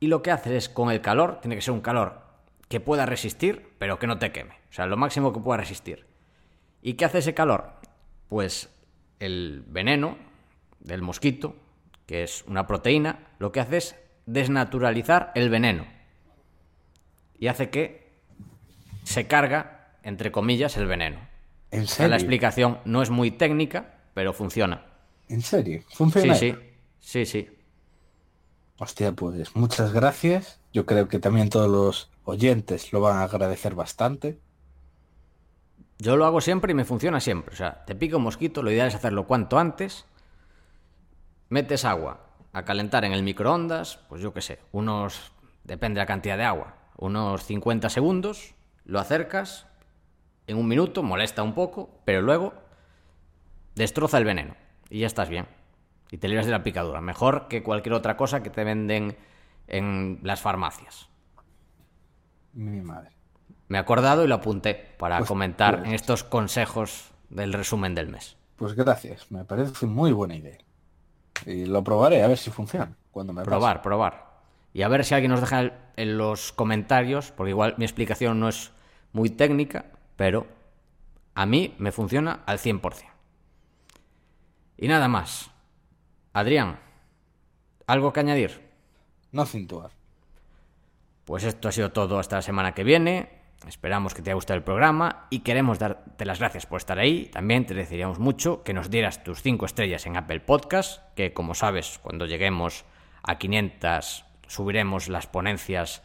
y 0.00 0.08
lo 0.08 0.22
que 0.22 0.30
haces 0.30 0.52
es 0.52 0.68
con 0.68 0.90
el 0.90 1.00
calor, 1.00 1.40
tiene 1.40 1.54
que 1.54 1.62
ser 1.62 1.74
un 1.74 1.80
calor 1.80 2.22
que 2.68 2.80
pueda 2.80 3.06
resistir, 3.06 3.74
pero 3.78 3.98
que 3.98 4.06
no 4.06 4.18
te 4.18 4.32
queme. 4.32 4.54
O 4.70 4.72
sea, 4.72 4.86
lo 4.86 4.96
máximo 4.96 5.32
que 5.32 5.40
pueda 5.40 5.58
resistir. 5.58 6.06
¿Y 6.80 6.94
qué 6.94 7.04
hace 7.04 7.18
ese 7.18 7.34
calor? 7.34 7.74
Pues 8.28 8.68
el 9.20 9.62
veneno 9.68 10.16
del 10.80 11.02
mosquito, 11.02 11.54
que 12.06 12.22
es 12.22 12.44
una 12.48 12.66
proteína, 12.66 13.28
lo 13.38 13.52
que 13.52 13.60
hace 13.60 13.76
es 13.76 13.96
desnaturalizar 14.26 15.30
el 15.34 15.50
veneno. 15.50 15.86
Y 17.38 17.48
hace 17.48 17.70
que 17.70 18.10
se 19.04 19.26
carga, 19.26 19.81
entre 20.02 20.32
comillas, 20.32 20.76
el 20.76 20.86
veneno. 20.86 21.18
¿En 21.70 21.86
serio? 21.86 22.10
la 22.10 22.16
explicación 22.16 22.78
no 22.84 23.02
es 23.02 23.10
muy 23.10 23.30
técnica, 23.30 23.94
pero 24.14 24.32
funciona. 24.32 24.84
¿En 25.28 25.40
serio? 25.40 25.82
¿Funciona? 25.88 26.34
Sí, 26.34 26.52
sí. 26.52 26.58
Sí, 27.00 27.26
sí. 27.26 27.48
Hostia, 28.78 29.12
pues 29.12 29.54
muchas 29.56 29.92
gracias. 29.92 30.60
Yo 30.72 30.86
creo 30.86 31.08
que 31.08 31.18
también 31.18 31.48
todos 31.48 31.70
los 31.70 32.10
oyentes 32.24 32.92
lo 32.92 33.00
van 33.00 33.18
a 33.18 33.24
agradecer 33.24 33.74
bastante. 33.74 34.38
Yo 35.98 36.16
lo 36.16 36.26
hago 36.26 36.40
siempre 36.40 36.72
y 36.72 36.74
me 36.74 36.84
funciona 36.84 37.20
siempre. 37.20 37.54
O 37.54 37.56
sea, 37.56 37.84
te 37.84 37.94
pica 37.94 38.16
un 38.16 38.24
mosquito, 38.24 38.62
lo 38.62 38.70
ideal 38.70 38.88
es 38.88 38.94
hacerlo 38.94 39.26
cuanto 39.26 39.58
antes. 39.58 40.04
Metes 41.48 41.84
agua 41.84 42.26
a 42.52 42.64
calentar 42.64 43.04
en 43.04 43.12
el 43.12 43.22
microondas, 43.22 43.98
pues 44.08 44.20
yo 44.20 44.32
qué 44.32 44.40
sé, 44.40 44.58
unos, 44.72 45.32
depende 45.64 45.98
de 45.98 46.02
la 46.02 46.06
cantidad 46.06 46.36
de 46.36 46.44
agua, 46.44 46.76
unos 46.96 47.44
50 47.44 47.88
segundos, 47.88 48.54
lo 48.84 49.00
acercas, 49.00 49.66
en 50.52 50.58
un 50.58 50.68
minuto, 50.68 51.02
molesta 51.02 51.42
un 51.42 51.54
poco, 51.54 51.90
pero 52.04 52.22
luego 52.22 52.54
destroza 53.74 54.18
el 54.18 54.24
veneno 54.24 54.54
y 54.88 55.00
ya 55.00 55.06
estás 55.06 55.28
bien. 55.28 55.46
Y 56.10 56.18
te 56.18 56.28
libras 56.28 56.46
de 56.46 56.52
la 56.52 56.62
picadura. 56.62 57.00
Mejor 57.00 57.48
que 57.48 57.62
cualquier 57.62 57.94
otra 57.94 58.16
cosa 58.16 58.42
que 58.42 58.50
te 58.50 58.64
venden 58.64 59.16
en 59.66 60.20
las 60.22 60.40
farmacias. 60.40 61.08
Mi 62.52 62.82
madre. 62.82 63.10
Me 63.68 63.78
he 63.78 63.80
acordado 63.80 64.24
y 64.24 64.28
lo 64.28 64.34
apunté 64.34 64.74
para 64.98 65.18
Pues, 65.18 65.28
comentar 65.28 65.76
pues. 65.78 65.88
en 65.88 65.94
estos 65.94 66.24
consejos 66.24 67.10
del 67.30 67.54
resumen 67.54 67.94
del 67.94 68.08
mes. 68.08 68.36
Pues 68.56 68.74
gracias, 68.74 69.30
me 69.30 69.44
parece 69.46 69.86
muy 69.86 70.12
buena 70.12 70.36
idea. 70.36 70.58
Y 71.46 71.64
lo 71.64 71.82
probaré 71.82 72.22
a 72.22 72.28
ver 72.28 72.36
si 72.36 72.50
funciona. 72.50 72.94
Cuando 73.10 73.32
me 73.32 73.40
pase. 73.40 73.50
Probar, 73.50 73.80
probar. 73.80 74.32
Y 74.74 74.82
a 74.82 74.88
ver 74.88 75.04
si 75.04 75.14
alguien 75.14 75.30
nos 75.30 75.40
deja 75.40 75.72
en 75.96 76.18
los 76.18 76.52
comentarios, 76.52 77.32
porque 77.32 77.50
igual 77.50 77.74
mi 77.78 77.84
explicación 77.86 78.38
no 78.38 78.48
es 78.50 78.72
muy 79.12 79.30
técnica, 79.30 79.86
pero 80.22 80.46
a 81.34 81.46
mí 81.46 81.74
me 81.78 81.90
funciona 81.90 82.44
al 82.46 82.60
100%. 82.60 83.10
Y 84.76 84.86
nada 84.86 85.08
más. 85.08 85.50
Adrián, 86.32 86.78
¿algo 87.88 88.12
que 88.12 88.20
añadir? 88.20 88.60
No 89.32 89.46
cintuar. 89.46 89.90
Pues 91.24 91.42
esto 91.42 91.66
ha 91.66 91.72
sido 91.72 91.90
todo 91.90 92.20
hasta 92.20 92.36
la 92.36 92.42
semana 92.42 92.72
que 92.72 92.84
viene. 92.84 93.30
Esperamos 93.66 94.14
que 94.14 94.22
te 94.22 94.30
haya 94.30 94.36
gustado 94.36 94.58
el 94.58 94.62
programa 94.62 95.26
y 95.28 95.40
queremos 95.40 95.80
darte 95.80 96.24
las 96.24 96.38
gracias 96.38 96.66
por 96.66 96.76
estar 96.76 97.00
ahí. 97.00 97.28
También 97.32 97.66
te 97.66 97.72
agradeceríamos 97.72 98.20
mucho 98.20 98.62
que 98.62 98.74
nos 98.74 98.90
dieras 98.90 99.24
tus 99.24 99.42
5 99.42 99.66
estrellas 99.66 100.06
en 100.06 100.16
Apple 100.16 100.38
Podcast, 100.38 101.02
que 101.16 101.32
como 101.32 101.56
sabes, 101.56 101.98
cuando 102.00 102.26
lleguemos 102.26 102.84
a 103.24 103.38
500 103.38 104.24
subiremos 104.46 105.08
las 105.08 105.26
ponencias 105.26 106.00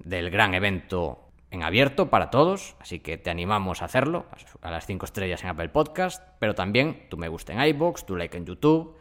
del 0.00 0.30
gran 0.30 0.54
evento 0.54 1.21
en 1.52 1.62
abierto 1.62 2.10
para 2.10 2.30
todos, 2.30 2.74
así 2.80 2.98
que 2.98 3.18
te 3.18 3.30
animamos 3.30 3.82
a 3.82 3.84
hacerlo, 3.84 4.26
a 4.62 4.70
las 4.70 4.86
5 4.86 5.04
estrellas 5.06 5.42
en 5.44 5.50
Apple 5.50 5.68
Podcast, 5.68 6.22
pero 6.40 6.54
también 6.54 7.06
tu 7.08 7.16
me 7.16 7.28
gusta 7.28 7.52
en 7.52 7.62
iBox, 7.62 8.04
tu 8.06 8.16
like 8.16 8.36
en 8.36 8.46
YouTube, 8.46 8.96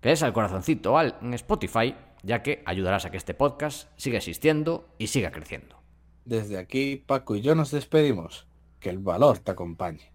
que 0.00 0.08
des 0.08 0.22
al 0.22 0.32
corazoncito 0.32 0.98
al- 0.98 1.16
en 1.22 1.34
Spotify, 1.34 1.94
ya 2.22 2.42
que 2.42 2.62
ayudarás 2.66 3.04
a 3.04 3.10
que 3.10 3.16
este 3.18 3.34
podcast 3.34 3.88
siga 3.96 4.16
existiendo 4.18 4.88
y 4.98 5.06
siga 5.08 5.30
creciendo. 5.30 5.80
Desde 6.24 6.58
aquí, 6.58 6.96
Paco 6.96 7.36
y 7.36 7.42
yo 7.42 7.54
nos 7.54 7.70
despedimos. 7.70 8.46
Que 8.78 8.88
el 8.90 8.98
valor 8.98 9.38
te 9.38 9.50
acompañe. 9.50 10.10